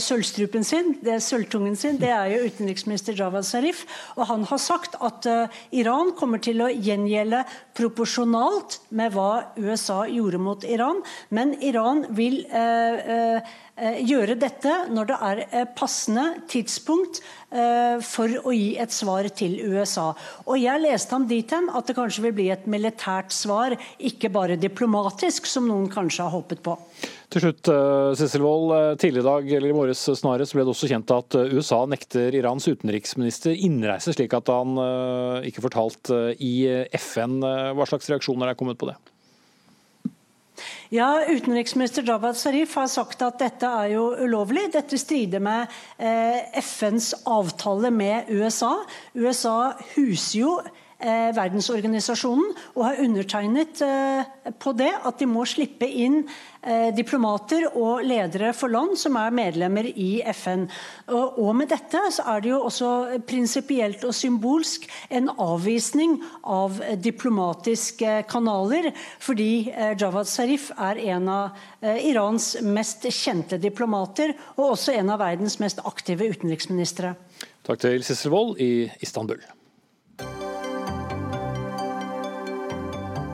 sølvstrupen 0.00 0.66
sin, 0.66 0.94
det 1.04 1.16
er 1.16 1.24
sølvtungen 1.24 1.76
sin, 1.78 2.00
det 2.00 2.12
er 2.14 2.34
jo 2.34 2.44
utenriksminister 2.48 3.16
Javad 3.18 3.46
Zarif, 3.48 3.84
og 4.16 4.26
han 4.30 4.46
har 4.48 4.62
sagt 4.62 4.96
at 5.00 5.28
Iran 5.76 6.14
kommer 6.18 6.42
til 6.42 6.62
å 6.64 6.70
gjengjelde 6.72 7.44
proporsjonalt 7.80 8.78
med 8.96 9.14
hva 9.14 9.54
USA 9.56 10.04
gjorde 10.10 10.40
mot 10.42 10.64
Iran. 10.68 11.00
Men 11.32 11.54
Iran 11.64 12.04
vil 12.16 12.42
eh, 12.46 13.10
eh, 13.16 13.52
eh 13.80 14.00
gjøre 14.04 14.36
dette 14.36 14.72
når 14.92 15.08
det 15.08 15.18
er 15.28 15.42
eh, 15.46 15.68
passende 15.76 16.26
tidspunkt 16.52 17.22
eh, 17.22 17.96
for 18.04 18.36
å 18.44 18.52
gi 18.52 18.74
et 18.82 18.92
svar 18.92 19.28
til 19.32 19.56
USA. 19.72 20.10
Og 20.46 20.60
Jeg 20.60 20.84
leste 20.84 21.16
ham 21.16 21.28
dit 21.30 21.56
hen 21.56 21.70
at 21.72 21.88
det 21.88 21.96
kanskje 21.96 22.26
vil 22.28 22.36
bli 22.36 22.50
et 22.52 22.68
militært 22.68 23.32
svar, 23.32 23.76
ikke 23.98 24.32
bare 24.32 24.60
diplomatisk, 24.60 25.48
som 25.48 25.68
noen 25.68 25.88
kanskje 25.92 26.26
har 26.26 26.36
håpet 26.36 26.62
på. 26.64 26.76
Til 27.30 27.44
slutt, 27.44 27.68
eh, 27.70 28.12
Sissel 28.18 28.42
Wold. 28.42 28.72
Eh, 28.74 28.96
tidligere 28.98 29.22
i 29.22 29.28
dag, 29.30 29.52
eller 29.56 29.70
i 29.70 29.76
morges 29.76 30.02
snarere, 30.18 30.48
ble 30.50 30.64
det 30.66 30.72
også 30.72 30.88
kjent 30.90 31.12
at 31.14 31.36
eh, 31.38 31.52
USA 31.54 31.84
nekter 31.86 32.34
Irans 32.34 32.66
utenriksminister 32.66 33.54
innreise, 33.54 34.10
slik 34.16 34.34
at 34.34 34.50
han 34.50 34.74
ikke 35.46 35.62
fortalt 35.62 36.10
i 36.42 36.52
FN. 36.98 37.38
Hva 37.76 37.86
slags 37.86 38.10
reaksjoner 38.10 38.50
er 38.50 38.58
kommet 38.58 38.80
på 38.80 38.90
det? 38.90 38.96
Ja, 40.90 41.22
Utenriksminister 41.22 42.02
Jawad 42.02 42.34
Zarif 42.36 42.74
har 42.74 42.88
sagt 42.90 43.22
at 43.22 43.38
dette 43.38 43.68
er 43.84 43.94
jo 43.94 44.08
ulovlig. 44.18 44.66
Dette 44.74 44.98
strider 44.98 45.40
med 45.40 45.70
FNs 46.58 47.12
avtale 47.30 47.92
med 47.94 48.32
USA. 48.34 48.72
USA 49.14 49.76
huser 49.94 50.40
jo 50.40 50.56
eh, 51.00 51.30
verdensorganisasjonen 51.36 52.54
og 52.76 52.84
har 52.86 53.02
undertegnet 53.02 53.82
eh, 53.84 54.52
på 54.60 54.72
det 54.78 54.92
at 54.92 55.20
de 55.20 55.28
må 55.28 55.44
slippe 55.48 55.88
inn 55.88 56.22
eh, 56.62 56.90
diplomater 56.96 57.66
og 57.70 58.04
ledere 58.06 58.52
for 58.56 58.72
land 58.72 58.96
som 59.00 59.18
er 59.20 59.34
medlemmer 59.34 59.88
i 59.90 60.20
FN. 60.34 60.66
Og, 61.08 61.38
og 61.40 61.52
med 61.58 61.70
dette 61.72 62.02
så 62.14 62.26
er 62.34 62.44
det 62.44 62.52
jo 62.52 62.62
også 62.68 62.90
prinsipielt 63.28 64.04
og 64.06 64.14
symbolsk 64.16 64.86
en 65.10 65.30
avvisning 65.36 66.18
av 66.42 66.80
diplomatiske 67.00 68.20
kanaler, 68.30 68.90
fordi 69.22 69.70
eh, 69.70 69.94
Javad 70.00 70.28
Zarif 70.30 70.70
er 70.78 71.00
en 71.10 71.30
av 71.32 71.62
eh, 71.80 72.02
Irans 72.10 72.52
mest 72.66 73.06
kjente 73.10 73.60
diplomater, 73.60 74.34
og 74.56 74.74
også 74.74 74.96
en 74.96 75.14
av 75.14 75.22
verdens 75.22 75.58
mest 75.62 75.82
aktive 75.84 76.30
utenriksministre. 76.34 77.14
Takk 77.66 77.82
til 77.82 78.04
Sissel 78.04 78.32
Wold 78.34 78.60
i 78.62 78.90
Istanbul. 79.04 79.42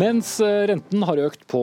Mens 0.00 0.38
eh, 0.40 0.62
renten 0.70 1.02
har 1.04 1.18
økt 1.20 1.42
på 1.50 1.60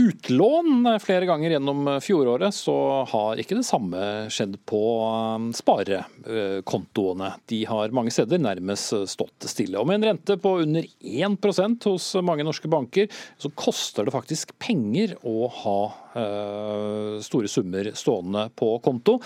utlån 0.00 0.88
flere 1.02 1.28
ganger 1.28 1.52
gjennom 1.54 1.84
fjoråret, 2.02 2.54
så 2.56 2.74
har 3.06 3.38
ikke 3.38 3.58
det 3.58 3.66
samme 3.68 4.00
skjedd 4.32 4.56
på 4.66 4.80
eh, 5.04 5.44
sparekontoene. 5.54 7.28
De 7.46 7.60
har 7.70 7.94
mange 7.94 8.10
steder 8.14 8.40
nærmest 8.42 8.96
stått 9.12 9.46
stille. 9.46 9.78
Og 9.78 9.86
med 9.86 10.00
en 10.00 10.08
rente 10.08 10.38
på 10.42 10.56
under 10.64 10.88
1% 10.98 11.86
hos 11.90 12.08
mange 12.26 12.46
norske 12.46 12.70
banker, 12.72 13.12
så 13.38 13.52
koster 13.54 14.08
det 14.08 14.16
faktisk 14.16 14.56
penger 14.62 15.14
å 15.22 15.50
ha 15.60 15.76
eh, 16.22 17.12
store 17.26 17.52
summer 17.52 17.92
stående 17.94 18.48
på 18.58 18.72
konto. 18.82 19.20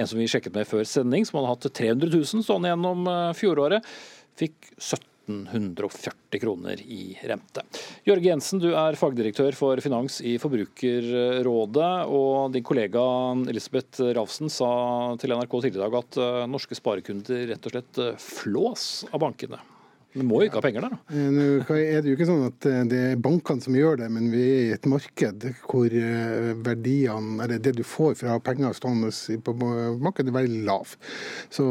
En 0.00 0.08
som 0.08 0.22
vi 0.22 0.30
sjekket 0.30 0.56
med 0.56 0.70
før 0.70 0.86
sending, 0.88 1.28
som 1.28 1.42
hadde 1.42 1.52
hatt 1.52 1.68
300 1.82 2.14
000 2.14 2.46
stående 2.46 2.72
gjennom 2.72 3.12
fjoråret, 3.36 3.92
fikk 4.38 4.72
17 4.78 5.15
1340 5.26 6.40
kroner 6.42 6.80
i 6.82 7.16
rente. 7.26 7.64
Jørge 8.06 8.30
Jensen, 8.30 8.62
du 8.62 8.70
er 8.72 8.98
fagdirektør 8.98 9.56
for 9.58 9.82
finans 9.84 10.20
i 10.24 10.36
Forbrukerrådet. 10.42 11.92
Og 12.08 12.52
din 12.54 12.66
kollega 12.66 13.04
Elisabeth 13.50 14.12
Ravsen 14.16 14.52
sa 14.52 14.70
til 15.20 15.36
NRK 15.36 15.58
tidligere 15.60 15.76
i 15.76 15.86
dag 15.86 16.00
at 16.02 16.20
eh, 16.22 16.42
norske 16.50 16.78
sparekunder 16.78 17.48
rett 17.52 17.66
og 17.68 17.76
slett 17.76 18.02
eh, 18.02 18.20
flås 18.22 19.06
av 19.12 19.22
bankene. 19.26 19.60
Vi 20.16 20.24
må 20.24 20.40
jo 20.40 20.48
ikke 20.48 20.62
ha 20.62 20.64
penger 20.64 20.86
der, 20.86 20.96
da. 20.96 21.00
Eh, 21.12 21.28
nå 21.34 21.76
er 21.76 22.00
det 22.00 22.10
jo 22.10 22.16
ikke 22.16 22.30
sånn 22.30 22.46
at 22.48 22.68
det 22.90 23.02
er 23.12 23.20
bankene 23.20 23.64
som 23.64 23.76
gjør 23.76 24.00
det, 24.00 24.08
men 24.12 24.30
vi 24.32 24.44
er 24.46 24.62
i 24.64 24.74
et 24.76 24.90
marked 24.90 25.48
hvor 25.66 25.98
verdiene, 26.66 27.36
eller 27.44 27.60
det 27.62 27.76
du 27.76 27.84
får 27.86 28.16
fra 28.22 28.38
penger 28.40 28.76
stående 28.76 29.12
på 29.44 29.56
markedet, 30.00 30.32
er 30.32 30.40
veldig 30.40 30.64
lav. 30.66 30.96
Så 31.52 31.66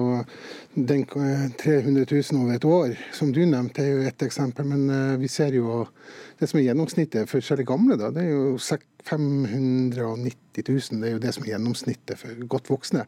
den 0.76 1.06
300 1.06 2.06
000 2.12 2.42
over 2.42 2.56
et 2.56 2.66
år, 2.66 2.98
som 3.14 3.32
du 3.32 3.46
nevnte, 3.46 3.82
er 3.82 3.92
jo 3.94 4.08
ett 4.10 4.22
eksempel. 4.26 4.66
Men 4.68 4.90
eh, 4.92 5.18
vi 5.22 5.28
ser 5.32 5.54
jo 5.56 5.86
det 6.40 6.48
som 6.52 6.60
er 6.60 6.68
gjennomsnittet 6.68 7.30
for 7.32 7.40
selv 7.46 7.64
gamle, 7.68 7.96
da, 8.00 8.12
det 8.12 8.22
er 8.26 8.32
jo 8.34 8.58
590 8.60 10.64
000. 10.68 11.00
Det 11.00 11.08
er 11.08 11.14
jo 11.16 11.24
det 11.24 11.34
som 11.36 11.44
er 11.46 11.52
gjennomsnittet 11.54 12.16
for 12.20 12.32
godt 12.52 12.68
voksne. 12.74 13.04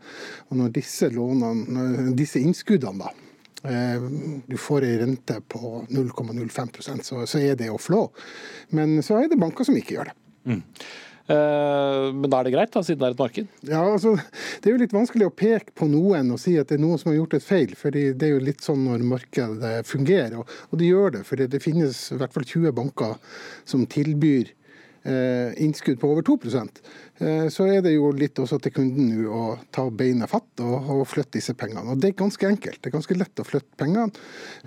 Og 0.48 0.54
når 0.62 0.68
disse 0.80 1.06
lånene, 1.12 2.14
disse 2.16 2.40
innskuddene 2.40 3.00
da, 3.04 3.10
eh, 3.12 3.27
du 3.62 4.54
får 4.62 4.86
ei 4.86 5.00
rente 5.02 5.40
på 5.50 5.82
0,05 5.90 7.02
så, 7.02 7.24
så 7.26 7.40
er 7.42 7.58
det 7.58 7.72
å 7.74 7.80
flå. 7.82 8.04
Men 8.78 9.00
så 9.04 9.18
er 9.18 9.32
det 9.32 9.40
banker 9.42 9.68
som 9.68 9.78
ikke 9.80 9.98
gjør 9.98 10.12
det. 10.12 10.18
Mm. 10.48 10.62
Eh, 11.28 12.06
men 12.16 12.30
da 12.32 12.40
er 12.40 12.48
det 12.48 12.54
greit, 12.54 12.72
da, 12.72 12.82
siden 12.86 13.02
det 13.02 13.10
er 13.10 13.16
et 13.16 13.22
marked? 13.22 13.48
Ja, 13.68 13.82
altså, 13.84 14.14
Det 14.62 14.70
er 14.70 14.76
jo 14.78 14.84
litt 14.84 14.96
vanskelig 14.96 15.28
å 15.28 15.34
peke 15.36 15.74
på 15.76 15.90
noen 15.92 16.32
og 16.32 16.40
si 16.40 16.56
at 16.60 16.70
det 16.70 16.78
er 16.78 16.84
noen 16.86 17.02
som 17.02 17.12
har 17.12 17.18
gjort 17.18 17.36
et 17.36 17.48
feil. 17.48 17.74
for 17.76 17.92
Det 17.92 18.24
er 18.24 18.32
jo 18.32 18.44
litt 18.44 18.64
sånn 18.64 18.86
når 18.88 19.04
markedet 19.04 19.74
fungerer, 19.88 20.38
og, 20.40 20.54
og 20.72 20.80
det 20.80 20.88
gjør 20.88 21.18
det. 21.18 21.26
For 21.28 21.36
det 21.36 21.64
finnes 21.64 22.00
i 22.14 22.22
hvert 22.22 22.34
fall 22.34 22.48
20 22.48 22.72
banker 22.78 23.18
som 23.68 23.84
tilbyr 23.86 24.54
eh, 25.04 25.52
innskudd 25.64 26.00
på 26.00 26.14
over 26.14 26.24
2 26.24 26.40
eh, 26.48 26.72
så 27.18 27.66
er 27.66 27.82
det 27.82 27.96
jo 27.96 28.12
litt 28.14 28.38
også 28.38 28.60
til 28.62 28.74
kunden 28.76 29.10
nå 29.10 29.32
å 29.34 29.44
ta 29.74 29.88
beina 29.90 30.28
fatt 30.30 30.62
og, 30.62 30.90
og, 30.94 31.04
flytte 31.10 31.40
disse 31.40 31.56
pengene. 31.58 31.94
Og 31.94 32.02
Det 32.02 32.12
er 32.12 32.18
ganske 32.20 32.48
enkelt. 32.48 32.80
Det 32.82 32.92
er 32.92 32.94
ganske 32.94 33.18
lett 33.18 33.42
å 33.42 33.46
flytte 33.48 33.80
pengene. 33.80 34.12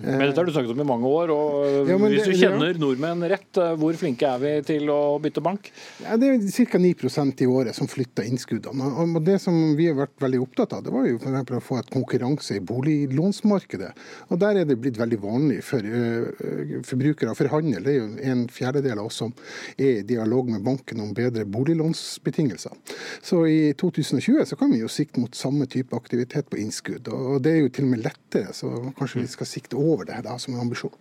Men 0.01 0.25
Dette 0.25 0.41
har 0.41 0.49
du 0.49 0.53
snakket 0.53 0.73
om 0.73 0.83
i 0.83 0.87
mange 0.87 1.07
år. 1.07 1.31
og 1.31 1.87
ja, 1.87 1.95
Hvis 1.95 2.25
det, 2.25 2.33
du 2.33 2.39
kjenner 2.41 2.73
ja. 2.73 2.81
nordmenn 2.81 3.23
rett, 3.31 3.61
hvor 3.79 3.95
flinke 3.99 4.27
er 4.27 4.41
vi 4.41 4.53
til 4.67 4.91
å 4.91 4.99
bytte 5.23 5.43
bank? 5.43 5.71
Ja, 6.03 6.17
det 6.19 6.33
er 6.33 6.67
ca. 6.71 6.81
9% 6.81 7.45
i 7.45 7.47
året 7.47 7.77
som 7.77 7.89
flytter 7.91 8.27
innskuddene. 8.27 8.91
Og 9.05 9.21
Det 9.25 9.37
som 9.43 9.55
vi 9.77 9.87
har 9.87 9.97
vært 10.01 10.17
veldig 10.21 10.43
opptatt 10.43 10.75
av, 10.75 10.83
det 10.85 10.93
var 10.93 11.07
jo 11.07 11.21
for 11.21 11.57
å 11.57 11.63
få 11.63 11.79
et 11.79 11.93
konkurranse 11.93 12.57
i 12.57 12.65
boliglånsmarkedet. 12.71 13.91
Og 14.29 14.41
Der 14.41 14.61
er 14.61 14.67
det 14.67 14.79
blitt 14.81 14.99
veldig 14.99 15.21
vanlig 15.23 15.61
for 15.63 15.79
uh, 15.79 16.81
forbrukere 16.87 17.31
å 17.31 17.37
forhandle. 17.37 17.83
Det 17.85 17.95
er 17.95 17.99
jo 18.01 18.11
en 18.33 18.45
fjerdedel 18.51 18.99
av 18.99 19.07
oss 19.07 19.21
som 19.23 19.33
er 19.77 20.01
i 20.01 20.07
dialog 20.07 20.51
med 20.51 20.65
banken 20.65 20.99
om 21.03 21.15
bedre 21.15 21.45
boliglånsbetingelser. 21.47 22.40
Så 23.21 23.43
i 23.45 23.73
2020 23.77 24.45
så 24.49 24.57
kan 24.59 24.71
vi 24.73 24.81
jo 24.81 24.89
sikte 24.91 25.21
mot 25.21 25.35
samme 25.35 25.67
type 25.69 25.95
aktivitet 25.95 26.49
på 26.49 26.59
innskudd. 26.61 27.07
Og 27.13 27.43
det 27.43 27.53
er 27.53 27.59
jo 27.61 27.69
til 27.69 27.87
og 27.87 27.93
med 27.93 28.03
lettere, 28.05 28.53
så 28.53 28.71
kanskje 28.97 29.21
vi 29.21 29.27
skal 29.31 29.49
sikte 29.49 29.79
over 29.79 30.07
det 30.09 30.23
da, 30.25 30.37
som 30.41 30.55
en 30.55 30.65
ambisjon. 30.65 30.95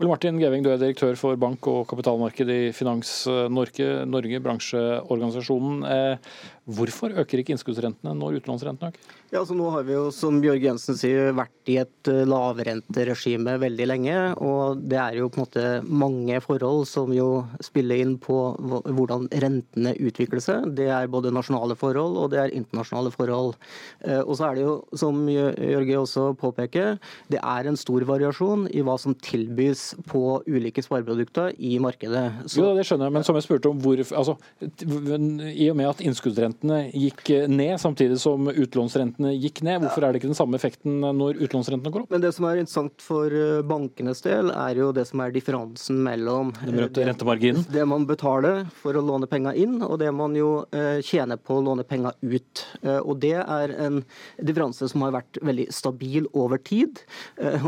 Ole 0.00 0.08
Martin 0.08 0.38
Geving, 0.40 0.62
du 0.64 0.70
er 0.72 0.80
direktør 0.80 1.18
for 1.20 1.36
bank- 1.36 1.66
og 1.68 1.84
kapitalmarked 1.90 2.48
i 2.48 2.60
Finans 2.72 3.10
Norge, 3.52 3.88
Norge 4.08 4.38
bransjeorganisasjonen. 4.40 5.82
Eh, 5.84 6.30
hvorfor 6.64 7.12
øker 7.20 7.42
ikke 7.42 7.52
innskuddsrentene 7.52 8.14
når 8.16 8.38
utenlandsrentene 8.40 8.88
øker? 8.88 9.10
Ja, 9.32 9.40
altså 9.40 9.56
Nå 9.56 9.68
har 9.72 9.84
vi 9.84 9.94
jo, 9.94 10.06
som 10.12 10.40
Bjørg 10.42 10.64
Jensen 10.64 10.96
sier, 10.96 11.30
vært 11.36 11.70
i 11.72 11.76
et 11.82 12.08
eh, 12.10 12.22
lavrenteregime 12.28 13.58
veldig 13.60 13.88
lenge. 13.90 14.16
og 14.40 14.80
Det 14.80 14.98
er 15.00 15.18
jo 15.20 15.28
på 15.28 15.40
en 15.40 15.44
måte 15.44 15.66
mange 15.84 16.40
forhold 16.44 16.86
som 16.88 17.12
jo 17.12 17.44
spiller 17.60 18.00
inn 18.00 18.16
på 18.22 18.38
hvordan 18.62 19.28
rentene 19.44 19.92
utvikler 20.00 20.40
seg. 20.44 20.70
Det 20.78 20.88
er 20.88 21.12
både 21.12 21.34
nasjonale 21.36 21.76
forhold 21.76 22.16
og 22.16 22.32
det 22.32 22.40
er 22.46 22.56
internasjonale 22.56 23.12
forhold. 23.12 23.58
Eh, 24.06 24.22
og 24.22 24.32
så 24.40 24.48
er 24.48 24.56
det 24.56 24.64
jo, 24.64 24.74
som 24.96 25.20
Jørge 25.28 26.00
også 26.00 26.26
påpeker, 26.40 26.96
det 27.28 27.44
er 27.44 27.68
en 27.68 27.78
stor 27.80 28.08
variasjon 28.08 28.66
i 28.72 28.84
hva 28.86 28.96
som 29.00 29.16
tilbys 29.20 29.81
på 30.08 30.42
ulike 30.46 30.82
spareprodukter 30.84 31.54
i 31.58 31.76
markedet. 31.82 32.24
Så... 32.46 32.60
Jo, 32.60 32.72
det 32.76 32.86
skjønner 32.88 33.08
jeg, 33.08 33.16
men 33.16 33.26
som 33.26 33.38
jeg 33.38 33.46
spurte 33.46 33.70
om, 33.70 33.80
hvor, 33.82 34.00
altså, 34.02 34.36
i 34.62 35.68
og 35.70 35.78
med 35.78 35.90
at 35.90 36.02
innskuddsrentene 36.04 36.78
gikk 36.90 37.32
ned 37.50 37.78
samtidig 37.82 38.18
som 38.22 38.48
utlånsrentene 38.50 39.32
gikk 39.36 39.62
ned. 39.66 39.82
Hvorfor 39.82 40.06
er 40.06 40.12
det 40.12 40.22
ikke 40.22 40.30
den 40.30 40.38
samme 40.38 40.58
effekten 40.58 41.00
når 41.02 41.40
utlånsrentene 41.46 41.92
går 41.92 42.04
opp? 42.04 42.12
Men 42.14 42.24
Det 42.24 42.32
som 42.36 42.46
er 42.48 42.60
interessant 42.62 43.04
for 43.04 43.32
eh, 43.32 43.62
bankenes 43.66 44.22
del, 44.24 44.52
er 44.54 44.80
jo 44.80 44.90
det 44.94 45.06
som 45.08 45.22
er 45.24 45.34
differansen 45.34 46.00
mellom 46.04 46.52
eh, 46.66 46.82
det, 46.92 47.54
det 47.72 47.86
man 47.88 48.06
betaler 48.08 48.64
for 48.82 48.98
å 48.98 49.04
låne 49.04 49.28
penger 49.30 49.58
inn, 49.58 49.78
og 49.82 49.98
det 50.02 50.12
man 50.14 50.36
jo 50.38 50.52
eh, 50.74 51.00
tjener 51.04 51.40
på 51.40 51.58
å 51.58 51.64
låne 51.64 51.86
penger 51.88 52.16
ut. 52.22 52.64
Og 53.02 53.16
Det 53.22 53.36
er 53.40 53.72
en 53.84 54.00
differanse 54.42 54.86
som 54.90 55.04
har 55.04 55.14
vært 55.14 55.38
veldig 55.44 55.66
stabil 55.74 56.26
over 56.38 56.60
tid. 56.62 57.00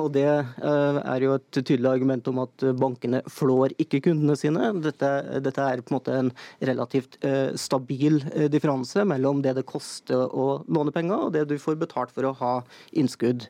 Og 0.01 0.11
Det 0.15 0.27
er 0.27 1.25
jo 1.25 1.37
et 1.37 1.61
tydelig 1.61 1.91
argument 1.91 2.04
om 2.31 2.43
at 2.45 2.67
bankene 2.79 3.23
flår 3.31 3.75
ikke 3.83 4.03
kundene 4.09 4.37
sine. 4.39 4.71
Dette, 4.85 5.11
dette 5.45 5.65
er 5.65 5.83
på 5.85 5.93
en 5.93 5.99
måte 5.99 6.19
en 6.19 6.31
relativt 6.65 7.19
stabil 7.61 8.21
differanse 8.53 9.05
mellom 9.09 9.43
det 9.45 9.55
det 9.59 9.67
koster 9.69 10.25
å 10.29 10.63
låne 10.69 10.93
penger, 10.95 11.27
og 11.27 11.35
det 11.35 11.47
du 11.51 11.57
får 11.61 11.79
betalt 11.81 12.15
for 12.15 12.29
å 12.29 12.35
ha 12.41 12.55
innskudd. 12.97 13.49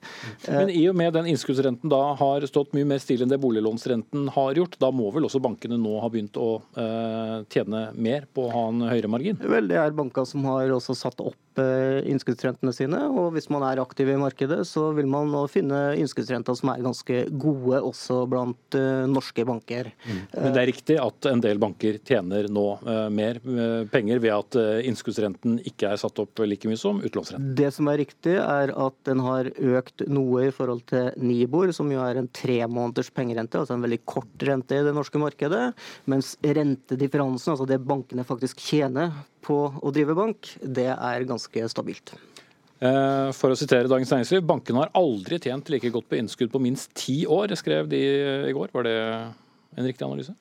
Men 0.48 0.72
i 0.72 0.84
og 0.90 0.98
med 0.98 1.14
den 1.16 1.28
innskuddsrenten 1.32 1.92
da 1.92 2.02
har 2.18 2.46
stått 2.50 2.74
mye 2.76 2.88
mer 2.88 3.02
stille 3.02 3.26
enn 3.26 3.32
det 3.32 3.40
boliglånsrenten 3.42 4.28
har 4.34 4.61
gjort, 4.61 4.78
da 4.82 4.90
må 4.94 5.11
vel 5.14 5.28
også 5.28 5.42
bankene 5.44 5.78
nå 5.80 5.96
ha 6.02 6.11
begynt 6.12 6.38
å 6.40 6.50
eh, 6.80 7.38
tjene 7.52 7.86
mer 7.94 8.28
på 8.34 8.48
å 8.48 8.52
ha 8.55 8.66
en 8.72 8.84
høyere 8.88 9.11
margin? 9.11 9.40
Vel, 9.40 9.70
det 9.70 9.80
er 9.80 9.96
banker 9.96 10.28
som 10.28 10.46
har 10.50 10.72
også 10.74 10.96
satt 10.98 11.22
opp 11.24 11.43
Eh, 11.43 11.43
innskuddsrentene 11.62 12.72
sine. 12.74 13.00
Og 13.11 13.34
hvis 13.34 13.48
man 13.52 13.64
er 13.66 13.82
aktiv 13.82 14.11
i 14.11 14.18
markedet, 14.20 14.61
så 14.68 14.88
vil 14.96 15.09
man 15.11 15.30
nå 15.32 15.44
finne 15.52 15.80
innskuddsrenter 16.00 16.57
som 16.59 16.72
er 16.72 16.84
ganske 16.84 17.20
gode 17.30 17.80
også 17.84 18.22
blant 18.30 18.78
uh, 18.78 19.05
norske 19.11 19.44
banker. 19.46 19.90
Mm. 20.05 20.20
Men 20.32 20.57
det 20.57 20.62
er 20.62 20.70
riktig 20.70 20.98
at 21.02 21.30
en 21.30 21.42
del 21.44 21.61
banker 21.62 22.00
tjener 22.05 22.48
nå 22.52 22.66
uh, 22.84 23.09
mer 23.14 23.40
penger 23.92 24.20
ved 24.22 24.34
at 24.34 24.57
innskuddsrenten 24.86 25.59
ikke 25.66 25.90
er 25.92 26.00
satt 26.00 26.18
opp 26.22 26.42
like 26.44 26.68
mye 26.68 26.80
som 26.80 27.00
utlånsrenten? 27.05 27.55
Det 27.59 27.70
som 27.74 27.88
er 27.90 28.00
riktig, 28.02 28.36
er 28.40 28.72
at 28.72 28.96
den 29.09 29.22
har 29.24 29.50
økt 29.50 30.05
noe 30.11 30.48
i 30.48 30.55
forhold 30.55 30.84
til 30.90 31.11
Nibor, 31.20 31.70
som 31.76 31.90
jo 31.92 32.02
er 32.05 32.20
en 32.20 32.30
tre 32.34 32.61
måneders 32.70 33.11
pengerente, 33.14 33.61
altså 33.61 33.76
en 33.76 33.84
veldig 33.84 34.00
kort 34.09 34.46
rente 34.46 34.78
i 34.78 34.84
det 34.86 34.94
norske 34.96 35.20
markedet. 35.20 35.66
Mens 36.11 36.34
rentedifferansen, 36.44 37.55
altså 37.55 37.68
det 37.68 37.82
bankene 37.84 38.26
faktisk 38.26 38.62
tjener 38.64 39.12
på 39.45 39.59
å 39.78 39.92
drive 39.95 40.16
bank, 40.18 40.55
det 40.61 40.90
er 40.95 41.28
ganske 41.28 41.68
stabilt. 41.70 42.14
Eh, 42.84 43.30
for 43.36 43.53
å 43.53 43.59
sitere 43.59 43.88
Dagens 43.90 44.11
Næringsliv, 44.12 44.42
bankene 44.49 44.82
har 44.82 44.95
aldri 44.99 45.38
tjent 45.42 45.70
like 45.72 45.92
godt 45.95 46.09
på 46.11 46.18
innskudd 46.18 46.53
på 46.53 46.62
minst 46.62 46.90
ti 46.99 47.22
år, 47.30 47.55
skrev 47.57 47.88
de 47.92 48.01
i 48.51 48.55
går. 48.57 48.72
Var 48.74 48.88
det 48.88 48.97
en 49.78 49.86
riktig 49.86 50.07
analyse? 50.07 50.34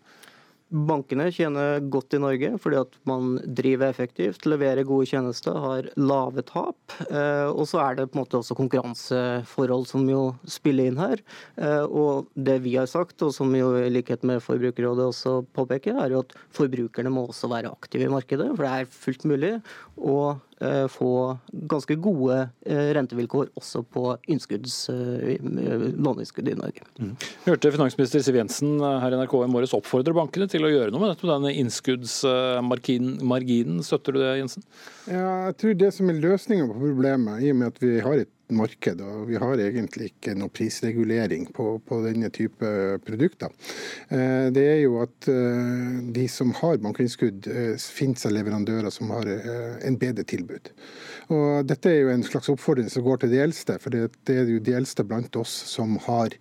Bankene 0.74 1.28
tjener 1.30 1.84
godt 1.94 2.16
i 2.18 2.20
Norge 2.22 2.50
fordi 2.62 2.80
at 2.82 2.96
man 3.06 3.36
driver 3.46 3.92
effektivt, 3.92 4.48
leverer 4.50 4.88
gode 4.88 5.06
tjenester, 5.12 5.58
har 5.62 5.90
lave 6.00 6.42
tap. 6.50 6.96
Eh, 7.06 7.50
og 7.52 7.68
så 7.70 7.84
er 7.84 8.00
det 8.00 8.08
på 8.10 8.18
en 8.18 8.24
måte 8.24 8.40
også 8.40 8.58
konkurranseforhold 8.58 9.86
som 9.90 10.08
jo 10.10 10.24
spiller 10.50 10.90
inn 10.90 10.98
her. 10.98 11.22
Eh, 11.62 11.86
og 11.86 12.32
det 12.34 12.58
vi 12.66 12.74
har 12.80 12.90
sagt, 12.90 13.22
og 13.22 13.36
som 13.36 13.54
jo 13.54 13.76
i 13.78 13.92
likhet 13.94 14.26
med 14.26 14.42
Forbrukerrådet 14.42 15.12
også 15.12 15.36
påpeker, 15.54 16.00
er 16.02 16.16
jo 16.16 16.24
at 16.26 16.34
forbrukerne 16.58 17.14
må 17.14 17.28
også 17.28 17.52
være 17.54 17.74
aktive 17.74 18.10
i 18.10 18.14
markedet. 18.14 18.50
For 18.56 18.66
det 18.66 18.74
er 18.74 18.98
fullt 18.98 19.30
mulig 19.30 19.54
å 20.02 20.18
få 20.92 21.14
ganske 21.70 21.98
gode 22.02 22.40
eh, 22.66 22.92
rentevilkår 22.98 23.52
også 23.60 23.84
på 23.94 24.06
eh, 24.16 25.44
låneinnskudd 25.44 26.50
i 26.50 26.56
Norge. 26.60 26.86
Mm. 27.00 27.14
Hørte 27.48 27.74
finansminister 27.76 28.24
Siv 28.24 28.40
Jensen 28.40 28.78
her 28.82 29.14
i 29.14 29.20
NRK 29.22 29.36
i 29.44 29.52
morges 29.52 29.76
oppfordre 29.78 30.16
bankene 30.16 30.48
til 30.52 30.66
å 30.66 30.72
gjøre 30.72 30.94
noe 30.94 31.04
med 31.04 31.14
dette 31.14 31.28
med 31.28 31.36
denne 31.36 31.56
innskuddsmarginen. 31.64 33.84
Støtter 33.86 34.16
du 34.16 34.24
det, 34.24 34.38
Jensen? 34.42 34.66
Ja, 35.08 35.50
jeg 35.50 35.60
tror 35.62 35.82
det 35.84 35.92
som 35.98 36.12
er 36.12 36.24
løsninga 36.24 36.70
på 36.70 36.80
problemet, 36.80 37.44
i 37.44 37.54
og 37.54 37.60
med 37.60 37.74
at 37.74 37.84
vi 37.84 37.98
har 38.04 38.24
et 38.24 38.32
marked, 38.52 39.02
og 39.02 39.28
vi 39.30 39.38
har 39.40 39.62
egentlig 39.62 40.12
ikke 40.12 40.36
noe 40.38 40.52
prisregulering 40.54 41.48
på, 41.56 41.78
på 41.88 42.00
denne 42.04 42.30
type 42.34 42.70
produkter. 43.06 43.54
Eh, 44.10 44.50
det 44.54 44.66
er 44.68 44.82
jo 44.84 45.00
at 45.04 45.30
eh, 45.32 46.02
de 46.16 46.28
som 46.32 46.54
har 46.60 46.82
bankinnskudd, 46.84 47.48
eh, 47.48 47.74
finner 47.80 48.20
seg 48.20 48.36
leverandører 48.36 48.94
som 48.94 49.14
har 49.16 49.30
en 49.30 49.98
bedre 50.00 50.26
tilbud. 50.28 50.74
Og 51.34 51.64
Dette 51.68 51.90
er 51.90 52.02
jo 52.02 52.14
en 52.14 52.26
slags 52.28 52.52
oppfordring 52.52 52.90
som 52.92 53.06
går 53.06 53.24
til 53.24 53.34
de 53.34 53.42
eldste, 53.46 53.78
for 53.82 53.94
det 53.94 54.36
er 54.36 54.50
jo 54.50 54.62
de 54.64 54.76
eldste 54.76 55.06
blant 55.08 55.40
oss 55.40 55.54
som 55.72 55.96
har 56.08 56.36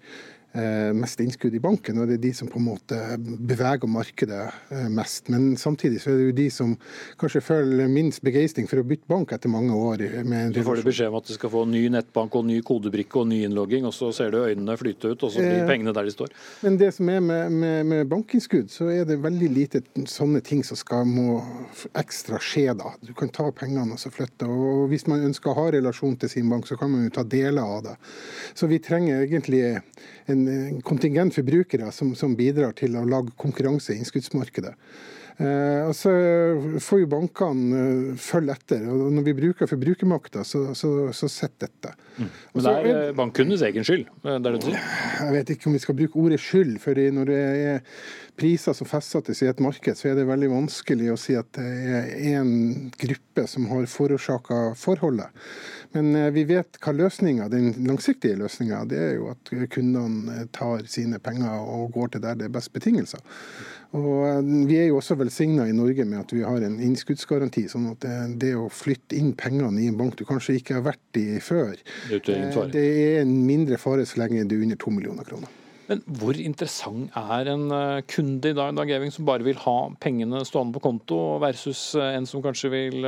mest 0.53 1.21
innskudd 1.25 1.55
i 1.57 1.61
banken, 1.63 1.99
og 2.03 2.09
det 2.11 2.19
er 2.19 2.23
de 2.27 2.33
som 2.37 2.49
på 2.51 2.61
en 2.61 2.67
måte 2.67 2.99
beveger 3.19 3.89
markedet 3.89 4.43
eh, 4.71 4.89
mest. 4.93 5.31
Men 5.33 5.57
samtidig 5.57 6.03
så 6.03 6.13
er 6.13 6.19
det 6.19 6.27
jo 6.27 6.35
de 6.37 6.49
som 6.53 6.75
kanskje 7.21 7.43
føler 7.45 7.89
minst 7.93 8.23
begeistring 8.25 8.69
for 8.71 8.83
å 8.83 8.87
bytte 8.87 9.09
bank 9.11 9.33
etter 9.33 9.53
mange 9.53 9.77
år. 9.77 10.05
Med 10.29 10.57
så 10.57 10.65
får 10.67 10.83
du 10.83 10.89
beskjed 10.91 11.13
om 11.13 11.19
at 11.21 11.31
du 11.31 11.35
skal 11.37 11.53
få 11.53 11.65
ny 11.71 11.83
nettbank 11.95 12.37
og 12.39 12.47
ny 12.49 12.59
kodebrikke 12.67 13.23
og 13.23 13.31
ny 13.31 13.43
innlogging, 13.47 13.87
og 13.89 13.95
så 13.97 14.11
ser 14.15 14.33
du 14.35 14.43
øynene 14.43 14.77
flyte 14.81 15.13
ut, 15.13 15.25
og 15.25 15.33
så 15.33 15.41
blir 15.43 15.63
eh, 15.63 15.69
pengene 15.69 15.95
der 15.97 16.09
de 16.09 16.15
står. 16.15 16.35
Men 16.67 16.79
det 16.81 16.93
som 16.99 17.09
er 17.13 17.25
med, 17.25 17.57
med, 17.57 17.89
med 17.93 18.11
bankinnskudd, 18.13 18.71
så 18.73 18.91
er 18.93 19.07
det 19.09 19.21
veldig 19.25 19.51
lite 19.53 19.83
sånne 20.11 20.43
ting 20.45 20.65
som 20.67 20.79
skal 20.79 21.09
må 21.09 21.41
ekstra 21.99 22.41
skje 22.43 22.73
da. 22.79 22.95
Du 23.01 23.15
kan 23.19 23.33
ta 23.33 23.49
pengene 23.57 23.97
og 23.97 24.03
så 24.03 24.13
flytte. 24.13 24.49
og 24.49 24.89
Hvis 24.93 25.09
man 25.11 25.25
ønsker 25.29 25.53
å 25.53 25.59
ha 25.61 25.69
relasjon 25.75 26.19
til 26.21 26.33
sin 26.33 26.51
bank, 26.53 26.69
så 26.69 26.79
kan 26.81 26.93
man 26.93 27.07
jo 27.07 27.15
ta 27.17 27.25
deler 27.25 27.63
av 27.63 27.83
det. 27.87 27.97
Så 28.59 28.69
vi 28.71 28.81
trenger 28.83 29.25
egentlig 29.25 29.65
en 30.31 30.42
en 30.49 30.83
kontingent 30.87 31.35
forbrukere 31.35 31.91
som, 31.95 32.15
som 32.19 32.37
bidrar 32.39 32.77
til 32.79 32.97
å 32.99 33.07
lage 33.09 33.35
konkurranse 33.41 33.95
i 33.95 34.03
innskuddsmarkedet. 34.03 34.75
Eh, 35.41 35.89
og 35.89 35.95
så 35.97 36.11
får 36.83 37.03
jo 37.03 37.09
bankene 37.11 37.83
eh, 37.83 38.17
følge 38.21 38.55
etter. 38.55 38.85
og 38.93 39.13
Når 39.17 39.27
vi 39.27 39.35
bruker 39.39 39.71
forbrukermakta, 39.71 40.45
så, 40.47 40.65
så, 40.79 40.91
så 41.17 41.31
sitter 41.31 41.71
dette. 41.71 41.95
Mm. 42.19 42.29
Men 42.29 42.67
det 42.67 42.75
er 42.75 42.91
eh, 42.93 43.15
bankkundenes 43.17 43.65
egen 43.71 43.87
skyld? 43.89 44.11
Det 44.23 44.35
er 44.37 44.45
det 44.45 44.75
Jeg 44.75 45.37
vet 45.39 45.55
ikke 45.55 45.71
om 45.71 45.79
vi 45.79 45.83
skal 45.83 45.99
bruke 46.03 46.21
ordet 46.21 46.41
skyld. 46.43 46.77
for 46.83 47.01
Når 47.19 47.33
det 47.33 47.41
er 47.41 47.81
priser 48.39 48.77
som 48.77 48.89
fastsettes 48.89 49.43
i 49.43 49.51
et 49.51 49.61
marked, 49.63 49.99
så 49.99 50.11
er 50.11 50.17
det 50.19 50.29
veldig 50.29 50.51
vanskelig 50.53 51.11
å 51.13 51.19
si 51.21 51.37
at 51.39 51.51
det 51.59 51.67
er 51.67 52.09
én 52.33 52.53
gruppe 53.01 53.47
som 53.51 53.69
har 53.71 53.89
forårsaka 53.91 54.63
forholdet. 54.79 55.29
Men 55.93 56.17
vi 56.33 56.47
vet 56.49 56.79
hva 56.81 56.95
løsninga, 56.97 57.51
den 57.53 57.85
langsiktige 57.85 58.39
løsninga 58.41 58.81
er 58.97 59.19
jo 59.19 59.29
at 59.35 59.53
kundene 59.75 60.47
tar 60.57 60.87
sine 60.89 61.21
penger 61.21 61.61
og 61.61 61.93
går 61.93 62.15
til 62.15 62.25
der 62.25 62.41
det 62.41 62.49
er 62.49 62.55
best 62.57 62.73
betingelser. 62.73 63.21
Og 63.93 64.27
eh, 64.27 64.41
Vi 64.69 64.79
er 64.81 64.89
jo 64.89 64.99
også 65.01 65.17
velsigna 65.21 65.67
i 65.69 65.77
Norge 65.77 66.05
med 66.09 66.23
at 66.23 66.33
vi 66.33 66.45
har 66.47 66.65
en 66.65 66.79
innskuddsgaranti. 66.81 67.67
sånn 67.69 67.91
at 67.93 68.01
det, 68.05 68.19
det, 68.47 68.55
å 68.57 68.69
flytte 68.73 69.17
inn 69.19 69.35
pengene 69.39 69.83
i 69.83 69.91
en 69.91 69.99
bank 69.99 70.17
du 70.19 70.25
kanskje 70.29 70.57
ikke 70.61 70.79
har 70.79 70.87
vært 70.93 71.21
i 71.21 71.41
før, 71.45 71.77
det, 72.09 72.39
det 72.73 72.87
er 72.87 73.23
en 73.23 73.35
mindre 73.47 73.81
fare 73.81 74.07
så 74.09 74.23
lenge 74.23 74.47
du 74.49 74.57
er 74.59 74.65
under 74.65 74.81
to 74.81 74.95
millioner 74.95 75.29
kroner. 75.29 75.62
Men 75.93 76.01
hvor 76.17 76.39
interessant 76.41 77.13
er 77.19 77.51
en 77.53 77.67
eh, 77.75 78.03
kunde 78.09 78.53
i 78.53 78.57
dag, 78.57 78.73
Dag 78.79 78.91
Eving, 78.97 79.13
som 79.13 79.27
bare 79.29 79.45
vil 79.45 79.59
ha 79.61 79.77
pengene 80.01 80.41
stående 80.49 80.73
på 80.77 80.83
konto, 80.87 81.19
versus 81.43 81.81
eh, 81.99 82.15
en 82.17 82.29
som 82.29 82.41
kanskje 82.45 82.71
vil 82.73 83.05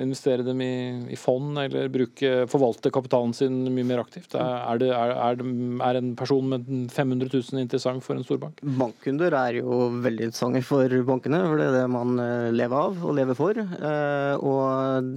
investere 0.00 0.46
dem 0.46 0.62
i, 0.64 0.72
i 1.12 1.18
fond, 1.18 1.58
eller 1.60 1.90
bruke, 1.92 2.46
forvalte 2.50 2.92
kapitalen 2.94 3.34
sin 3.36 3.58
mye 3.74 3.86
mer 3.88 4.00
aktivt? 4.00 4.32
Er, 4.38 4.80
det, 4.80 4.88
er, 4.96 5.12
er, 5.12 5.38
det, 5.40 5.48
er 5.84 5.98
en 6.00 6.12
person 6.16 6.48
med 6.54 6.70
500 6.94 7.28
000 7.28 7.60
interessant 7.60 8.04
for 8.04 8.16
en 8.16 8.24
storbank? 8.24 8.62
Bankkunder 8.62 9.36
er 9.36 9.60
jo 9.60 9.90
veldig 10.02 10.30
interessante 10.30 10.64
for 10.64 10.96
bankene, 11.08 11.42
for 11.50 11.60
det 11.60 11.68
er 11.68 11.78
det 11.82 11.84
man 11.92 12.16
lever 12.56 12.78
av 12.86 13.04
og 13.04 13.16
lever 13.18 13.36
for. 13.36 13.60
Og 13.60 15.12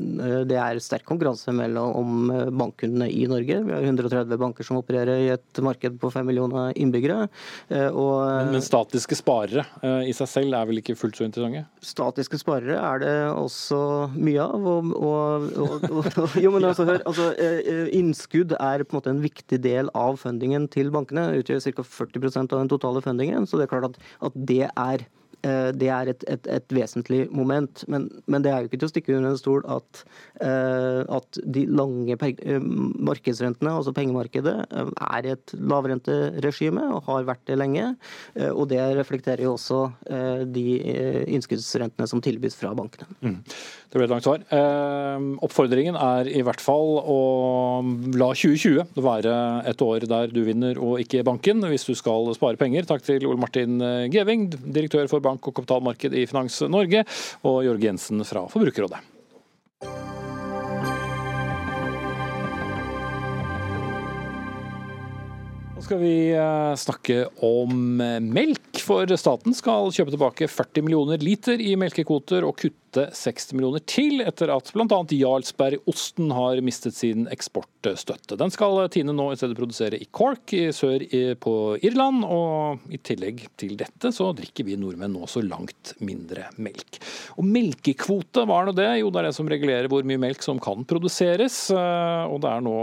det 0.49 0.59
er 0.59 0.81
sterk 0.83 1.05
konkurranse 1.07 1.53
mellom 1.55 2.27
bankkundene 2.57 3.07
i 3.11 3.23
Norge. 3.31 3.61
Vi 3.63 3.75
har 3.75 3.87
130 3.87 4.41
banker 4.41 4.67
som 4.67 4.81
opererer 4.81 5.23
i 5.23 5.31
et 5.35 5.63
marked 5.63 5.99
på 6.01 6.11
5 6.11 6.27
millioner 6.27 6.75
innbyggere. 6.75 7.04
Eh, 7.13 7.89
og, 7.89 8.21
men, 8.25 8.53
men, 8.55 8.63
statiske 8.65 9.17
sparere 9.17 9.65
eh, 9.81 10.09
i 10.09 10.13
seg 10.15 10.29
selv 10.31 10.57
er 10.57 10.69
vel 10.69 10.81
ikke 10.81 10.97
fullt 10.97 11.19
så 11.19 11.27
interessante? 11.27 11.65
Statiske 11.85 12.39
sparere 12.41 12.77
er 12.79 13.03
det 13.03 13.15
også 13.31 13.79
mye 14.15 14.45
av. 14.45 14.69
Og, 14.69 14.93
og, 14.99 15.89
og 16.25 16.39
jo, 16.41 16.53
men 16.55 16.69
altså, 16.71 16.87
hør, 16.89 17.03
altså, 17.05 17.31
eh, 17.41 17.91
innskudd 17.95 18.55
er 18.59 18.85
på 18.85 18.95
en 18.95 18.99
måte 18.99 19.13
en 19.13 19.23
viktig 19.23 19.61
del 19.63 19.91
av 19.97 20.19
fundingen 20.21 20.69
til 20.71 20.91
bankene. 20.95 21.29
Utgjør 21.41 21.63
ca. 21.81 21.85
40% 21.85 22.55
av 22.55 22.63
den 22.63 22.71
totale 22.71 23.03
fundingen. 23.05 23.47
Så 23.49 23.59
det 23.59 23.67
er 23.67 23.75
klart 23.75 23.91
at, 23.93 24.01
at 24.29 24.41
det 24.49 24.65
er 24.69 25.05
det 25.75 25.89
er 25.93 26.09
et, 26.11 26.23
et, 26.31 26.47
et 26.51 26.75
vesentlig 26.75 27.25
moment. 27.33 27.83
Men, 27.91 28.07
men, 28.25 28.43
det 28.45 28.51
er 28.51 28.63
jo 28.63 28.69
ikke 28.69 28.79
til 28.81 28.89
å 28.89 28.91
stikke 28.93 29.15
under 29.17 29.33
en 29.33 29.39
stol 29.39 29.65
at, 29.71 30.01
eh, 30.43 31.01
at 31.17 31.39
de 31.55 31.65
lange 31.69 32.17
eh, 32.17 32.67
markedsrentene, 33.09 33.73
altså 33.73 33.93
pengemarkedet, 33.95 34.55
er 34.65 35.29
et 35.35 35.55
lavrenteregime 35.55 36.87
og 36.95 37.09
har 37.09 37.29
vært 37.29 37.45
det 37.49 37.59
lenge. 37.59 37.87
Og 38.51 38.65
det 38.71 38.81
reflekterer 38.97 39.45
jo 39.45 39.55
også 39.55 39.79
de 40.51 40.65
innskuddsrentene 41.35 42.07
som 42.09 42.21
tilbys 42.23 42.57
fra 42.59 42.73
bankene. 42.77 43.07
Mm. 43.21 43.39
Det 43.95 44.01
ble 44.01 44.09
et 44.09 44.11
langt 44.11 44.25
svar. 44.27 44.41
Oppfordringen 45.47 45.95
er 45.95 46.27
i 46.27 46.41
hvert 46.43 46.59
fall 46.59 46.97
å 46.99 47.19
la 48.19 48.27
2020 48.35 48.99
være 48.99 49.37
et 49.71 49.83
år 49.85 50.03
der 50.11 50.35
du 50.35 50.41
vinner 50.43 50.75
og 50.83 50.99
ikke 50.99 51.23
banken, 51.23 51.63
hvis 51.71 51.87
du 51.87 51.93
skal 51.95 52.27
spare 52.35 52.59
penger. 52.59 52.83
Takk 52.91 53.07
til 53.07 53.23
Ole 53.23 53.39
Martin 53.39 53.79
Geving, 54.11 54.49
direktør 54.51 55.07
for 55.07 55.23
Bank 55.23 55.47
og 55.47 55.55
kapitalmarked 55.61 56.11
i 56.11 56.27
Finans 56.27 56.59
Norge, 56.67 57.07
og 57.47 57.63
Jørg 57.69 57.87
Jensen 57.87 58.27
fra 58.27 58.43
Forbrukerrådet. 58.51 58.99
Nå 65.75 65.83
skal 65.83 65.99
vi 65.99 66.31
eh, 66.31 66.73
snakke 66.79 67.17
om 67.43 67.99
eh, 67.99 68.21
melk, 68.23 68.79
for 68.79 69.09
staten 69.19 69.53
skal 69.53 69.91
kjøpe 69.91 70.13
tilbake 70.13 70.47
40 70.47 70.85
millioner 70.85 71.19
liter 71.19 71.59
i 71.59 71.73
melkekvoter 71.79 72.47
og 72.47 72.55
kutte 72.61 72.84
kutte 72.95 73.11
60 73.15 73.55
millioner 73.55 73.83
til, 73.85 74.21
etter 74.23 74.51
at 74.53 74.71
bl.a. 74.73 74.99
Jarlsbergosten 75.11 76.31
har 76.31 76.61
mistet 76.63 76.95
sin 76.95 77.27
eksportstøtte. 77.31 78.37
Den 78.39 78.51
skal 78.53 78.87
Tine 78.91 79.13
nå 79.15 79.31
i 79.33 79.37
stedet 79.39 79.57
produsere 79.57 79.99
i 79.99 80.07
Cork 80.11 80.53
i 80.55 80.69
sør 80.75 81.03
på 81.41 81.53
Irland, 81.83 82.23
og 82.23 82.85
i 82.93 82.99
tillegg 83.03 83.45
til 83.59 83.75
dette 83.79 84.11
så 84.15 84.31
drikker 84.35 84.67
vi 84.67 84.77
nordmenn 84.79 85.13
nå 85.15 85.27
så 85.27 85.43
langt 85.43 85.95
mindre 85.99 86.47
melk. 86.57 86.99
Og 87.39 87.47
melkekvote, 87.47 88.45
hva 88.45 88.61
er 88.61 88.69
nå 88.69 88.75
det? 88.77 88.89
Jo, 89.01 89.11
det 89.11 89.21
er 89.21 89.29
det 89.29 89.35
som 89.37 89.51
regulerer 89.51 89.91
hvor 89.91 90.07
mye 90.07 90.21
melk 90.21 90.45
som 90.45 90.61
kan 90.63 90.85
produseres. 90.87 91.67
Og 91.75 92.39
det 92.43 92.51
er 92.51 92.63
nå 92.65 92.77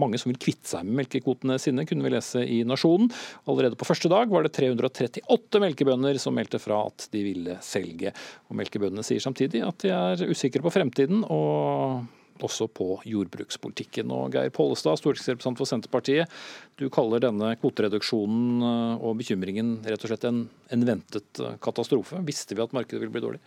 mange 0.00 0.20
som 0.20 0.32
vil 0.32 0.40
kvitte 0.42 0.68
seg 0.74 0.86
med 0.86 1.02
melkekvotene 1.02 1.58
sine, 1.62 1.86
kunne 1.88 2.04
vi 2.04 2.14
lese 2.14 2.44
i 2.44 2.60
Nasjonen. 2.68 3.08
Allerede 3.48 3.78
på 3.78 3.88
første 3.88 4.10
dag 4.12 4.28
var 4.32 4.44
det 4.44 4.54
338 4.56 5.62
melkebønder 5.62 6.20
som 6.20 6.36
meldte 6.36 6.60
fra 6.60 6.82
at 6.90 7.08
de 7.14 7.24
ville 7.24 7.58
selge. 7.64 8.12
Og 8.50 8.58
melkebøndene 8.60 9.04
sier 9.06 9.22
samtidig 9.22 9.45
samtidig 9.46 9.66
at 9.66 9.82
de 9.82 9.90
er 9.94 10.30
usikre 10.30 10.62
på 10.62 10.72
fremtiden 10.74 11.24
og 11.30 12.06
også 12.42 12.66
på 12.68 13.00
jordbrukspolitikken. 13.06 14.10
Og 14.12 14.34
Geir 14.34 14.50
Pollestad, 14.50 14.98
stortingsrepresentant 15.00 15.56
for 15.56 15.66
Senterpartiet, 15.66 16.28
du 16.76 16.90
kaller 16.90 17.20
denne 17.20 17.54
kvotereduksjonen 17.56 18.60
eh, 18.60 19.00
og 19.00 19.16
bekymringen 19.16 19.78
rett 19.86 20.04
og 20.04 20.10
slett 20.10 20.26
en, 20.28 20.44
en 20.70 20.84
ventet 20.84 21.40
eh, 21.40 21.56
katastrofe. 21.62 22.20
Visste 22.26 22.54
vi 22.54 22.64
at 22.64 22.76
markedet 22.76 23.00
ville 23.00 23.14
bli 23.14 23.24
dårlig? 23.24 23.40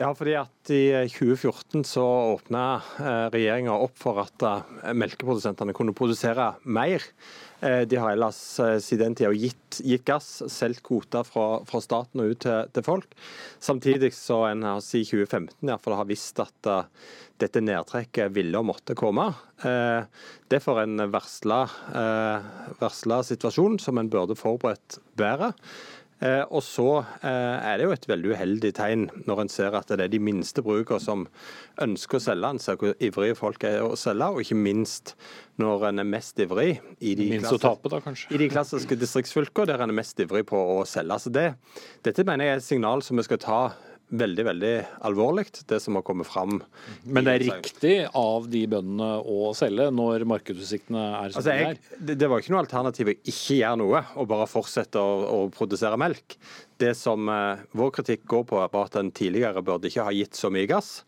Ja, 0.00 0.10
fordi 0.16 0.34
at 0.40 0.72
I 0.72 1.06
2014 1.12 1.84
så 1.86 2.02
åpna 2.32 2.64
eh, 2.98 3.28
regjeringa 3.36 3.76
opp 3.78 3.94
for 4.00 4.24
at 4.24 4.42
melkeprodusentene 4.96 5.76
kunne 5.76 5.94
produsere 5.94 6.54
mer. 6.64 7.04
Eh, 7.60 7.82
de 7.88 7.96
har 8.00 8.14
ellers 8.14 8.40
eh, 8.60 8.78
siden 8.80 9.10
den 9.10 9.16
tida 9.18 9.32
gitt, 9.36 9.80
gitt, 9.84 10.04
gass, 10.08 10.28
solgt 10.48 10.82
kvoter 10.86 11.26
fra, 11.28 11.46
fra, 11.68 11.80
staten 11.84 12.22
og 12.22 12.32
ut 12.32 12.40
til, 12.46 12.70
til, 12.72 12.86
folk. 12.86 13.16
Samtidig 13.60 14.12
så 14.16 14.46
en 14.48 14.64
har 14.64 14.80
siden 14.84 15.10
2015 15.10 15.68
i 15.68 15.70
hvert 15.70 15.84
fall 15.84 15.98
har 15.98 16.08
visst 16.08 16.40
at 16.40 16.70
uh, 16.70 16.88
dette 17.40 17.62
nedtrekket 17.64 18.32
ville 18.32 18.56
og 18.60 18.68
måtte 18.72 18.96
komme. 18.98 19.28
Uh, 19.64 20.08
det 20.48 20.62
får 20.64 20.82
en 20.86 21.06
varsla, 21.12 21.60
uh, 21.92 23.22
situasjon 23.28 23.78
som 23.82 24.00
en 24.00 24.10
burde 24.12 24.38
forberedt 24.40 24.98
bedre. 25.20 25.52
Eh, 26.20 26.42
og 26.52 26.60
så 26.64 26.86
eh, 27.24 27.28
er 27.64 27.78
det 27.80 27.86
jo 27.86 27.92
et 27.94 28.06
veldig 28.10 28.32
uheldig 28.34 28.70
tegn 28.76 29.06
når 29.24 29.44
en 29.44 29.52
ser 29.52 29.76
at 29.76 29.88
det 29.88 30.04
er 30.04 30.12
de 30.12 30.20
minste 30.20 30.60
brukene 30.64 31.00
som 31.00 31.24
ønsker 31.80 32.18
å 32.18 32.24
selge. 32.26 32.50
En 32.52 32.60
ser 32.60 32.76
hvor 32.80 32.92
ivrige 33.00 33.38
folk 33.38 33.64
er 33.64 33.80
å 33.84 33.96
selge, 33.96 34.28
og 34.28 34.42
ikke 34.44 34.58
minst 34.60 35.14
når 35.60 35.88
en 35.90 36.04
er 36.04 36.08
mest 36.08 36.40
ivrig 36.44 36.74
i 37.00 37.14
de, 37.16 37.30
tape, 37.60 37.88
da, 37.92 38.00
i 38.32 38.40
de 38.40 38.50
klassiske 38.52 38.98
distriktsfylkene 39.00 39.72
der 39.72 39.84
en 39.84 39.94
er 39.94 40.00
mest 40.00 40.20
ivrig 40.20 40.44
på 40.48 40.60
å 40.76 40.82
selge. 40.88 41.20
Så 41.24 41.32
det, 41.32 41.46
dette 42.04 42.26
mener 42.28 42.46
jeg 42.50 42.56
er 42.56 42.62
et 42.62 42.68
signal 42.68 43.04
som 43.04 43.20
vi 43.20 43.24
skal 43.24 43.40
ta 43.40 43.62
veldig 44.10 44.44
veldig 44.46 44.72
alvorlig, 45.06 45.46
det 45.70 45.78
som 45.82 45.96
har 45.98 46.04
kommet 46.06 46.28
fram. 46.28 46.58
Men 47.04 47.26
det 47.26 47.34
er 47.34 47.44
riktig 47.46 47.94
av 48.16 48.48
de 48.50 48.64
bøndene 48.70 49.10
å 49.22 49.52
selge 49.56 49.88
når 49.94 50.26
markedsutsiktene 50.30 51.04
er 51.20 51.34
som 51.34 51.42
altså, 51.42 51.54
jeg, 51.54 51.78
de 51.98 52.14
er? 52.14 52.20
Det 52.22 52.30
var 52.30 52.42
ikke 52.42 52.54
noe 52.54 52.64
alternativ 52.64 53.12
å 53.12 53.16
ikke 53.18 53.60
gjøre 53.60 53.80
noe 53.82 54.02
og 54.16 54.30
bare 54.30 54.48
fortsette 54.50 55.02
å, 55.02 55.14
å 55.36 55.38
produsere 55.54 55.98
melk. 56.00 56.38
Det 56.80 56.94
som 56.96 57.28
eh, 57.28 57.60
vår 57.76 57.92
kritikk 57.98 58.24
går 58.30 58.46
på, 58.50 58.62
er 58.62 58.80
at 58.80 58.96
en 58.98 59.12
tidligere 59.14 59.62
burde 59.64 59.90
ikke 59.90 60.06
ha 60.06 60.14
gitt 60.16 60.38
så 60.38 60.50
mye 60.52 60.68
gass. 60.70 61.02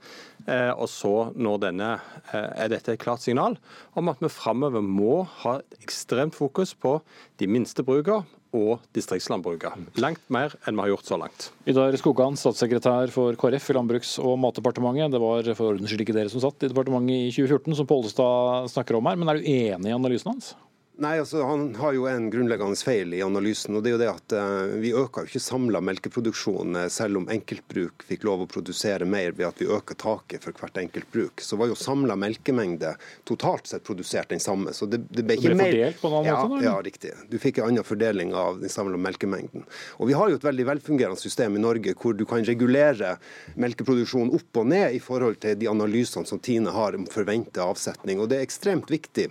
Eh, 0.47 0.71
og 0.71 0.89
så 0.91 1.15
når 1.35 1.65
denne, 1.67 1.95
eh, 2.33 2.51
er 2.65 2.71
dette 2.75 2.95
et 2.95 3.03
klart 3.03 3.25
signal 3.25 3.57
om 3.99 4.13
at 4.13 4.23
vi 4.23 4.31
framover 4.33 4.85
må 4.85 5.23
ha 5.43 5.59
ekstremt 5.81 6.37
fokus 6.39 6.75
på 6.77 6.99
de 7.41 7.51
minste 7.51 7.85
brukene 7.87 8.27
og 8.53 8.83
distriktslandbruket. 8.97 9.97
Langt 10.01 10.23
mer 10.33 10.55
enn 10.67 10.77
vi 10.77 10.85
har 10.85 10.93
gjort 10.93 11.09
så 11.09 11.19
langt. 11.21 11.49
Vidar 11.67 11.97
Skogan, 12.01 12.37
statssekretær 12.39 13.13
for 13.15 13.37
KrF 13.41 13.71
i 13.73 13.77
Landbruks- 13.79 14.19
og 14.23 14.37
matdepartementet. 14.43 15.13
Det 15.15 15.23
var 15.23 15.49
for 15.57 15.73
ordens 15.73 15.93
skyld 15.93 16.05
ikke 16.07 16.17
dere 16.17 16.33
som 16.33 16.43
satt 16.45 16.63
i 16.63 16.71
departementet 16.73 17.31
i 17.31 17.33
2014, 17.33 17.79
som 17.81 17.89
Pollestad 17.89 18.69
snakker 18.73 18.99
om 18.99 19.09
her. 19.09 19.19
Men 19.21 19.33
er 19.33 19.41
du 19.41 19.49
enig 19.49 19.93
i 19.93 19.97
analysen 19.97 20.35
hans? 20.35 20.53
Nei, 21.01 21.15
altså 21.19 21.43
Han 21.43 21.75
har 21.75 21.95
jo 21.97 22.05
en 22.07 22.27
grunnleggende 22.31 22.77
feil 22.77 23.15
i 23.17 23.23
analysen. 23.25 23.77
og 23.77 23.83
det 23.83 23.91
er 23.91 23.95
jo 23.95 24.01
det 24.03 24.09
at 24.11 24.33
eh, 24.37 24.75
Vi 24.83 24.91
øker 24.93 25.25
jo 25.25 25.31
ikke 25.31 25.41
samla 25.41 25.81
melkeproduksjon 25.81 26.77
eh, 26.77 26.89
selv 26.93 27.23
om 27.23 27.29
enkeltbruk 27.33 28.05
fikk 28.05 28.27
lov 28.29 28.43
å 28.45 28.49
produsere 28.51 29.07
mer 29.09 29.33
ved 29.33 29.47
at 29.49 29.63
vi 29.63 29.71
øker 29.73 29.97
taket 29.97 30.45
for 30.45 30.53
hvert 30.53 30.77
enkelt 30.83 31.09
bruk. 31.15 31.41
Så 31.41 31.57
var 31.57 31.71
jo 31.71 31.79
samla 31.79 32.17
melkemengde 32.21 32.93
totalt 33.29 33.71
sett 33.71 33.87
produsert 33.89 34.35
den 34.35 34.43
samme. 34.45 34.75
Så 34.77 34.85
det, 34.91 35.01
det 35.09 35.25
ble 35.25 35.39
ikke 35.39 35.55
det 35.55 35.59
ble 35.63 35.69
fordelt 35.71 36.03
på 36.03 36.11
en 36.11 36.17
annen 36.19 36.29
ja, 36.29 36.43
måte? 36.51 36.65
Ja, 36.67 36.75
riktig. 36.85 37.15
Du 37.31 37.39
fikk 37.41 37.63
en 37.63 37.71
annen 37.71 37.89
fordeling 37.89 38.35
av 38.37 38.61
den 38.61 38.73
samla 38.73 39.01
melkemengden. 39.01 39.65
Og 39.97 40.11
Vi 40.13 40.19
har 40.19 40.29
jo 40.29 40.37
et 40.37 40.45
veldig 40.45 40.67
velfungerende 40.75 41.21
system 41.21 41.57
i 41.57 41.63
Norge 41.63 41.95
hvor 42.03 42.13
du 42.19 42.27
kan 42.29 42.45
regulere 42.45 43.15
melkeproduksjonen 43.57 44.35
opp 44.37 44.61
og 44.61 44.69
ned 44.75 44.93
i 44.93 45.01
forhold 45.01 45.41
til 45.41 45.57
de 45.57 45.73
analysene 45.73 46.29
som 46.29 46.43
Tine 46.43 46.77
har 46.77 47.01
om 47.01 47.09
forventa 47.09 47.65
avsetning. 47.65 48.21
Og 48.21 48.29
Det 48.29 48.43
er 48.43 48.45
ekstremt 48.45 48.93
viktig 48.93 49.31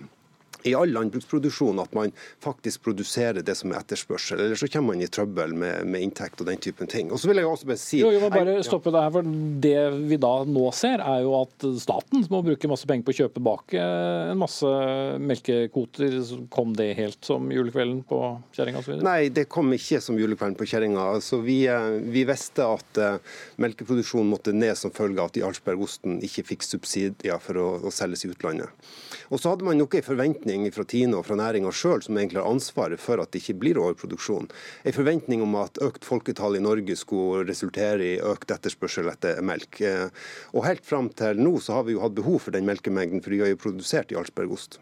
i 0.67 0.75
all 0.77 0.91
landbruksproduksjon 0.93 1.81
at 1.83 1.93
man 1.97 2.13
faktisk 2.43 2.83
produserer 2.85 3.41
det 3.45 3.55
som 3.59 3.71
er 3.73 3.81
etterspørsel. 3.81 4.39
Eller 4.45 4.59
så 4.59 4.69
kommer 4.71 4.93
man 4.95 5.03
i 5.03 5.09
trøbbel 5.11 5.55
med, 5.57 5.87
med 5.89 6.05
inntekt 6.07 6.41
og 6.41 6.49
den 6.49 6.61
typen 6.61 6.89
ting. 6.91 7.11
Og 7.11 7.21
så 7.21 7.31
vil 7.31 7.41
jeg 7.41 7.49
også 7.49 7.69
bare 7.71 7.81
si... 7.81 8.01
Jo, 8.01 8.11
jeg 8.13 8.23
må 8.23 8.31
bare 8.33 8.57
stoppe 8.65 8.93
deg 8.93 9.05
her, 9.05 9.13
for 9.15 9.31
Det 9.65 9.75
vi 10.11 10.19
da 10.21 10.33
nå 10.47 10.67
ser, 10.75 11.03
er 11.03 11.23
jo 11.25 11.35
at 11.41 11.67
staten 11.81 12.25
må 12.31 12.43
bruke 12.45 12.69
masse 12.71 12.89
penger 12.89 13.07
på 13.07 13.15
å 13.15 13.19
kjøpe 13.21 13.43
bak 13.43 13.75
en 13.81 14.39
masse 14.41 14.71
melkekvoter. 15.21 16.17
Kom 16.53 16.75
det 16.77 16.91
helt 16.99 17.19
som 17.25 17.49
julekvelden 17.53 18.03
på 18.09 18.21
kjerringa? 18.55 18.83
Nei, 19.05 19.29
det 19.33 19.47
kom 19.51 19.71
ikke 19.75 20.01
som 20.03 20.19
julekvelden 20.19 20.57
på 20.59 20.67
kjerringa. 20.69 21.07
Altså, 21.17 21.41
vi, 21.45 21.63
eh, 21.71 21.89
vi 22.11 22.25
visste 22.27 22.65
at 22.65 23.01
uh, 23.01 23.37
melkeproduksjonen 23.61 24.29
måtte 24.31 24.53
ned 24.55 24.77
som 24.79 24.93
følge 24.93 25.21
av 25.21 25.31
at 25.31 25.39
Jarlsbergosten 25.41 26.19
ikke 26.25 26.45
fikk 26.53 26.65
subsidier 26.67 27.41
for 27.43 27.59
å, 27.61 27.67
å 27.87 27.93
selges 27.93 28.25
i 28.25 28.31
utlandet. 28.31 28.69
Og 29.31 29.39
så 29.39 29.53
hadde 29.53 29.65
man 29.67 29.79
nok 29.79 29.95
en 29.97 30.05
forventning 30.05 30.50
forventning 30.51 30.73
fra 30.75 30.83
Tine 30.83 31.17
og 31.17 31.25
fra 31.25 31.35
næringa 31.35 31.71
sjøl, 31.71 32.01
som 32.03 32.17
egentlig 32.17 32.41
har 32.41 32.49
ansvaret 32.49 32.99
for 32.99 33.21
at 33.21 33.31
det 33.31 33.41
ikke 33.41 33.59
blir 33.59 33.79
overproduksjon. 33.79 34.49
En 34.83 34.93
forventning 34.93 35.41
om 35.41 35.55
at 35.55 35.79
økt 35.81 36.03
folketall 36.03 36.57
i 36.57 36.61
Norge 36.63 36.95
skulle 36.95 37.47
resultere 37.47 38.03
i 38.03 38.19
økt 38.19 38.51
etterspørsel 38.51 39.07
etter 39.11 39.41
melk. 39.41 39.81
Og 40.53 40.65
helt 40.65 40.85
fram 40.85 41.09
til 41.09 41.39
nå 41.39 41.59
så 41.59 41.79
har 41.79 41.87
vi 41.87 41.95
jo 41.95 42.03
hatt 42.03 42.15
behov 42.15 42.41
for 42.43 42.51
den 42.51 42.67
melkemengden, 42.67 43.21
for 43.21 43.31
vi 43.31 43.41
har 43.41 43.51
jo 43.51 43.61
produsert 43.61 44.11
i 44.11 44.15
Jarlsbergost. 44.17 44.79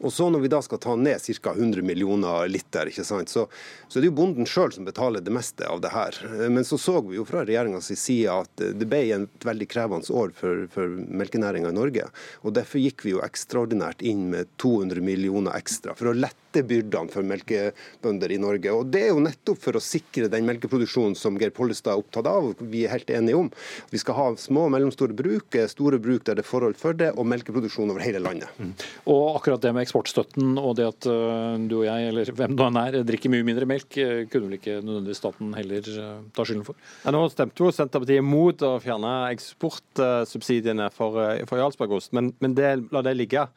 Og 0.00 0.12
så 0.12 0.28
Når 0.30 0.40
vi 0.40 0.50
da 0.52 0.60
skal 0.64 0.80
ta 0.82 0.96
ned 0.96 1.20
ca. 1.20 1.52
100 1.54 1.82
millioner 1.82 2.48
liter, 2.48 2.88
ikke 2.90 3.04
sant, 3.06 3.28
så, 3.30 3.46
så 3.88 3.98
er 3.98 4.04
det 4.04 4.10
jo 4.10 4.16
bonden 4.18 4.48
sjøl 4.48 4.72
som 4.74 4.86
betaler 4.86 5.22
det 5.24 5.32
meste 5.34 5.66
av 5.68 5.80
det 5.84 5.92
her. 5.94 6.18
Men 6.50 6.64
så 6.66 6.78
så 6.80 6.98
vi 7.04 7.18
jo 7.18 7.26
fra 7.28 7.44
regjeringas 7.44 7.92
side 7.94 8.32
at 8.32 8.64
det 8.78 8.88
ble 8.88 9.02
et 9.14 9.46
veldig 9.46 9.68
krevende 9.70 10.14
år 10.14 10.32
for, 10.36 10.64
for 10.72 10.90
melkenæringa 10.90 11.70
i 11.70 11.76
Norge. 11.76 12.08
og 12.42 12.56
Derfor 12.56 12.82
gikk 12.82 13.04
vi 13.06 13.14
jo 13.14 13.22
ekstraordinært 13.24 14.02
inn 14.02 14.28
med 14.32 14.50
200 14.62 15.04
millioner 15.04 15.54
ekstra 15.58 15.94
for 15.98 16.10
å 16.10 16.16
lette 16.16 16.62
byrdene 16.62 17.10
for 17.10 17.26
melkebønder 17.26 18.34
i 18.34 18.38
Norge. 18.38 18.74
Og 18.74 18.90
Det 18.94 19.04
er 19.06 19.12
jo 19.12 19.22
nettopp 19.24 19.60
for 19.62 19.78
å 19.78 19.82
sikre 19.82 20.30
den 20.30 20.46
melkeproduksjonen 20.48 21.16
som 21.18 21.38
Geir 21.40 21.54
Pollestad 21.54 21.94
er 21.94 22.02
opptatt 22.02 22.28
av, 22.30 22.50
og 22.52 22.62
vi 22.70 22.84
er 22.84 22.94
helt 22.94 23.10
enige 23.10 23.38
om. 23.38 23.50
Vi 23.90 24.00
skal 24.02 24.18
ha 24.18 24.28
små 24.40 24.68
og 24.68 24.74
mellomstore 24.74 25.16
bruk, 25.16 25.58
store 25.70 25.98
bruk 26.02 26.26
der 26.26 26.38
det 26.38 26.44
er 26.44 26.50
forhold 26.50 26.78
for 26.80 26.96
det, 26.98 27.12
og 27.18 27.26
melkeproduksjon 27.30 27.90
over 27.90 28.04
hele 28.04 28.22
landet. 28.22 28.50
Mm. 28.58 28.74
Og 29.10 29.24
akkurat 29.38 29.62
det 29.64 29.74
med 29.74 29.83
eksportstøtten 29.84 30.58
og 30.60 30.74
det 30.80 30.88
at 30.88 31.08
uh, 31.10 31.54
du 31.70 31.78
og 31.80 31.86
jeg, 31.86 32.08
eller 32.10 32.32
hvem 32.34 32.56
det 32.58 32.68
er, 32.82 32.98
drikker 33.06 33.32
mye 33.32 33.46
mindre 33.46 33.68
melk, 33.68 33.88
uh, 34.00 34.24
kunne 34.32 34.48
vel 34.48 34.58
ikke 34.58 34.80
nødvendigvis 34.80 35.22
staten 35.22 35.54
heller 35.58 35.88
uh, 35.94 36.18
ta 36.34 36.46
skylden 36.46 36.66
for? 36.66 36.80
Ja, 37.04 37.14
nå 37.14 37.24
stemte 37.32 37.64
jo 37.64 37.72
Senterpartiet 37.74 38.26
mot 38.26 38.66
å 38.66 38.74
fjerne 38.82 39.14
eksportsubsidiene 39.34 40.90
for, 40.94 41.20
for 41.50 41.62
Jarlsbergost, 41.62 42.14
men, 42.16 42.34
men 42.44 42.58
det, 42.58 42.76
la 42.94 43.04
det 43.06 43.16
ligge. 43.18 43.48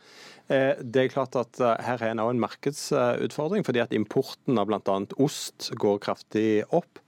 Det 0.48 1.02
er 1.02 1.10
klart 1.12 1.36
at 1.36 1.60
Her 1.60 2.04
er 2.08 2.14
en 2.16 2.40
markedsutfordring, 2.40 3.66
fordi 3.68 3.82
at 3.84 3.96
importen 3.96 4.56
av 4.62 4.70
bl.a. 4.70 4.96
ost 5.20 5.72
går 5.76 6.00
kraftig 6.06 6.64
opp. 6.72 7.02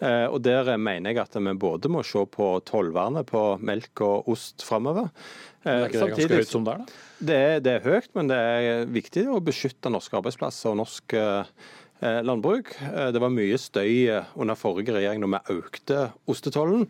Og 0.00 0.40
Der 0.42 0.72
mener 0.80 1.12
jeg 1.12 1.20
at 1.22 1.36
vi 1.38 1.54
både 1.54 1.90
må 1.92 2.02
se 2.02 2.24
på 2.26 2.48
tollvernet 2.66 3.28
på 3.30 3.44
melk 3.62 4.02
og 4.02 4.32
ost 4.34 4.64
framover. 4.66 5.12
Det 5.60 5.72
er 5.72 5.86
ikke 5.90 5.98
det 5.98 6.14
ganske 6.14 6.40
høyt 6.40 6.54
som 6.54 6.64
det 6.64 6.72
er, 6.72 6.80
da? 6.80 7.04
Det 7.20 7.36
er, 7.36 7.60
det 7.60 7.72
er 7.74 7.84
høyt, 7.84 8.08
men 8.16 8.30
det 8.30 8.40
er 8.40 8.88
viktig 8.88 9.26
å 9.28 9.42
beskytte 9.44 9.92
norske 9.92 10.16
arbeidsplasser 10.16 10.72
og 10.72 10.78
norsk 10.80 11.14
eh, 11.20 12.20
landbruk. 12.24 12.72
Eh, 12.86 13.10
det 13.12 13.20
var 13.20 13.34
mye 13.34 13.58
støy 13.60 13.92
eh, 14.08 14.30
under 14.40 14.56
forrige 14.56 14.94
regjering 14.96 15.20
når 15.20 15.34
vi 15.34 15.58
økte 15.58 16.06
ostetollen. 16.32 16.86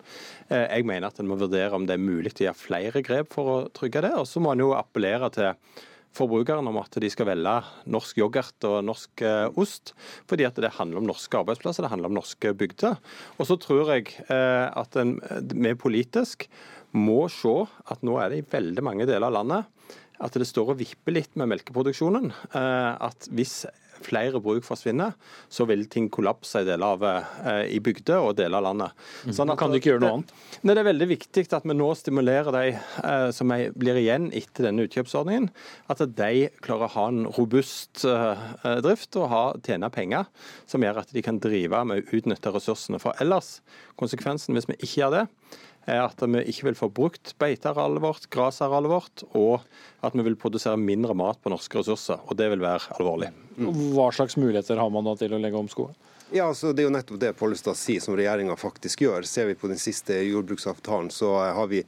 Jeg 0.50 0.86
mener 0.86 1.10
at 1.10 1.18
en 1.18 1.30
må 1.30 1.38
vurdere 1.40 1.74
om 1.74 1.86
det 1.88 1.96
er 1.96 2.04
mulig 2.04 2.36
å 2.36 2.44
gjøre 2.46 2.58
flere 2.58 3.02
grep 3.06 3.34
for 3.34 3.50
å 3.50 3.58
trygge 3.74 4.04
det. 4.06 4.14
Og 4.20 4.28
så 4.30 4.42
må 4.42 4.54
en 4.54 4.62
jo 4.62 4.70
appellere 4.78 5.32
til 5.34 5.50
forbrukerne 6.16 6.72
om 6.72 6.80
at 6.80 6.98
de 7.02 7.10
skal 7.12 7.28
velge 7.28 7.54
norsk 7.90 8.18
yoghurt 8.18 8.66
og 8.68 8.80
norsk 8.86 9.22
ost, 9.60 9.94
fordi 10.30 10.46
at 10.48 10.58
det 10.58 10.72
handler 10.76 11.00
om 11.00 11.08
norske 11.10 11.38
arbeidsplasser, 11.38 11.86
det 11.86 11.92
handler 11.92 12.10
om 12.10 12.18
norske 12.18 12.52
bygder. 12.58 12.98
Og 13.38 13.46
så 13.46 13.56
tror 13.62 13.92
jeg 13.94 14.16
at 14.30 14.98
vi 14.98 15.74
politisk 15.78 16.48
må 16.98 17.22
se 17.30 17.54
at 17.92 18.02
nå 18.06 18.18
er 18.18 18.32
det 18.32 18.40
i 18.40 18.48
veldig 18.56 18.82
mange 18.82 19.06
deler 19.06 19.30
av 19.30 19.36
landet 19.38 19.68
at 20.20 20.36
det 20.36 20.48
står 20.48 20.74
og 20.74 20.80
vipper 20.80 21.16
litt 21.16 21.36
med 21.40 21.50
melkeproduksjonen. 21.54 22.30
Eh, 22.52 22.92
at 23.08 23.28
hvis 23.32 23.62
flere 24.04 24.40
bruk 24.42 24.64
forsvinner, 24.66 25.14
så 25.52 25.66
vil 25.68 25.86
ting 25.90 26.08
kollapse 26.12 26.62
i 26.62 26.68
deler 26.68 26.96
av 26.96 27.04
eh, 27.06 27.64
i 27.76 27.80
bygder 27.84 28.24
og 28.24 28.36
deler 28.38 28.58
av 28.60 28.66
landet. 28.68 29.04
Mm. 29.26 29.34
Sånn 29.36 29.52
at, 29.52 29.60
kan 29.60 29.72
du 29.72 29.78
ikke 29.78 29.92
gjøre 29.92 30.04
noe 30.04 30.12
annet? 30.18 30.34
Nei, 30.60 30.74
Det 30.74 30.82
er 30.82 30.88
veldig 30.90 31.10
viktig 31.14 31.46
at 31.56 31.68
vi 31.68 31.76
nå 31.76 31.88
stimulerer 31.98 32.52
de 32.56 32.64
eh, 32.74 33.28
som 33.36 33.54
blir 33.76 34.00
igjen 34.00 34.30
etter 34.36 34.68
denne 34.68 34.86
utkjøpsordningen, 34.88 35.50
at 35.92 36.04
de 36.20 36.48
klarer 36.64 36.88
å 36.88 36.94
ha 36.96 37.06
en 37.10 37.24
robust 37.36 38.04
drift 38.84 39.16
og 39.18 39.30
ha, 39.32 39.42
tjene 39.66 39.90
penger 39.92 40.28
som 40.68 40.82
gjør 40.84 41.02
at 41.02 41.12
de 41.14 41.22
kan 41.24 41.40
drive 41.42 41.82
med 41.86 42.00
å 42.00 42.16
utnytte 42.18 42.52
ressursene. 42.54 43.00
For 43.02 43.16
ellers, 43.22 43.58
konsekvensen 44.00 44.56
hvis 44.56 44.68
vi 44.70 44.78
ikke 44.78 45.02
gjør 45.02 45.16
det, 45.18 45.24
er 45.88 46.02
at 46.04 46.20
vi 46.20 46.42
ikke 46.50 46.68
vil 46.68 46.78
få 46.78 46.90
brukt 46.92 47.32
beitearealet 47.40 48.02
vårt, 48.04 48.28
grasarealet 48.32 48.92
vårt, 48.92 49.24
og 49.38 49.64
at 50.04 50.16
vi 50.16 50.24
vil 50.26 50.38
produsere 50.40 50.80
mindre 50.80 51.16
mat 51.16 51.40
på 51.40 51.52
norske 51.52 51.80
ressurser. 51.80 52.20
og 52.26 52.36
Det 52.36 52.50
vil 52.52 52.62
være 52.64 52.96
alvorlig. 52.98 53.30
Hva 53.60 54.10
slags 54.14 54.36
muligheter 54.40 54.80
har 54.80 54.92
man 54.92 55.08
da 55.08 55.16
til 55.18 55.34
å 55.34 55.40
legge 55.40 55.60
om 55.60 55.70
skolen? 55.72 55.96
Ja, 56.32 56.46
altså 56.46 56.72
Det 56.72 56.84
er 56.84 56.86
jo 56.86 56.94
nettopp 56.94 57.18
det 57.18 57.32
Pollestad 57.38 57.74
sier, 57.74 58.02
som 58.02 58.14
regjeringa 58.14 58.54
faktisk 58.58 59.02
gjør. 59.02 59.26
Ser 59.26 59.48
vi 59.48 59.56
på 59.58 59.66
den 59.70 59.80
siste 59.82 60.14
jordbruksavtalen, 60.28 61.10
så 61.10 61.32
har 61.56 61.66
vi 61.66 61.82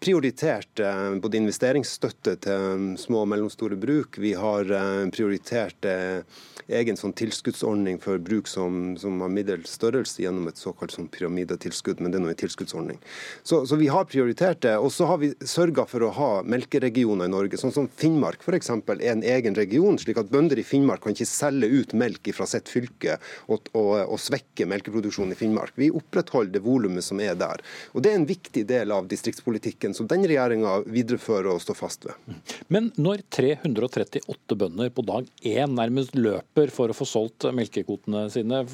prioritert 0.00 0.80
eh, 0.80 1.16
både 1.20 1.40
investeringsstøtte 1.40 2.36
til 2.46 2.86
små 3.00 3.24
og 3.24 3.32
mellomstore 3.32 3.76
bruk. 3.80 4.20
Vi 4.22 4.32
har 4.38 4.70
eh, 4.70 5.08
prioritert 5.12 5.88
eh, 5.90 6.22
egen 6.70 6.96
sånn 6.96 7.14
tilskuddsordning 7.18 7.98
for 8.02 8.20
bruk 8.22 8.48
som, 8.48 8.94
som 9.00 9.20
har 9.24 9.32
middels 9.32 9.72
størrelse 9.74 10.22
gjennom 10.22 10.48
et 10.48 10.60
såkalt 10.60 10.94
sånn 10.94 11.10
pyramidetilskudd, 11.12 12.00
men 12.00 12.12
det 12.12 12.20
er 12.20 12.24
nå 12.24 12.30
en 12.32 12.40
tilskuddsordning. 12.40 13.00
Så, 13.42 13.64
så, 13.66 13.78
vi 13.80 13.90
har 13.92 14.06
prioritert 14.08 14.62
det. 14.64 14.76
Og 14.78 14.92
så 14.94 15.08
har 15.10 15.20
vi 15.22 15.32
sørga 15.42 15.86
for 15.90 16.06
å 16.06 16.12
ha 16.16 16.30
melkeregioner 16.46 17.28
i 17.28 17.34
Norge, 17.34 17.60
sånn 17.60 17.74
som 17.74 17.90
Finnmark 18.00 18.44
f.eks. 18.46 18.70
er 18.70 19.04
en 19.12 19.26
egen 19.26 19.58
region, 19.58 19.98
slik 20.00 20.20
at 20.22 20.30
bønder 20.32 20.60
i 20.60 20.66
Finnmark 20.66 21.04
kan 21.04 21.16
ikke 21.16 21.28
selge 21.28 21.70
ut 21.70 21.96
melk 21.98 22.32
fra 22.36 22.46
sitt 22.48 22.70
fylke 22.70 23.18
og, 23.48 23.68
og, 23.74 23.79
og, 23.80 24.18
svekke 24.20 24.66
melkeproduksjonen 24.70 25.34
i 25.34 25.38
Finnmark. 25.38 25.74
Vi 25.80 25.90
opprettholder 25.94 26.58
det 26.58 26.64
volumet 26.64 27.06
som 27.06 27.20
er 27.22 27.34
der. 27.38 27.64
Og 27.94 28.04
Det 28.04 28.12
er 28.12 28.20
en 28.20 28.28
viktig 28.28 28.66
del 28.68 28.92
av 28.94 29.08
distriktspolitikken 29.10 29.96
som 29.96 30.08
den 30.10 30.26
regjeringa 30.28 30.80
viderefører 30.86 31.52
og 31.54 31.64
står 31.64 31.78
fast 31.78 32.06
ved. 32.08 32.38
Men 32.68 32.92
når 33.00 33.24
338 33.32 34.58
bønder 34.60 34.92
på 34.94 35.04
dag 35.06 35.28
én 35.46 35.76
nærmest 35.76 36.16
løper 36.18 36.72
for 36.74 36.90
å 36.90 36.96
få 36.96 37.08
solgt 37.08 37.48
melkekvotene 37.54 38.28
sine. 38.32 38.64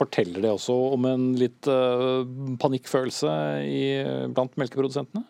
Forteller 0.00 0.40
det 0.40 0.52
også 0.54 0.74
om 0.94 1.04
en 1.10 1.24
litt 1.36 1.66
uh, 1.68 2.24
panikkfølelse 2.62 3.32
i, 3.68 3.82
blant 4.32 4.54
melkeprodusentene? 4.56 5.26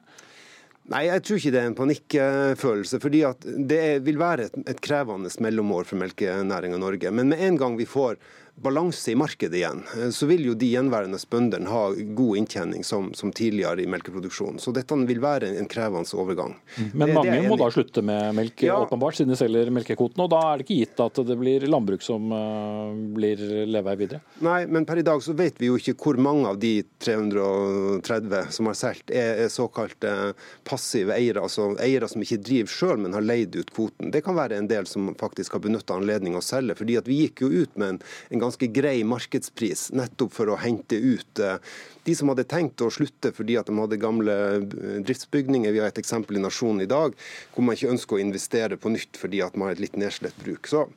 Nei, 0.91 1.05
jeg 1.07 1.23
tror 1.23 1.39
ikke 1.39 1.53
det 1.55 1.61
er 1.61 1.69
en 1.69 1.79
panikkfølelse. 1.79 3.01
fordi 3.03 3.23
Det 3.71 3.83
vil 4.07 4.19
være 4.19 4.49
et, 4.49 4.57
et 4.73 4.81
krevende 4.83 5.31
mellomår 5.39 5.87
for 5.87 6.01
melkenæringa 6.01 6.79
i 6.79 6.83
Norge. 6.83 7.11
Men 7.11 7.29
med 7.31 7.43
en 7.47 7.59
gang 7.61 7.77
vi 7.79 7.87
får 7.87 8.19
balanse 8.63 9.13
i 9.13 9.17
markedet 9.17 9.57
igjen, 9.57 9.83
eh, 9.97 10.11
så 10.11 10.27
vil 10.31 10.45
jo 10.51 10.55
de 10.59 10.69
gjenværende 10.75 11.19
bøndene 11.31 11.71
ha 11.71 11.83
god 12.17 12.41
inntjening 12.43 12.85
som, 12.85 13.11
som 13.17 13.33
tidligere 13.33 13.85
i 13.85 13.89
melkeproduksjonen. 13.91 14.61
Så 14.61 14.75
dette 14.77 14.97
vil 15.09 15.23
være 15.23 15.53
en 15.61 15.69
krevende 15.71 16.17
overgang. 16.17 16.57
Mm. 16.77 16.91
Men 16.93 17.09
det, 17.09 17.15
mange 17.17 17.35
det 17.37 17.49
må 17.49 17.57
da 17.61 17.71
slutte 17.73 18.03
med 18.05 18.35
melk, 18.37 18.65
ja. 18.67 18.79
åpenbart, 18.85 19.17
siden 19.17 19.33
de 19.33 19.39
selger 19.41 19.71
melkekvotene. 19.75 20.27
Og 20.27 20.33
da 20.33 20.41
er 20.49 20.61
det 20.61 20.67
ikke 20.67 20.79
gitt 20.83 21.03
at 21.05 21.21
det 21.31 21.37
blir 21.41 21.67
landbruk 21.71 22.05
som 22.05 22.33
uh, 22.35 22.93
blir 23.17 23.41
levevei 23.69 23.97
videre? 24.01 24.23
Nei, 24.45 24.65
men 24.71 24.87
per 24.89 25.01
i 25.01 25.07
dag 25.07 25.23
så 25.25 25.35
vet 25.37 25.61
vi 25.61 25.71
jo 25.71 25.79
ikke 25.81 25.97
hvor 26.01 26.21
mange 26.21 26.49
av 26.51 26.61
de 26.61 26.73
330 27.05 28.53
som 28.57 28.71
har 28.71 28.79
solgt, 28.79 29.13
er, 29.15 29.45
er 29.47 29.53
såkalt 29.53 30.05
uh, 30.09 30.31
passive 30.69 31.15
eiere. 31.17 31.45
Altså 31.47 31.71
eiere 31.83 32.09
som 32.11 32.25
ikke 32.25 32.41
driver 32.45 32.75
sjøl, 32.75 33.01
men 33.05 33.17
har 33.17 33.25
leid 33.25 33.57
ut 33.57 33.73
kvoten. 33.73 34.13
Det 34.13 34.25
kan 34.27 34.39
være 34.39 34.61
en 34.61 34.71
del 34.71 34.89
som 34.91 35.13
faktisk 35.21 35.57
har 35.57 35.65
benytta 35.65 35.97
anledningen 35.97 36.41
å 36.41 36.45
selge. 36.45 36.77
fordi 36.81 36.99
at 37.01 37.09
vi 37.09 37.23
gikk 37.25 37.45
jo 37.45 37.53
ut 37.63 37.77
med 37.81 37.95
en, 37.95 38.03
en 38.31 38.43
ganske 38.43 38.50
grei 38.59 39.05
markedspris, 39.05 39.91
nettopp 39.93 40.33
for 40.35 40.51
å 40.51 40.59
hente 40.61 40.97
ut 40.97 41.39
eh, 41.39 41.59
de 42.05 42.15
som 42.17 42.33
hadde 42.33 42.47
tenkt 42.51 42.83
å 42.83 42.91
slutte 42.91 43.33
fordi 43.37 43.59
at 43.61 43.71
de 43.71 43.77
hadde 43.79 44.01
gamle 44.01 44.37
eh, 44.57 44.99
driftsbygninger. 45.07 45.73
Vi 45.73 45.83
har 45.83 45.93
et 45.93 46.03
eksempel 46.03 46.41
i 46.41 46.45
Nasjonen 46.45 46.83
i 46.85 46.91
dag 46.91 47.15
hvor 47.55 47.67
man 47.67 47.77
ikke 47.77 47.93
ønsker 47.95 48.19
å 48.19 48.25
investere 48.25 48.81
på 48.81 48.93
nytt 48.93 49.21
fordi 49.21 49.43
at 49.45 49.57
man 49.57 49.69
har 49.69 49.79
et 49.79 49.85
litt 49.87 50.01
nedslitt 50.01 50.37
bruk. 50.43 50.71
Så 50.71 50.89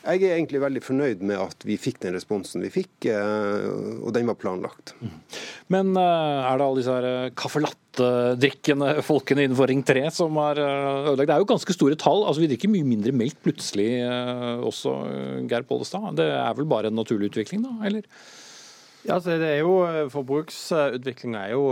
jeg 0.00 0.24
er 0.24 0.34
egentlig 0.36 0.62
veldig 0.62 0.82
fornøyd 0.84 1.22
med 1.28 1.40
at 1.40 1.64
vi 1.68 1.76
fikk 1.80 2.00
den 2.04 2.16
responsen 2.16 2.64
vi 2.64 2.72
fikk, 2.72 3.08
eh, 3.12 3.66
og 4.00 4.12
den 4.16 4.28
var 4.30 4.38
planlagt. 4.40 4.94
Men 5.72 5.92
er 5.98 6.56
det 6.56 6.66
alle 6.66 6.80
disse 6.80 6.96
her 6.96 7.34
caffè 7.38 7.62
latte-drikkende 7.64 8.96
folkene 9.10 9.44
innenfor 9.46 9.70
Ring 9.70 9.84
3 9.86 10.06
som 10.16 10.38
har 10.40 10.60
ødelagt? 10.60 11.28
Det 11.28 11.36
er 11.36 11.44
jo 11.44 11.50
ganske 11.52 11.76
store 11.76 11.98
tall. 12.00 12.24
altså 12.24 12.44
Vi 12.44 12.50
drikker 12.54 12.72
mye 12.72 12.88
mindre 12.88 13.14
melk 13.16 13.40
plutselig 13.44 13.90
også, 14.66 14.96
Geir 15.50 15.68
Pollestad. 15.68 16.12
Det 16.18 16.30
er 16.32 16.54
vel 16.58 16.70
bare 16.70 16.88
en 16.88 16.98
naturlig 17.00 17.32
utvikling, 17.34 17.66
da? 17.68 17.76
eller? 17.90 18.08
Ja, 19.06 19.16
så 19.16 19.36
det 19.40 19.48
er 19.48 19.62
jo, 19.62 19.74
Forbruksutviklinga 20.12 21.46
er 21.48 21.54
jo, 21.54 21.64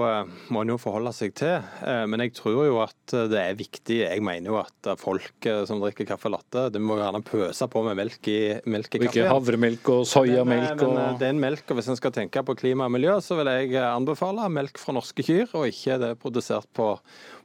må 0.54 0.62
en 0.64 0.72
jo 0.72 0.78
forholde 0.80 1.12
seg 1.12 1.34
til. 1.36 1.58
Eh, 1.84 2.04
men 2.08 2.24
jeg 2.24 2.34
tror 2.38 2.62
jo 2.64 2.78
at 2.82 3.14
det 3.30 3.40
er 3.42 3.58
viktig. 3.58 4.00
Jeg 4.04 4.24
mener 4.24 4.52
jo 4.52 4.58
at 4.62 4.90
folk 5.00 5.48
som 5.68 5.82
drikker 5.82 6.08
kaffe 6.08 6.32
latte, 6.32 6.68
de 6.72 6.80
må 6.82 6.96
gjerne 7.00 7.22
pøse 7.26 7.68
på 7.68 7.84
med 7.86 7.98
melk 8.00 8.30
i, 8.32 8.40
melk 8.68 8.96
i 8.96 9.02
kaffe. 9.02 9.12
Ikke 9.12 9.28
havremelk 9.28 9.92
og 9.94 10.04
soyamelk. 10.08 10.84
og 10.86 10.94
men 10.96 11.20
den 11.20 11.42
melka, 11.42 11.76
hvis 11.76 11.90
en 11.92 12.00
skal 12.00 12.14
tenke 12.16 12.42
på 12.44 12.56
klima 12.58 12.88
og 12.88 12.94
miljø, 12.96 13.18
så 13.24 13.38
vil 13.38 13.52
jeg 13.52 13.76
anbefale 13.84 14.48
melk 14.52 14.80
fra 14.80 14.96
norske 14.96 15.24
kyr, 15.24 15.48
og 15.52 15.68
ikke 15.68 16.00
det 16.00 16.14
produsert 16.22 16.68
på 16.76 16.94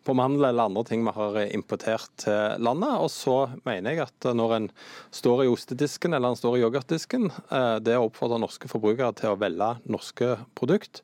på 0.04 0.16
mandel 0.18 0.50
eller 0.50 0.70
andre 0.70 0.84
ting 0.88 1.04
vi 1.06 1.14
har 1.16 1.40
importert 1.56 2.10
til 2.24 2.64
landet. 2.64 2.96
Og 3.00 3.12
så 3.14 3.38
mener 3.68 3.96
jeg 3.96 4.06
at 4.08 4.30
når 4.36 4.56
en 4.58 4.70
står 5.16 5.46
i 5.46 5.52
ostedisken 5.52 6.14
eller 6.14 6.34
en 6.34 6.40
står 6.40 6.58
i 6.58 6.64
yoghurtdisken, 6.66 7.30
eh, 7.32 7.78
det 7.84 7.98
å 7.98 8.08
oppfordre 8.10 8.42
norske 8.44 8.72
forbrukere 8.72 9.14
til 9.20 9.34
å 9.34 9.40
velge 9.40 9.74
norske 9.90 10.36
produkt, 10.60 11.04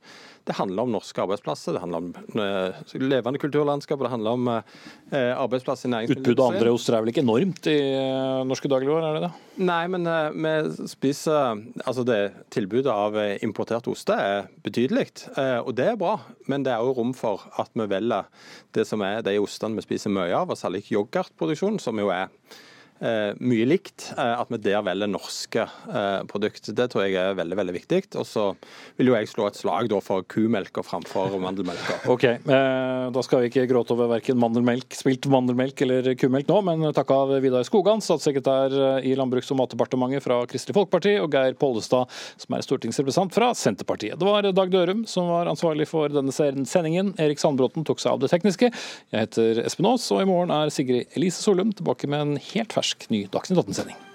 det 0.49 0.57
handler 0.57 0.87
om 0.87 0.95
norske 0.97 1.21
arbeidsplasser, 1.23 1.75
det 1.77 1.83
handler 1.83 2.03
om 2.03 2.39
eh, 2.41 2.95
levende 2.99 3.41
kulturlandskap, 3.41 3.99
og 3.99 4.07
det 4.07 4.13
handler 4.15 4.37
om 4.39 4.49
eh, 4.53 5.33
arbeidsplasser 5.37 5.89
i 5.89 5.93
næringslivet. 5.93 6.23
Utbudet 6.25 6.45
av 6.45 6.57
andre 6.57 6.73
oster 6.73 6.97
er 6.97 7.05
vel 7.05 7.13
ikke 7.13 7.25
enormt 7.25 7.69
i 7.69 7.77
norske 8.49 8.71
dagligvarer, 8.71 9.09
er 9.09 9.19
det 9.19 9.27
det? 9.27 9.31
Nei, 9.69 9.81
men 9.91 10.07
vi 10.07 10.87
spiser 10.87 11.59
Altså 11.83 12.05
det 12.07 12.19
tilbudet 12.53 12.91
av 12.91 13.15
importert 13.43 13.87
oste 13.91 14.15
er 14.15 14.47
betydelig, 14.63 15.09
og 15.35 15.73
det 15.75 15.89
er 15.91 15.99
bra. 15.99 16.15
Men 16.49 16.65
det 16.65 16.73
er 16.73 16.83
òg 16.83 16.97
rom 16.97 17.11
for 17.17 17.43
at 17.61 17.71
vi 17.77 17.85
velger 17.89 18.27
det 18.75 18.85
som 18.87 19.03
er 19.05 19.21
de 19.25 19.35
ostene 19.41 19.79
vi 19.79 19.85
spiser 19.85 20.13
mye 20.13 20.33
av, 20.35 20.49
og 20.49 20.59
særlig 20.59 20.85
yoghurtproduksjon, 20.89 21.79
som 21.81 21.99
jo 22.01 22.09
er 22.13 22.27
eh, 22.27 22.59
mye 22.99 23.65
likt, 23.69 24.09
eh, 24.17 24.33
at 24.41 24.49
vi 24.51 24.59
der 24.63 24.81
velger 24.83 25.09
norske 25.09 25.63
eh, 25.63 26.21
produkter. 26.29 26.75
Det 26.75 26.89
tror 26.91 27.05
jeg 27.05 27.15
er 27.19 27.37
veldig 27.37 27.57
veldig 27.59 27.75
viktig. 27.75 28.01
Og 28.19 28.27
så 28.27 28.45
vil 28.99 29.11
jo 29.11 29.15
jeg 29.15 29.29
slå 29.31 29.47
et 29.49 29.59
slag 29.59 29.89
da, 29.91 29.99
for 30.03 30.25
kumelka 30.27 30.83
framfor 30.85 31.37
mandelmelka. 31.41 31.99
Ok, 32.13 32.25
eh, 32.25 33.05
Da 33.13 33.23
skal 33.25 33.43
vi 33.43 33.49
ikke 33.51 33.67
gråte 33.69 33.93
over 33.95 34.09
verken 34.11 34.39
mandelmelk, 34.41 34.93
spilt 34.97 35.27
mandelmelk 35.31 35.81
eller 35.85 36.11
kumelk 36.19 36.49
nå, 36.49 36.59
men 36.67 36.87
takk 36.95 37.11
av 37.15 37.31
Vidar 37.43 37.65
Skogan, 37.67 38.03
statssekretær 38.03 38.75
i 39.05 39.15
Landbruks- 39.17 39.49
og 39.53 39.59
matdepartementet 39.61 40.25
fra 40.25 40.41
Kristelig 40.49 40.75
Folkeparti, 40.77 41.15
og 41.21 41.33
Geir 41.33 41.55
Pollestad, 41.59 42.11
som 42.41 42.55
er 42.57 42.65
stortingsrepresentant 42.65 43.35
fra 43.35 43.51
Senterpartiet. 43.57 44.17
Det 44.19 44.27
var 44.27 44.47
Dag 44.55 44.73
Dørum 44.73 45.05
som 45.09 45.29
var 45.31 45.49
ansvarlig 45.51 45.87
for 45.89 46.11
denne 46.11 46.33
sendingen. 46.33 47.13
Erik 47.21 47.41
Sandbråten 47.41 47.85
tok 47.87 48.01
seg 48.01 48.15
av 48.15 48.23
det 48.23 48.31
tekniske. 48.33 48.71
Jeg 49.13 49.25
heter 49.27 49.63
Espen 49.65 49.89
Aas, 49.89 50.07
og 50.13 50.23
i 50.23 50.29
morgen 50.29 50.53
er 50.53 50.73
Sigrid 50.73 51.17
Elise 51.17 51.41
Solum 51.43 51.73
tilbake 51.75 52.09
med 52.09 52.25
en 52.25 52.35
helt 52.51 52.75
fersk 52.89 53.09
ny 53.09 53.27
Dagsnytt 53.29 53.59
18-sending. 53.59 54.08